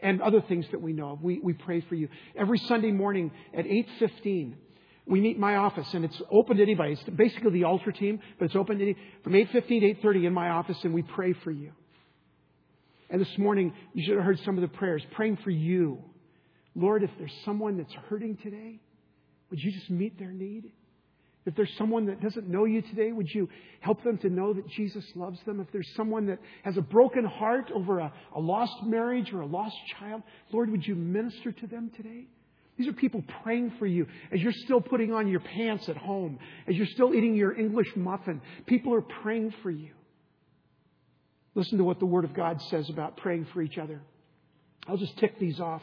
And 0.00 0.22
other 0.22 0.40
things 0.40 0.64
that 0.70 0.80
we 0.80 0.94
know 0.94 1.10
of, 1.10 1.22
we, 1.22 1.40
we 1.40 1.52
pray 1.52 1.82
for 1.82 1.94
you. 1.94 2.08
Every 2.34 2.58
Sunday 2.58 2.90
morning 2.90 3.30
at 3.52 3.66
8.15, 3.66 4.54
we 5.04 5.20
meet 5.20 5.34
in 5.34 5.40
my 5.42 5.56
office, 5.56 5.92
and 5.92 6.06
it's 6.06 6.22
open 6.30 6.56
to 6.56 6.62
anybody. 6.62 6.92
It's 6.92 7.02
basically 7.02 7.50
the 7.50 7.64
altar 7.64 7.92
team, 7.92 8.20
but 8.38 8.46
it's 8.46 8.56
open 8.56 8.78
to 8.78 8.82
any, 8.82 8.96
from 9.22 9.34
8.15 9.34 9.52
to 10.00 10.08
8.30 10.08 10.24
in 10.24 10.32
my 10.32 10.48
office, 10.48 10.78
and 10.84 10.94
we 10.94 11.02
pray 11.02 11.34
for 11.34 11.50
you. 11.50 11.72
And 13.10 13.20
this 13.20 13.38
morning, 13.38 13.72
you 13.94 14.04
should 14.04 14.16
have 14.16 14.24
heard 14.24 14.40
some 14.44 14.56
of 14.56 14.62
the 14.62 14.76
prayers 14.76 15.02
praying 15.12 15.38
for 15.44 15.50
you. 15.50 16.02
Lord, 16.74 17.02
if 17.02 17.10
there's 17.18 17.32
someone 17.44 17.76
that's 17.78 17.94
hurting 18.08 18.36
today, 18.42 18.80
would 19.50 19.60
you 19.60 19.70
just 19.70 19.90
meet 19.90 20.18
their 20.18 20.32
need? 20.32 20.72
If 21.46 21.54
there's 21.54 21.72
someone 21.78 22.06
that 22.06 22.20
doesn't 22.20 22.48
know 22.48 22.64
you 22.64 22.82
today, 22.82 23.12
would 23.12 23.32
you 23.32 23.48
help 23.80 24.02
them 24.02 24.18
to 24.18 24.28
know 24.28 24.52
that 24.52 24.68
Jesus 24.68 25.04
loves 25.14 25.38
them? 25.46 25.60
If 25.60 25.70
there's 25.70 25.88
someone 25.94 26.26
that 26.26 26.40
has 26.64 26.76
a 26.76 26.82
broken 26.82 27.24
heart 27.24 27.70
over 27.72 28.00
a, 28.00 28.12
a 28.34 28.40
lost 28.40 28.74
marriage 28.82 29.32
or 29.32 29.42
a 29.42 29.46
lost 29.46 29.76
child, 29.98 30.22
Lord, 30.52 30.70
would 30.70 30.84
you 30.84 30.96
minister 30.96 31.52
to 31.52 31.66
them 31.68 31.92
today? 31.96 32.26
These 32.76 32.88
are 32.88 32.92
people 32.92 33.22
praying 33.42 33.74
for 33.78 33.86
you 33.86 34.06
as 34.32 34.40
you're 34.40 34.52
still 34.52 34.80
putting 34.80 35.12
on 35.12 35.28
your 35.28 35.40
pants 35.40 35.88
at 35.88 35.96
home, 35.96 36.40
as 36.66 36.74
you're 36.74 36.86
still 36.86 37.14
eating 37.14 37.36
your 37.36 37.56
English 37.56 37.88
muffin. 37.94 38.42
People 38.66 38.92
are 38.92 39.00
praying 39.22 39.54
for 39.62 39.70
you. 39.70 39.90
Listen 41.56 41.78
to 41.78 41.84
what 41.84 41.98
the 41.98 42.06
Word 42.06 42.26
of 42.26 42.34
God 42.34 42.60
says 42.70 42.90
about 42.90 43.16
praying 43.16 43.46
for 43.54 43.62
each 43.62 43.78
other. 43.78 44.02
I'll 44.86 44.98
just 44.98 45.18
tick 45.18 45.40
these 45.40 45.58
off. 45.58 45.80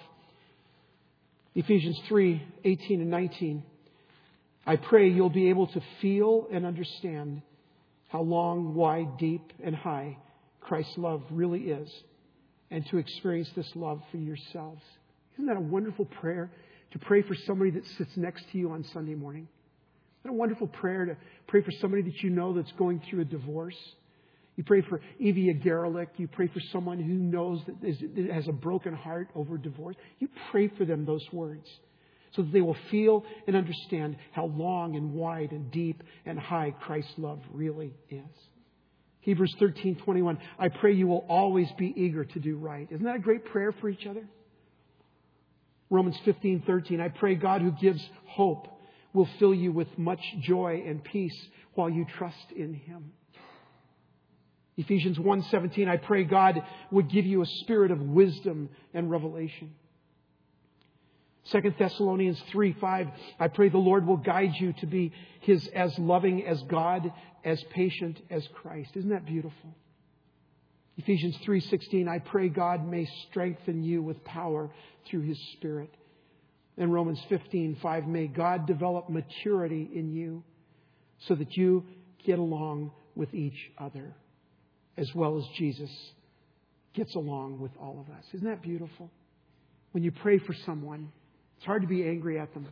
Ephesians 1.55 1.99
3 2.07 2.41
18 2.63 3.01
and 3.01 3.09
19. 3.09 3.63
I 4.67 4.75
pray 4.75 5.09
you'll 5.09 5.31
be 5.31 5.49
able 5.49 5.65
to 5.67 5.81
feel 5.99 6.47
and 6.53 6.63
understand 6.65 7.41
how 8.09 8.21
long, 8.21 8.75
wide, 8.75 9.17
deep, 9.17 9.51
and 9.63 9.75
high 9.75 10.17
Christ's 10.61 10.95
love 10.97 11.23
really 11.31 11.61
is, 11.61 11.91
and 12.69 12.85
to 12.91 12.97
experience 12.99 13.49
this 13.55 13.69
love 13.75 13.99
for 14.11 14.17
yourselves. 14.17 14.81
Isn't 15.33 15.47
that 15.47 15.57
a 15.57 15.59
wonderful 15.61 16.05
prayer 16.05 16.51
to 16.91 16.99
pray 16.99 17.23
for 17.23 17.35
somebody 17.47 17.71
that 17.71 17.85
sits 17.97 18.11
next 18.15 18.45
to 18.51 18.59
you 18.59 18.71
on 18.71 18.85
Sunday 18.93 19.15
morning? 19.15 19.47
Isn't 20.21 20.29
that 20.29 20.29
a 20.29 20.39
wonderful 20.39 20.67
prayer 20.67 21.05
to 21.07 21.17
pray 21.47 21.63
for 21.63 21.71
somebody 21.81 22.03
that 22.03 22.21
you 22.21 22.29
know 22.29 22.53
that's 22.53 22.71
going 22.73 23.01
through 23.09 23.21
a 23.21 23.25
divorce? 23.25 23.75
You 24.55 24.63
pray 24.63 24.81
for 24.81 25.01
Evie 25.19 25.53
Garelick. 25.53 26.09
You 26.17 26.27
pray 26.27 26.47
for 26.47 26.59
someone 26.71 26.99
who 26.99 27.13
knows 27.13 27.61
that, 27.65 27.87
is, 27.87 27.97
that 27.99 28.29
has 28.31 28.47
a 28.47 28.51
broken 28.51 28.93
heart 28.93 29.29
over 29.35 29.57
divorce. 29.57 29.95
You 30.19 30.29
pray 30.51 30.67
for 30.77 30.85
them 30.85 31.05
those 31.05 31.25
words 31.31 31.67
so 32.35 32.41
that 32.43 32.51
they 32.51 32.61
will 32.61 32.77
feel 32.91 33.23
and 33.47 33.55
understand 33.55 34.17
how 34.31 34.45
long 34.45 34.95
and 34.95 35.13
wide 35.13 35.51
and 35.51 35.71
deep 35.71 36.03
and 36.25 36.39
high 36.39 36.71
Christ's 36.71 37.13
love 37.17 37.39
really 37.51 37.93
is. 38.09 38.25
Hebrews 39.21 39.55
13:21 39.59 40.37
I 40.59 40.69
pray 40.69 40.93
you 40.93 41.07
will 41.07 41.25
always 41.29 41.71
be 41.77 41.93
eager 41.95 42.25
to 42.25 42.39
do 42.39 42.57
right. 42.57 42.87
Isn't 42.91 43.05
that 43.05 43.15
a 43.15 43.19
great 43.19 43.45
prayer 43.45 43.71
for 43.71 43.89
each 43.89 44.05
other? 44.05 44.27
Romans 45.89 46.17
15:13 46.25 46.99
I 46.99 47.09
pray 47.09 47.35
God 47.35 47.61
who 47.61 47.71
gives 47.71 48.03
hope 48.25 48.67
will 49.13 49.29
fill 49.39 49.53
you 49.53 49.71
with 49.71 49.87
much 49.97 50.21
joy 50.41 50.83
and 50.85 51.03
peace 51.03 51.47
while 51.75 51.89
you 51.89 52.05
trust 52.17 52.51
in 52.55 52.73
him. 52.73 53.13
Ephesians 54.77 55.19
1:17 55.19 55.87
I 55.87 55.97
pray 55.97 56.23
God 56.23 56.63
would 56.91 57.09
give 57.09 57.25
you 57.25 57.41
a 57.41 57.45
spirit 57.45 57.91
of 57.91 58.01
wisdom 58.01 58.69
and 58.93 59.09
revelation. 59.09 59.75
2 61.51 61.73
Thessalonians 61.77 62.41
3 62.51 62.73
5, 62.73 63.07
I 63.39 63.47
pray 63.49 63.69
the 63.69 63.77
Lord 63.77 64.07
will 64.07 64.17
guide 64.17 64.53
you 64.55 64.73
to 64.73 64.85
be 64.85 65.11
his 65.41 65.67
as 65.67 65.97
loving 65.99 66.45
as 66.45 66.61
God, 66.63 67.11
as 67.43 67.61
patient 67.71 68.21
as 68.29 68.47
Christ. 68.53 68.91
Isn't 68.95 69.09
that 69.09 69.25
beautiful? 69.25 69.75
Ephesians 70.97 71.37
3:16 71.39 72.07
I 72.07 72.19
pray 72.19 72.49
God 72.49 72.87
may 72.87 73.05
strengthen 73.27 73.83
you 73.83 74.01
with 74.01 74.23
power 74.23 74.71
through 75.05 75.21
his 75.21 75.39
spirit. 75.53 75.93
And 76.77 76.91
Romans 76.91 77.21
15:5 77.29 78.07
may 78.07 78.27
God 78.27 78.65
develop 78.65 79.09
maturity 79.09 79.89
in 79.93 80.09
you 80.09 80.43
so 81.19 81.35
that 81.35 81.55
you 81.55 81.85
get 82.25 82.39
along 82.39 82.91
with 83.15 83.33
each 83.33 83.71
other 83.77 84.15
as 84.97 85.13
well 85.15 85.37
as 85.37 85.45
Jesus 85.57 85.91
gets 86.93 87.15
along 87.15 87.59
with 87.59 87.71
all 87.79 87.99
of 87.99 88.13
us. 88.15 88.23
Isn't 88.33 88.47
that 88.47 88.61
beautiful? 88.61 89.09
When 89.91 90.03
you 90.03 90.11
pray 90.11 90.37
for 90.37 90.53
someone, 90.65 91.11
it's 91.57 91.65
hard 91.65 91.81
to 91.81 91.87
be 91.87 92.03
angry 92.03 92.39
at 92.39 92.53
them. 92.53 92.67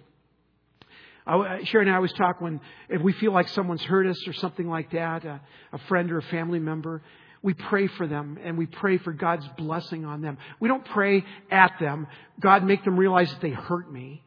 I, 1.26 1.36
uh, 1.36 1.58
Sharon 1.66 1.88
and 1.88 1.94
I 1.94 1.98
always 1.98 2.14
talk 2.14 2.42
when 2.42 2.60
if 2.90 3.02
we 3.02 3.14
feel 3.14 3.32
like 3.32 3.48
someone's 3.50 3.84
hurt 3.84 4.08
us 4.08 4.28
or 4.28 4.34
something 4.34 4.68
like 4.68 4.92
that, 4.92 5.24
a, 5.26 5.42
a 5.72 5.78
friend 5.88 6.12
or 6.12 6.18
a 6.18 6.24
family 6.24 6.60
member, 6.60 7.02
we 7.44 7.54
pray 7.54 7.88
for 7.88 8.08
them 8.08 8.38
and 8.44 8.58
we 8.58 8.66
pray 8.66 8.98
for 8.98 9.14
God's 9.14 9.48
blessing 9.58 10.06
on 10.06 10.22
them. 10.22 10.38
We 10.60 10.68
don't 10.68 10.86
pray 10.86 11.24
at 11.50 11.74
them. 11.80 12.08
God 12.40 12.64
make 12.64 12.84
them 12.84 12.98
realize 12.98 13.32
that 13.32 13.42
they 13.42 13.52
hurt 13.52 13.92
me. 13.92 14.24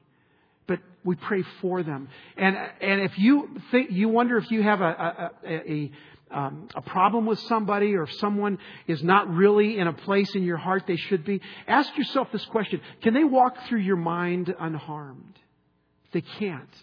But 0.67 0.81
we 1.05 1.15
pray 1.15 1.45
for 1.61 1.83
them. 1.83 2.09
And, 2.37 2.57
and 2.81 3.03
if 3.03 3.19
you 3.19 3.61
think, 3.71 3.91
you 3.91 4.09
wonder 4.09 4.37
if 4.39 4.51
you 4.51 4.63
have 4.63 4.81
a, 4.81 5.31
a, 5.47 5.51
a, 5.53 5.91
um, 6.31 6.69
a 6.75 6.83
problem 6.83 7.27
with 7.27 7.39
somebody 7.41 7.95
or 7.95 8.05
if 8.05 8.13
someone 8.15 8.59
is 8.87 9.03
not 9.03 9.29
really 9.29 9.79
in 9.79 9.87
a 9.87 9.93
place 9.93 10.35
in 10.35 10.43
your 10.43 10.57
heart 10.57 10.85
they 10.87 10.97
should 10.97 11.25
be, 11.25 11.41
ask 11.67 11.97
yourself 11.97 12.29
this 12.33 12.45
question. 12.47 12.81
Can 13.03 13.15
they 13.15 13.25
walk 13.25 13.57
through 13.69 13.81
your 13.81 13.97
mind 13.97 14.55
unharmed? 14.59 15.39
If 16.07 16.13
they 16.13 16.21
can't, 16.39 16.75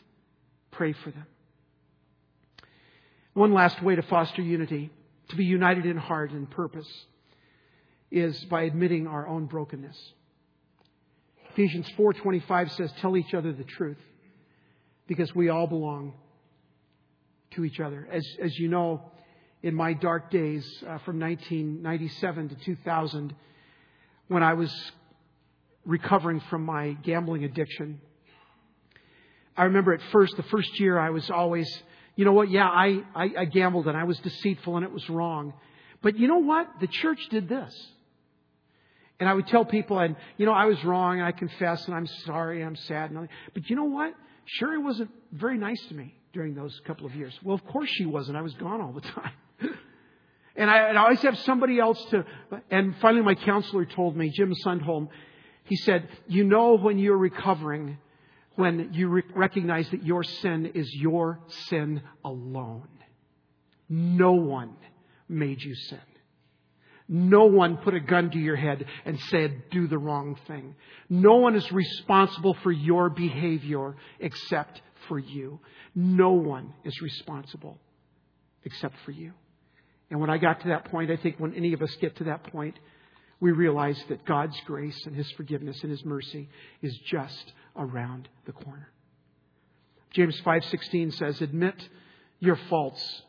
pray 0.71 0.93
for 0.93 1.11
them. 1.11 1.25
One 3.33 3.53
last 3.53 3.81
way 3.81 3.95
to 3.95 4.01
foster 4.01 4.41
unity, 4.41 4.91
to 5.29 5.35
be 5.35 5.45
united 5.45 5.85
in 5.85 5.97
heart 5.97 6.31
and 6.31 6.49
purpose, 6.49 6.89
is 8.11 8.43
by 8.45 8.63
admitting 8.63 9.07
our 9.07 9.27
own 9.27 9.45
brokenness. 9.45 9.97
Ephesians 11.51 11.89
4:25 11.97 12.71
says, 12.71 12.91
"Tell 12.93 13.15
each 13.17 13.33
other 13.33 13.51
the 13.53 13.63
truth, 13.63 14.01
because 15.07 15.33
we 15.33 15.49
all 15.49 15.67
belong 15.67 16.13
to 17.51 17.65
each 17.65 17.79
other." 17.79 18.07
As 18.09 18.25
as 18.39 18.57
you 18.57 18.67
know, 18.67 19.11
in 19.63 19.75
my 19.75 19.93
dark 19.93 20.31
days 20.31 20.65
uh, 20.81 20.97
from 20.99 21.19
1997 21.19 22.49
to 22.49 22.55
2000 22.55 23.35
when 24.27 24.43
I 24.43 24.53
was 24.53 24.73
recovering 25.85 26.39
from 26.49 26.65
my 26.65 26.93
gambling 27.03 27.43
addiction. 27.43 28.01
I 29.55 29.65
remember 29.65 29.93
at 29.93 30.01
first, 30.11 30.37
the 30.37 30.43
first 30.43 30.79
year, 30.79 30.97
I 30.97 31.09
was 31.09 31.29
always, 31.29 31.69
you 32.15 32.25
know 32.25 32.33
what, 32.33 32.49
yeah, 32.49 32.67
I, 32.67 33.03
I, 33.13 33.29
I 33.39 33.45
gambled 33.45 33.87
and 33.87 33.97
I 33.97 34.05
was 34.05 34.17
deceitful 34.19 34.77
and 34.77 34.85
it 34.85 34.91
was 34.91 35.07
wrong. 35.09 35.53
But 36.01 36.17
you 36.17 36.27
know 36.27 36.39
what? 36.39 36.67
The 36.79 36.87
church 36.87 37.19
did 37.29 37.47
this. 37.47 37.73
And 39.19 39.29
I 39.29 39.35
would 39.35 39.45
tell 39.47 39.65
people, 39.65 39.99
and 39.99 40.15
you 40.37 40.47
know, 40.47 40.51
I 40.51 40.65
was 40.65 40.83
wrong, 40.83 41.19
and 41.19 41.27
I 41.27 41.31
confess, 41.31 41.85
and 41.85 41.93
I'm 41.93 42.07
sorry, 42.25 42.61
and 42.61 42.69
I'm 42.69 42.75
sad. 42.75 43.11
And 43.11 43.29
but 43.53 43.69
you 43.69 43.75
know 43.75 43.83
what? 43.83 44.15
Sherry 44.45 44.79
wasn't 44.79 45.11
very 45.31 45.59
nice 45.59 45.79
to 45.89 45.93
me 45.93 46.15
during 46.33 46.55
those 46.55 46.79
couple 46.87 47.05
of 47.05 47.13
years. 47.13 47.37
Well, 47.43 47.53
of 47.53 47.63
course 47.65 47.87
she 47.91 48.07
wasn't. 48.07 48.37
I 48.37 48.41
was 48.41 48.55
gone 48.55 48.81
all 48.81 48.93
the 48.93 49.01
time. 49.15 49.33
And 50.61 50.69
I, 50.69 50.95
always 50.95 51.23
have 51.23 51.39
somebody 51.39 51.79
else 51.79 51.99
to, 52.11 52.23
and 52.69 52.95
finally 53.01 53.23
my 53.23 53.33
counselor 53.33 53.83
told 53.83 54.15
me, 54.15 54.29
Jim 54.29 54.53
Sundholm, 54.63 55.07
he 55.63 55.75
said, 55.75 56.07
you 56.27 56.43
know 56.43 56.77
when 56.77 56.99
you're 56.99 57.17
recovering, 57.17 57.97
when 58.57 58.91
you 58.93 59.07
re- 59.07 59.23
recognize 59.33 59.89
that 59.89 60.05
your 60.05 60.23
sin 60.23 60.73
is 60.75 60.87
your 60.93 61.39
sin 61.67 62.03
alone. 62.23 62.89
No 63.89 64.33
one 64.33 64.75
made 65.27 65.63
you 65.63 65.73
sin. 65.73 65.97
No 67.09 67.45
one 67.45 67.77
put 67.77 67.95
a 67.95 67.99
gun 67.99 68.29
to 68.29 68.37
your 68.37 68.55
head 68.55 68.85
and 69.03 69.19
said, 69.31 69.63
do 69.71 69.87
the 69.87 69.97
wrong 69.97 70.37
thing. 70.45 70.75
No 71.09 71.37
one 71.37 71.55
is 71.55 71.71
responsible 71.71 72.55
for 72.61 72.71
your 72.71 73.09
behavior 73.09 73.95
except 74.19 74.79
for 75.07 75.17
you. 75.17 75.59
No 75.95 76.33
one 76.33 76.71
is 76.83 77.01
responsible 77.01 77.79
except 78.63 78.93
for 79.05 79.11
you. 79.11 79.33
And 80.11 80.19
when 80.19 80.29
I 80.29 80.37
got 80.37 80.61
to 80.61 80.67
that 80.67 80.85
point, 80.85 81.09
I 81.09 81.15
think 81.15 81.37
when 81.37 81.55
any 81.55 81.73
of 81.73 81.81
us 81.81 81.95
get 81.95 82.17
to 82.17 82.25
that 82.25 82.43
point, 82.43 82.75
we 83.39 83.51
realize 83.51 84.01
that 84.09 84.25
God's 84.25 84.59
grace 84.65 84.99
and 85.05 85.15
His 85.15 85.31
forgiveness 85.31 85.81
and 85.81 85.89
His 85.89 86.05
mercy 86.05 86.49
is 86.81 86.95
just 87.09 87.53
around 87.75 88.27
the 88.45 88.51
corner. 88.51 88.89
James 90.11 90.39
5:16 90.41 91.11
says, 91.11 91.41
"Admit 91.41 91.89
your 92.39 92.57
faults 92.69 93.23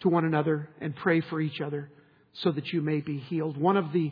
to 0.00 0.08
one 0.08 0.24
another 0.24 0.70
and 0.80 0.96
pray 0.96 1.20
for 1.20 1.40
each 1.40 1.60
other 1.60 1.90
so 2.32 2.50
that 2.52 2.72
you 2.72 2.80
may 2.80 3.00
be 3.00 3.18
healed." 3.18 3.58
One 3.58 3.76
of 3.76 3.92
the 3.92 4.10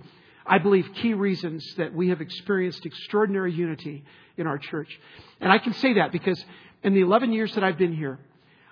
I 0.48 0.58
believe 0.58 0.88
key 0.94 1.14
reasons 1.14 1.74
that 1.76 1.92
we 1.92 2.10
have 2.10 2.20
experienced 2.20 2.86
extraordinary 2.86 3.52
unity 3.52 4.04
in 4.36 4.46
our 4.46 4.58
church. 4.58 5.00
And 5.40 5.50
I 5.50 5.58
can 5.58 5.72
say 5.72 5.94
that 5.94 6.12
because 6.12 6.44
in 6.84 6.94
the 6.94 7.00
11 7.00 7.32
years 7.32 7.52
that 7.56 7.64
I've 7.64 7.78
been 7.78 7.92
here, 7.92 8.20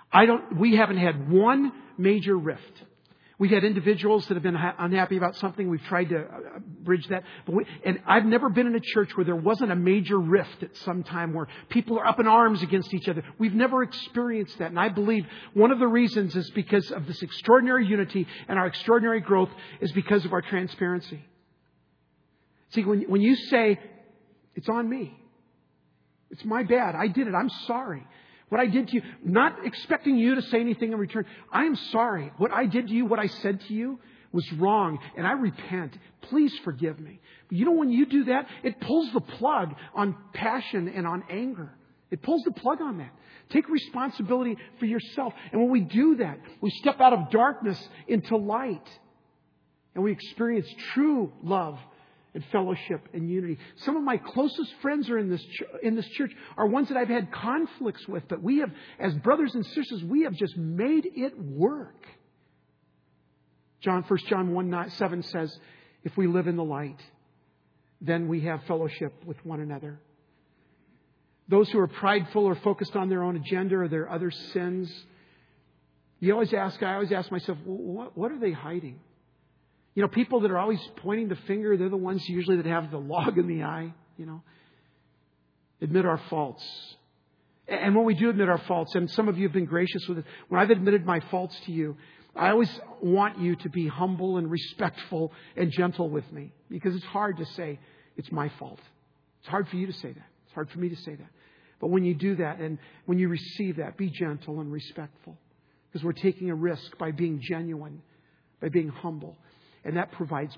I 0.09 0.25
don't 0.25 0.55
we 0.57 0.75
haven't 0.75 0.97
had 0.97 1.29
one 1.29 1.73
major 1.97 2.37
rift. 2.37 2.83
We've 3.37 3.51
had 3.51 3.65
individuals 3.65 4.25
that 4.27 4.35
have 4.35 4.43
been 4.43 4.55
unhappy 4.55 5.17
about 5.17 5.35
something. 5.35 5.69
We've 5.69 5.83
tried 5.83 6.09
to 6.09 6.19
uh, 6.19 6.59
bridge 6.83 7.05
that. 7.09 7.23
We, 7.47 7.65
and 7.83 7.99
I've 8.07 8.25
never 8.25 8.49
been 8.49 8.65
in 8.65 8.75
a 8.75 8.79
church 8.79 9.15
where 9.17 9.25
there 9.25 9.35
wasn't 9.35 9.71
a 9.71 9.75
major 9.75 10.17
rift 10.17 10.63
at 10.63 10.75
some 10.77 11.03
time 11.03 11.33
where 11.33 11.47
people 11.67 11.99
are 11.99 12.07
up 12.07 12.19
in 12.19 12.27
arms 12.27 12.63
against 12.63 12.93
each 12.93 13.09
other. 13.09 13.23
We've 13.37 13.53
never 13.53 13.83
experienced 13.83 14.57
that. 14.59 14.69
And 14.69 14.79
I 14.79 14.87
believe 14.87 15.25
one 15.53 15.71
of 15.71 15.79
the 15.79 15.87
reasons 15.87 16.33
is 16.35 16.49
because 16.51 16.89
of 16.91 17.07
this 17.07 17.21
extraordinary 17.21 17.85
unity 17.85 18.25
and 18.47 18.57
our 18.57 18.67
extraordinary 18.67 19.19
growth 19.19 19.49
is 19.81 19.91
because 19.91 20.23
of 20.23 20.31
our 20.31 20.41
transparency. 20.41 21.21
See, 22.69 22.85
when, 22.85 23.01
when 23.03 23.21
you 23.21 23.35
say, 23.35 23.79
it's 24.55 24.69
on 24.69 24.89
me, 24.89 25.17
it's 26.31 26.45
my 26.45 26.63
bad, 26.63 26.95
I 26.95 27.07
did 27.07 27.27
it, 27.27 27.33
I'm 27.35 27.49
sorry. 27.67 28.05
What 28.49 28.61
I 28.61 28.67
did 28.67 28.89
to 28.89 28.95
you, 28.95 29.01
not 29.23 29.65
expecting 29.65 30.17
you 30.17 30.35
to 30.35 30.41
say 30.43 30.59
anything 30.59 30.91
in 30.91 30.99
return. 30.99 31.25
I 31.51 31.65
am 31.65 31.75
sorry. 31.75 32.31
What 32.37 32.51
I 32.51 32.65
did 32.65 32.87
to 32.87 32.93
you, 32.93 33.05
what 33.05 33.19
I 33.19 33.27
said 33.27 33.61
to 33.61 33.73
you, 33.73 33.99
was 34.31 34.49
wrong, 34.53 34.99
and 35.17 35.25
I 35.25 35.31
repent. 35.31 35.97
Please 36.21 36.53
forgive 36.63 36.99
me. 36.99 37.19
But 37.47 37.57
you 37.57 37.65
know, 37.65 37.71
when 37.71 37.89
you 37.89 38.05
do 38.05 38.25
that, 38.25 38.47
it 38.63 38.79
pulls 38.81 39.11
the 39.13 39.21
plug 39.21 39.73
on 39.95 40.15
passion 40.33 40.89
and 40.89 41.07
on 41.07 41.23
anger. 41.29 41.73
It 42.11 42.21
pulls 42.21 42.43
the 42.43 42.51
plug 42.51 42.81
on 42.81 42.99
that. 42.99 43.11
Take 43.49 43.69
responsibility 43.69 44.57
for 44.79 44.85
yourself. 44.85 45.33
And 45.51 45.61
when 45.61 45.71
we 45.71 45.81
do 45.81 46.17
that, 46.17 46.39
we 46.61 46.69
step 46.69 46.99
out 46.99 47.13
of 47.13 47.31
darkness 47.31 47.81
into 48.07 48.37
light. 48.37 48.87
And 49.95 50.03
we 50.03 50.11
experience 50.11 50.67
true 50.93 51.31
love 51.41 51.79
and 52.35 52.43
fellowship 52.51 53.01
and 53.13 53.29
unity. 53.29 53.57
Some 53.77 53.95
of 53.95 54.03
my 54.03 54.17
closest 54.17 54.71
friends 54.81 55.09
are 55.09 55.17
in 55.17 55.29
this 55.29 55.41
ch- 55.41 55.63
in 55.81 55.95
this 55.95 56.07
church 56.09 56.31
are 56.57 56.67
ones 56.67 56.89
that 56.89 56.97
I've 56.97 57.07
had 57.07 57.31
conflicts 57.31 58.07
with, 58.07 58.27
but 58.27 58.43
we 58.43 58.59
have, 58.59 58.69
as 58.99 59.15
brothers 59.15 59.55
and 59.55 59.65
sisters, 59.65 60.03
we 60.03 60.23
have 60.23 60.33
just 60.33 60.55
made 60.57 61.07
it 61.15 61.39
work. 61.39 62.05
John, 63.79 64.03
1 64.03 64.19
John 64.27 64.53
1 64.53 64.69
9, 64.69 64.89
7 64.91 65.23
says, 65.23 65.57
if 66.03 66.15
we 66.17 66.27
live 66.27 66.47
in 66.47 66.57
the 66.57 66.63
light, 66.63 66.99
then 68.01 68.27
we 68.27 68.41
have 68.41 68.63
fellowship 68.67 69.13
with 69.25 69.43
one 69.45 69.61
another. 69.61 69.99
Those 71.47 71.69
who 71.69 71.79
are 71.79 71.87
prideful 71.87 72.45
or 72.45 72.55
focused 72.55 72.95
on 72.95 73.09
their 73.09 73.23
own 73.23 73.35
agenda 73.35 73.77
or 73.77 73.87
their 73.87 74.09
other 74.09 74.31
sins, 74.31 74.91
you 76.19 76.33
always 76.33 76.53
ask, 76.53 76.81
I 76.83 76.95
always 76.95 77.11
ask 77.11 77.31
myself, 77.31 77.57
what, 77.63 78.17
what 78.17 78.31
are 78.31 78.39
they 78.39 78.51
hiding? 78.51 78.99
You 79.95 80.01
know, 80.01 80.09
people 80.09 80.41
that 80.41 80.51
are 80.51 80.57
always 80.57 80.81
pointing 80.97 81.29
the 81.29 81.37
finger, 81.47 81.75
they're 81.77 81.89
the 81.89 81.97
ones 81.97 82.27
usually 82.27 82.57
that 82.57 82.65
have 82.65 82.91
the 82.91 82.99
log 82.99 83.37
in 83.37 83.47
the 83.47 83.63
eye, 83.63 83.93
you 84.17 84.25
know. 84.25 84.43
Admit 85.81 86.05
our 86.05 86.21
faults. 86.29 86.63
And 87.67 87.95
when 87.95 88.05
we 88.05 88.13
do 88.13 88.29
admit 88.29 88.49
our 88.49 88.59
faults, 88.59 88.93
and 88.93 89.09
some 89.09 89.27
of 89.27 89.37
you 89.37 89.43
have 89.43 89.53
been 89.53 89.65
gracious 89.65 90.07
with 90.07 90.19
it, 90.19 90.25
when 90.49 90.61
I've 90.61 90.69
admitted 90.69 91.05
my 91.05 91.21
faults 91.31 91.57
to 91.65 91.71
you, 91.71 91.97
I 92.35 92.49
always 92.49 92.69
want 93.01 93.39
you 93.39 93.55
to 93.55 93.69
be 93.69 93.87
humble 93.87 94.37
and 94.37 94.51
respectful 94.51 95.31
and 95.55 95.71
gentle 95.71 96.09
with 96.09 96.29
me 96.31 96.51
because 96.69 96.93
it's 96.93 97.05
hard 97.05 97.37
to 97.37 97.45
say 97.45 97.79
it's 98.17 98.31
my 98.31 98.49
fault. 98.59 98.79
It's 99.39 99.47
hard 99.47 99.69
for 99.69 99.77
you 99.77 99.87
to 99.87 99.93
say 99.93 100.11
that. 100.11 100.25
It's 100.45 100.53
hard 100.53 100.69
for 100.69 100.79
me 100.79 100.89
to 100.89 100.95
say 100.97 101.15
that. 101.15 101.29
But 101.79 101.87
when 101.87 102.03
you 102.03 102.13
do 102.13 102.35
that 102.35 102.59
and 102.59 102.77
when 103.05 103.19
you 103.19 103.29
receive 103.29 103.77
that, 103.77 103.97
be 103.97 104.09
gentle 104.09 104.59
and 104.59 104.71
respectful 104.71 105.37
because 105.87 106.03
we're 106.03 106.11
taking 106.11 106.49
a 106.49 106.55
risk 106.55 106.97
by 106.97 107.11
being 107.11 107.39
genuine, 107.41 108.01
by 108.61 108.67
being 108.67 108.89
humble. 108.89 109.37
And 109.85 109.97
that 109.97 110.11
provides 110.11 110.57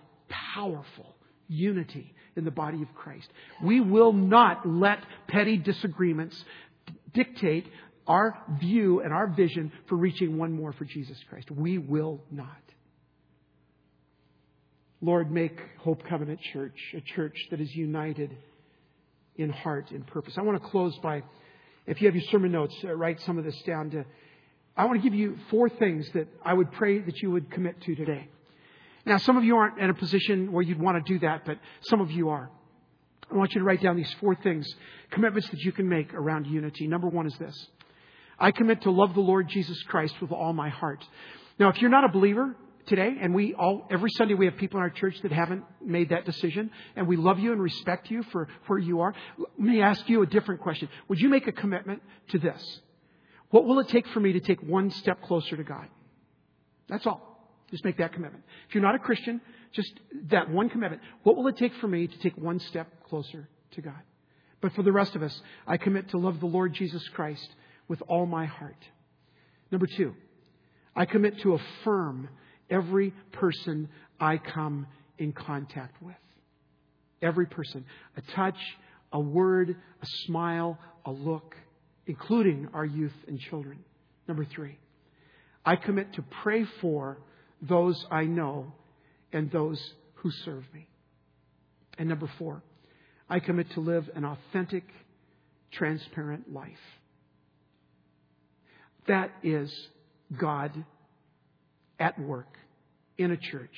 powerful 0.55 1.15
unity 1.47 2.13
in 2.35 2.45
the 2.45 2.51
body 2.51 2.81
of 2.81 2.93
Christ. 2.95 3.27
We 3.63 3.81
will 3.81 4.13
not 4.13 4.67
let 4.67 4.99
petty 5.27 5.57
disagreements 5.57 6.43
dictate 7.13 7.67
our 8.07 8.37
view 8.59 9.01
and 9.01 9.13
our 9.13 9.27
vision 9.27 9.71
for 9.87 9.95
reaching 9.95 10.37
one 10.37 10.53
more 10.53 10.71
for 10.71 10.85
Jesus 10.85 11.17
Christ. 11.29 11.51
We 11.51 11.77
will 11.77 12.21
not. 12.31 12.47
Lord, 15.01 15.31
make 15.31 15.59
Hope 15.79 16.03
Covenant 16.07 16.39
Church 16.53 16.77
a 16.95 17.01
church 17.01 17.37
that 17.51 17.61
is 17.61 17.75
united 17.75 18.35
in 19.35 19.49
heart 19.49 19.91
and 19.91 20.05
purpose. 20.07 20.35
I 20.37 20.41
want 20.41 20.61
to 20.61 20.69
close 20.69 20.97
by, 20.99 21.21
if 21.85 22.01
you 22.01 22.07
have 22.07 22.15
your 22.15 22.25
sermon 22.31 22.51
notes, 22.51 22.75
uh, 22.83 22.95
write 22.95 23.21
some 23.21 23.37
of 23.37 23.43
this 23.43 23.61
down 23.63 23.91
to, 23.91 24.05
I 24.75 24.85
want 24.85 25.01
to 25.01 25.03
give 25.07 25.17
you 25.17 25.37
four 25.51 25.69
things 25.69 26.09
that 26.13 26.27
I 26.43 26.53
would 26.53 26.71
pray 26.71 26.99
that 26.99 27.21
you 27.21 27.29
would 27.31 27.51
commit 27.51 27.79
to 27.81 27.95
today. 27.95 28.29
Now, 29.07 29.17
some 29.17 29.37
of 29.37 29.45
you 29.45 29.55
aren't 29.55 29.79
in 29.79 29.89
a 29.89 29.93
position 29.93 30.51
where 30.51 30.61
you'd 30.61 30.81
want 30.81 31.03
to 31.03 31.13
do 31.13 31.19
that, 31.19 31.45
but 31.45 31.57
some 31.79 32.01
of 32.01 32.11
you 32.11 32.27
are. 32.27 32.49
I 33.31 33.35
want 33.35 33.55
you 33.55 33.59
to 33.59 33.65
write 33.65 33.81
down 33.81 33.95
these 33.95 34.13
four 34.19 34.35
things, 34.35 34.67
commitments 35.11 35.49
that 35.49 35.61
you 35.61 35.71
can 35.71 35.87
make 35.87 36.13
around 36.13 36.45
unity. 36.45 36.87
Number 36.87 37.07
one 37.07 37.25
is 37.25 37.37
this. 37.37 37.55
I 38.37 38.51
commit 38.51 38.81
to 38.81 38.91
love 38.91 39.13
the 39.13 39.21
Lord 39.21 39.47
Jesus 39.47 39.81
Christ 39.83 40.13
with 40.21 40.33
all 40.33 40.51
my 40.51 40.67
heart. 40.67 41.05
Now, 41.57 41.69
if 41.69 41.81
you're 41.81 41.89
not 41.89 42.03
a 42.03 42.09
believer 42.09 42.53
today, 42.85 43.15
and 43.21 43.33
we 43.33 43.53
all, 43.53 43.87
every 43.89 44.09
Sunday 44.11 44.33
we 44.33 44.45
have 44.45 44.57
people 44.57 44.77
in 44.77 44.83
our 44.83 44.89
church 44.89 45.17
that 45.21 45.31
haven't 45.31 45.63
made 45.81 46.09
that 46.09 46.25
decision, 46.25 46.69
and 46.97 47.07
we 47.07 47.15
love 47.15 47.39
you 47.39 47.53
and 47.53 47.61
respect 47.61 48.11
you 48.11 48.23
for 48.23 48.49
where 48.67 48.77
you 48.77 48.99
are, 48.99 49.13
let 49.37 49.57
me 49.57 49.81
ask 49.81 50.09
you 50.09 50.21
a 50.21 50.25
different 50.25 50.59
question. 50.59 50.89
Would 51.07 51.21
you 51.21 51.29
make 51.29 51.47
a 51.47 51.53
commitment 51.53 52.01
to 52.31 52.39
this? 52.39 52.81
What 53.51 53.63
will 53.63 53.79
it 53.79 53.87
take 53.87 54.05
for 54.07 54.19
me 54.19 54.33
to 54.33 54.41
take 54.41 54.61
one 54.61 54.91
step 54.91 55.21
closer 55.21 55.55
to 55.55 55.63
God? 55.63 55.87
That's 56.89 57.07
all. 57.07 57.36
Just 57.71 57.83
make 57.83 57.97
that 57.97 58.13
commitment. 58.13 58.43
If 58.67 58.75
you're 58.75 58.83
not 58.83 58.95
a 58.95 58.99
Christian, 58.99 59.41
just 59.73 59.91
that 60.29 60.49
one 60.49 60.69
commitment. 60.69 61.01
What 61.23 61.35
will 61.35 61.47
it 61.47 61.57
take 61.57 61.73
for 61.75 61.87
me 61.87 62.07
to 62.07 62.19
take 62.19 62.37
one 62.37 62.59
step 62.59 62.87
closer 63.09 63.47
to 63.71 63.81
God? 63.81 64.01
But 64.61 64.73
for 64.73 64.83
the 64.83 64.91
rest 64.91 65.15
of 65.15 65.23
us, 65.23 65.41
I 65.67 65.77
commit 65.77 66.09
to 66.09 66.17
love 66.17 66.39
the 66.39 66.45
Lord 66.45 66.73
Jesus 66.73 67.07
Christ 67.09 67.47
with 67.87 68.01
all 68.07 68.25
my 68.25 68.45
heart. 68.45 68.83
Number 69.71 69.85
two, 69.85 70.15
I 70.95 71.05
commit 71.05 71.39
to 71.41 71.53
affirm 71.53 72.29
every 72.69 73.13
person 73.33 73.89
I 74.19 74.37
come 74.37 74.87
in 75.17 75.33
contact 75.33 76.01
with. 76.01 76.15
Every 77.21 77.45
person. 77.45 77.85
A 78.15 78.21
touch, 78.33 78.57
a 79.11 79.19
word, 79.19 79.75
a 80.01 80.05
smile, 80.25 80.79
a 81.05 81.11
look, 81.11 81.55
including 82.05 82.69
our 82.73 82.85
youth 82.85 83.13
and 83.27 83.39
children. 83.39 83.79
Number 84.27 84.45
three, 84.45 84.77
I 85.65 85.75
commit 85.75 86.13
to 86.13 86.23
pray 86.43 86.65
for 86.81 87.17
those 87.61 88.05
I 88.11 88.23
know, 88.23 88.73
and 89.33 89.51
those 89.51 89.81
who 90.15 90.31
serve 90.45 90.63
me. 90.73 90.87
And 91.97 92.09
number 92.09 92.29
four, 92.37 92.61
I 93.29 93.39
commit 93.39 93.71
to 93.71 93.79
live 93.79 94.09
an 94.15 94.23
authentic, 94.23 94.83
transparent 95.71 96.53
life. 96.53 96.71
That 99.07 99.31
is 99.43 99.73
God 100.39 100.71
at 101.99 102.19
work 102.19 102.47
in 103.17 103.31
a 103.31 103.37
church, 103.37 103.73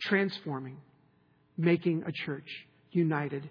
transforming, 0.00 0.76
making 1.56 2.04
a 2.06 2.12
church 2.12 2.46
united 2.92 3.48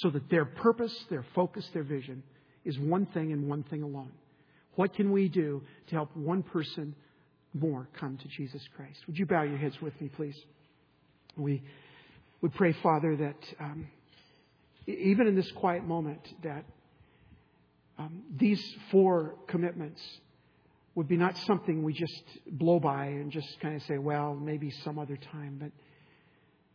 so 0.00 0.10
that 0.10 0.28
their 0.30 0.44
purpose, 0.44 0.94
their 1.10 1.24
focus, 1.34 1.66
their 1.72 1.82
vision 1.82 2.22
is 2.64 2.78
one 2.78 3.06
thing 3.06 3.32
and 3.32 3.48
one 3.48 3.62
thing 3.64 3.82
alone. 3.82 4.12
What 4.74 4.94
can 4.94 5.12
we 5.12 5.28
do 5.28 5.62
to 5.88 5.94
help 5.94 6.14
one 6.16 6.42
person 6.42 6.94
more 7.60 7.88
come 7.98 8.18
to 8.18 8.28
Jesus 8.28 8.62
Christ. 8.76 8.98
Would 9.06 9.18
you 9.18 9.26
bow 9.26 9.42
your 9.42 9.58
heads 9.58 9.80
with 9.80 9.98
me, 10.00 10.08
please? 10.08 10.36
We 11.36 11.62
would 12.40 12.54
pray, 12.54 12.72
Father, 12.82 13.16
that 13.16 13.54
um, 13.60 13.88
even 14.86 15.26
in 15.26 15.34
this 15.34 15.50
quiet 15.52 15.84
moment, 15.84 16.20
that 16.42 16.64
um, 17.98 18.22
these 18.34 18.62
four 18.90 19.34
commitments 19.48 20.00
would 20.94 21.08
be 21.08 21.16
not 21.16 21.36
something 21.38 21.82
we 21.82 21.92
just 21.92 22.22
blow 22.50 22.80
by 22.80 23.06
and 23.06 23.30
just 23.30 23.60
kind 23.60 23.76
of 23.76 23.82
say, 23.82 23.98
well, 23.98 24.34
maybe 24.34 24.70
some 24.84 24.98
other 24.98 25.16
time, 25.32 25.58
but 25.60 25.70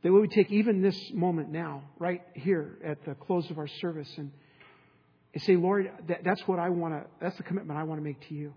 that 0.03 0.11
we 0.11 0.19
would 0.19 0.32
take 0.32 0.51
even 0.51 0.82
this 0.82 0.99
moment 1.13 1.51
now, 1.51 1.84
right 1.99 2.21
here 2.34 2.77
at 2.84 3.03
the 3.05 3.13
close 3.15 3.49
of 3.49 3.57
our 3.57 3.67
service, 3.67 4.11
and, 4.17 4.32
say, 5.38 5.55
Lord, 5.55 5.91
that, 6.07 6.23
that's 6.23 6.41
what 6.47 6.59
I 6.59 6.69
want 6.69 6.93
to, 6.93 7.09
that's 7.19 7.38
the 7.38 7.43
commitment 7.43 7.79
I 7.79 7.84
want 7.84 7.99
to 7.99 8.03
make 8.03 8.27
to 8.27 8.34
you. 8.34 8.53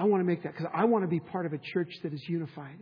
I 0.00 0.04
want 0.04 0.22
to 0.22 0.24
make 0.24 0.44
that 0.44 0.54
because 0.56 0.70
I 0.72 0.86
want 0.86 1.04
to 1.04 1.08
be 1.08 1.20
part 1.20 1.44
of 1.44 1.52
a 1.52 1.58
church 1.58 1.92
that 2.02 2.14
is 2.14 2.26
unified, 2.26 2.78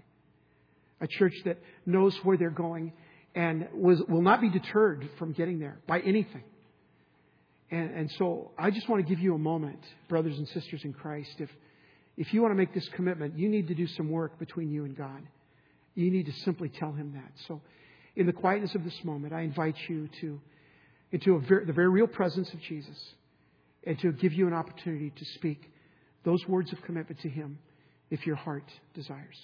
a 1.01 1.09
church 1.09 1.35
that 1.47 1.59
knows 1.85 2.17
where 2.23 2.37
they're 2.37 2.49
going 2.49 2.93
and 3.35 3.67
was, 3.75 4.01
will 4.09 4.23
not 4.23 4.41
be 4.41 4.49
deterred 4.49 5.09
from 5.19 5.33
getting 5.33 5.59
there 5.59 5.81
by 5.89 5.99
anything. 5.99 6.45
And, 7.73 7.93
and 7.93 8.11
so 8.19 8.53
I 8.57 8.71
just 8.71 8.89
want 8.89 9.05
to 9.05 9.09
give 9.09 9.19
you 9.19 9.35
a 9.35 9.39
moment, 9.39 9.81
brothers 10.09 10.39
and 10.39 10.47
sisters 10.49 10.83
in 10.85 10.93
Christ. 10.93 11.35
If, 11.39 11.51
if 12.17 12.33
you 12.33 12.41
want 12.41 12.53
to 12.53 12.57
make 12.57 12.73
this 12.73 12.89
commitment, 12.95 13.37
you 13.37 13.49
need 13.49 13.67
to 13.67 13.75
do 13.75 13.89
some 13.89 14.11
work 14.11 14.39
between 14.39 14.71
you 14.71 14.85
and 14.85 14.97
God. 14.97 15.23
You 15.97 16.13
need 16.13 16.27
to 16.27 16.33
simply 16.45 16.69
tell 16.69 16.93
Him 16.93 17.15
that. 17.15 17.33
So, 17.49 17.61
in 18.15 18.27
the 18.27 18.33
quietness 18.33 18.77
of 18.77 18.85
this 18.85 18.99
moment, 19.03 19.33
I 19.33 19.41
invite 19.41 19.77
you 19.89 20.09
to 20.21 20.41
into 21.11 21.41
very, 21.41 21.65
the 21.65 21.73
very 21.73 21.89
real 21.89 22.07
presence 22.07 22.53
of 22.53 22.61
Jesus 22.61 22.97
and 23.85 23.99
to 23.99 24.13
give 24.13 24.33
you 24.33 24.47
an 24.47 24.53
opportunity 24.53 25.11
to 25.11 25.25
speak 25.35 25.73
those 26.25 26.45
words 26.47 26.73
of 26.73 26.83
commitment 26.83 27.21
to 27.21 27.29
Him 27.29 27.59
if 28.11 28.27
your 28.27 28.37
heart 28.37 28.65
desires. 28.95 29.37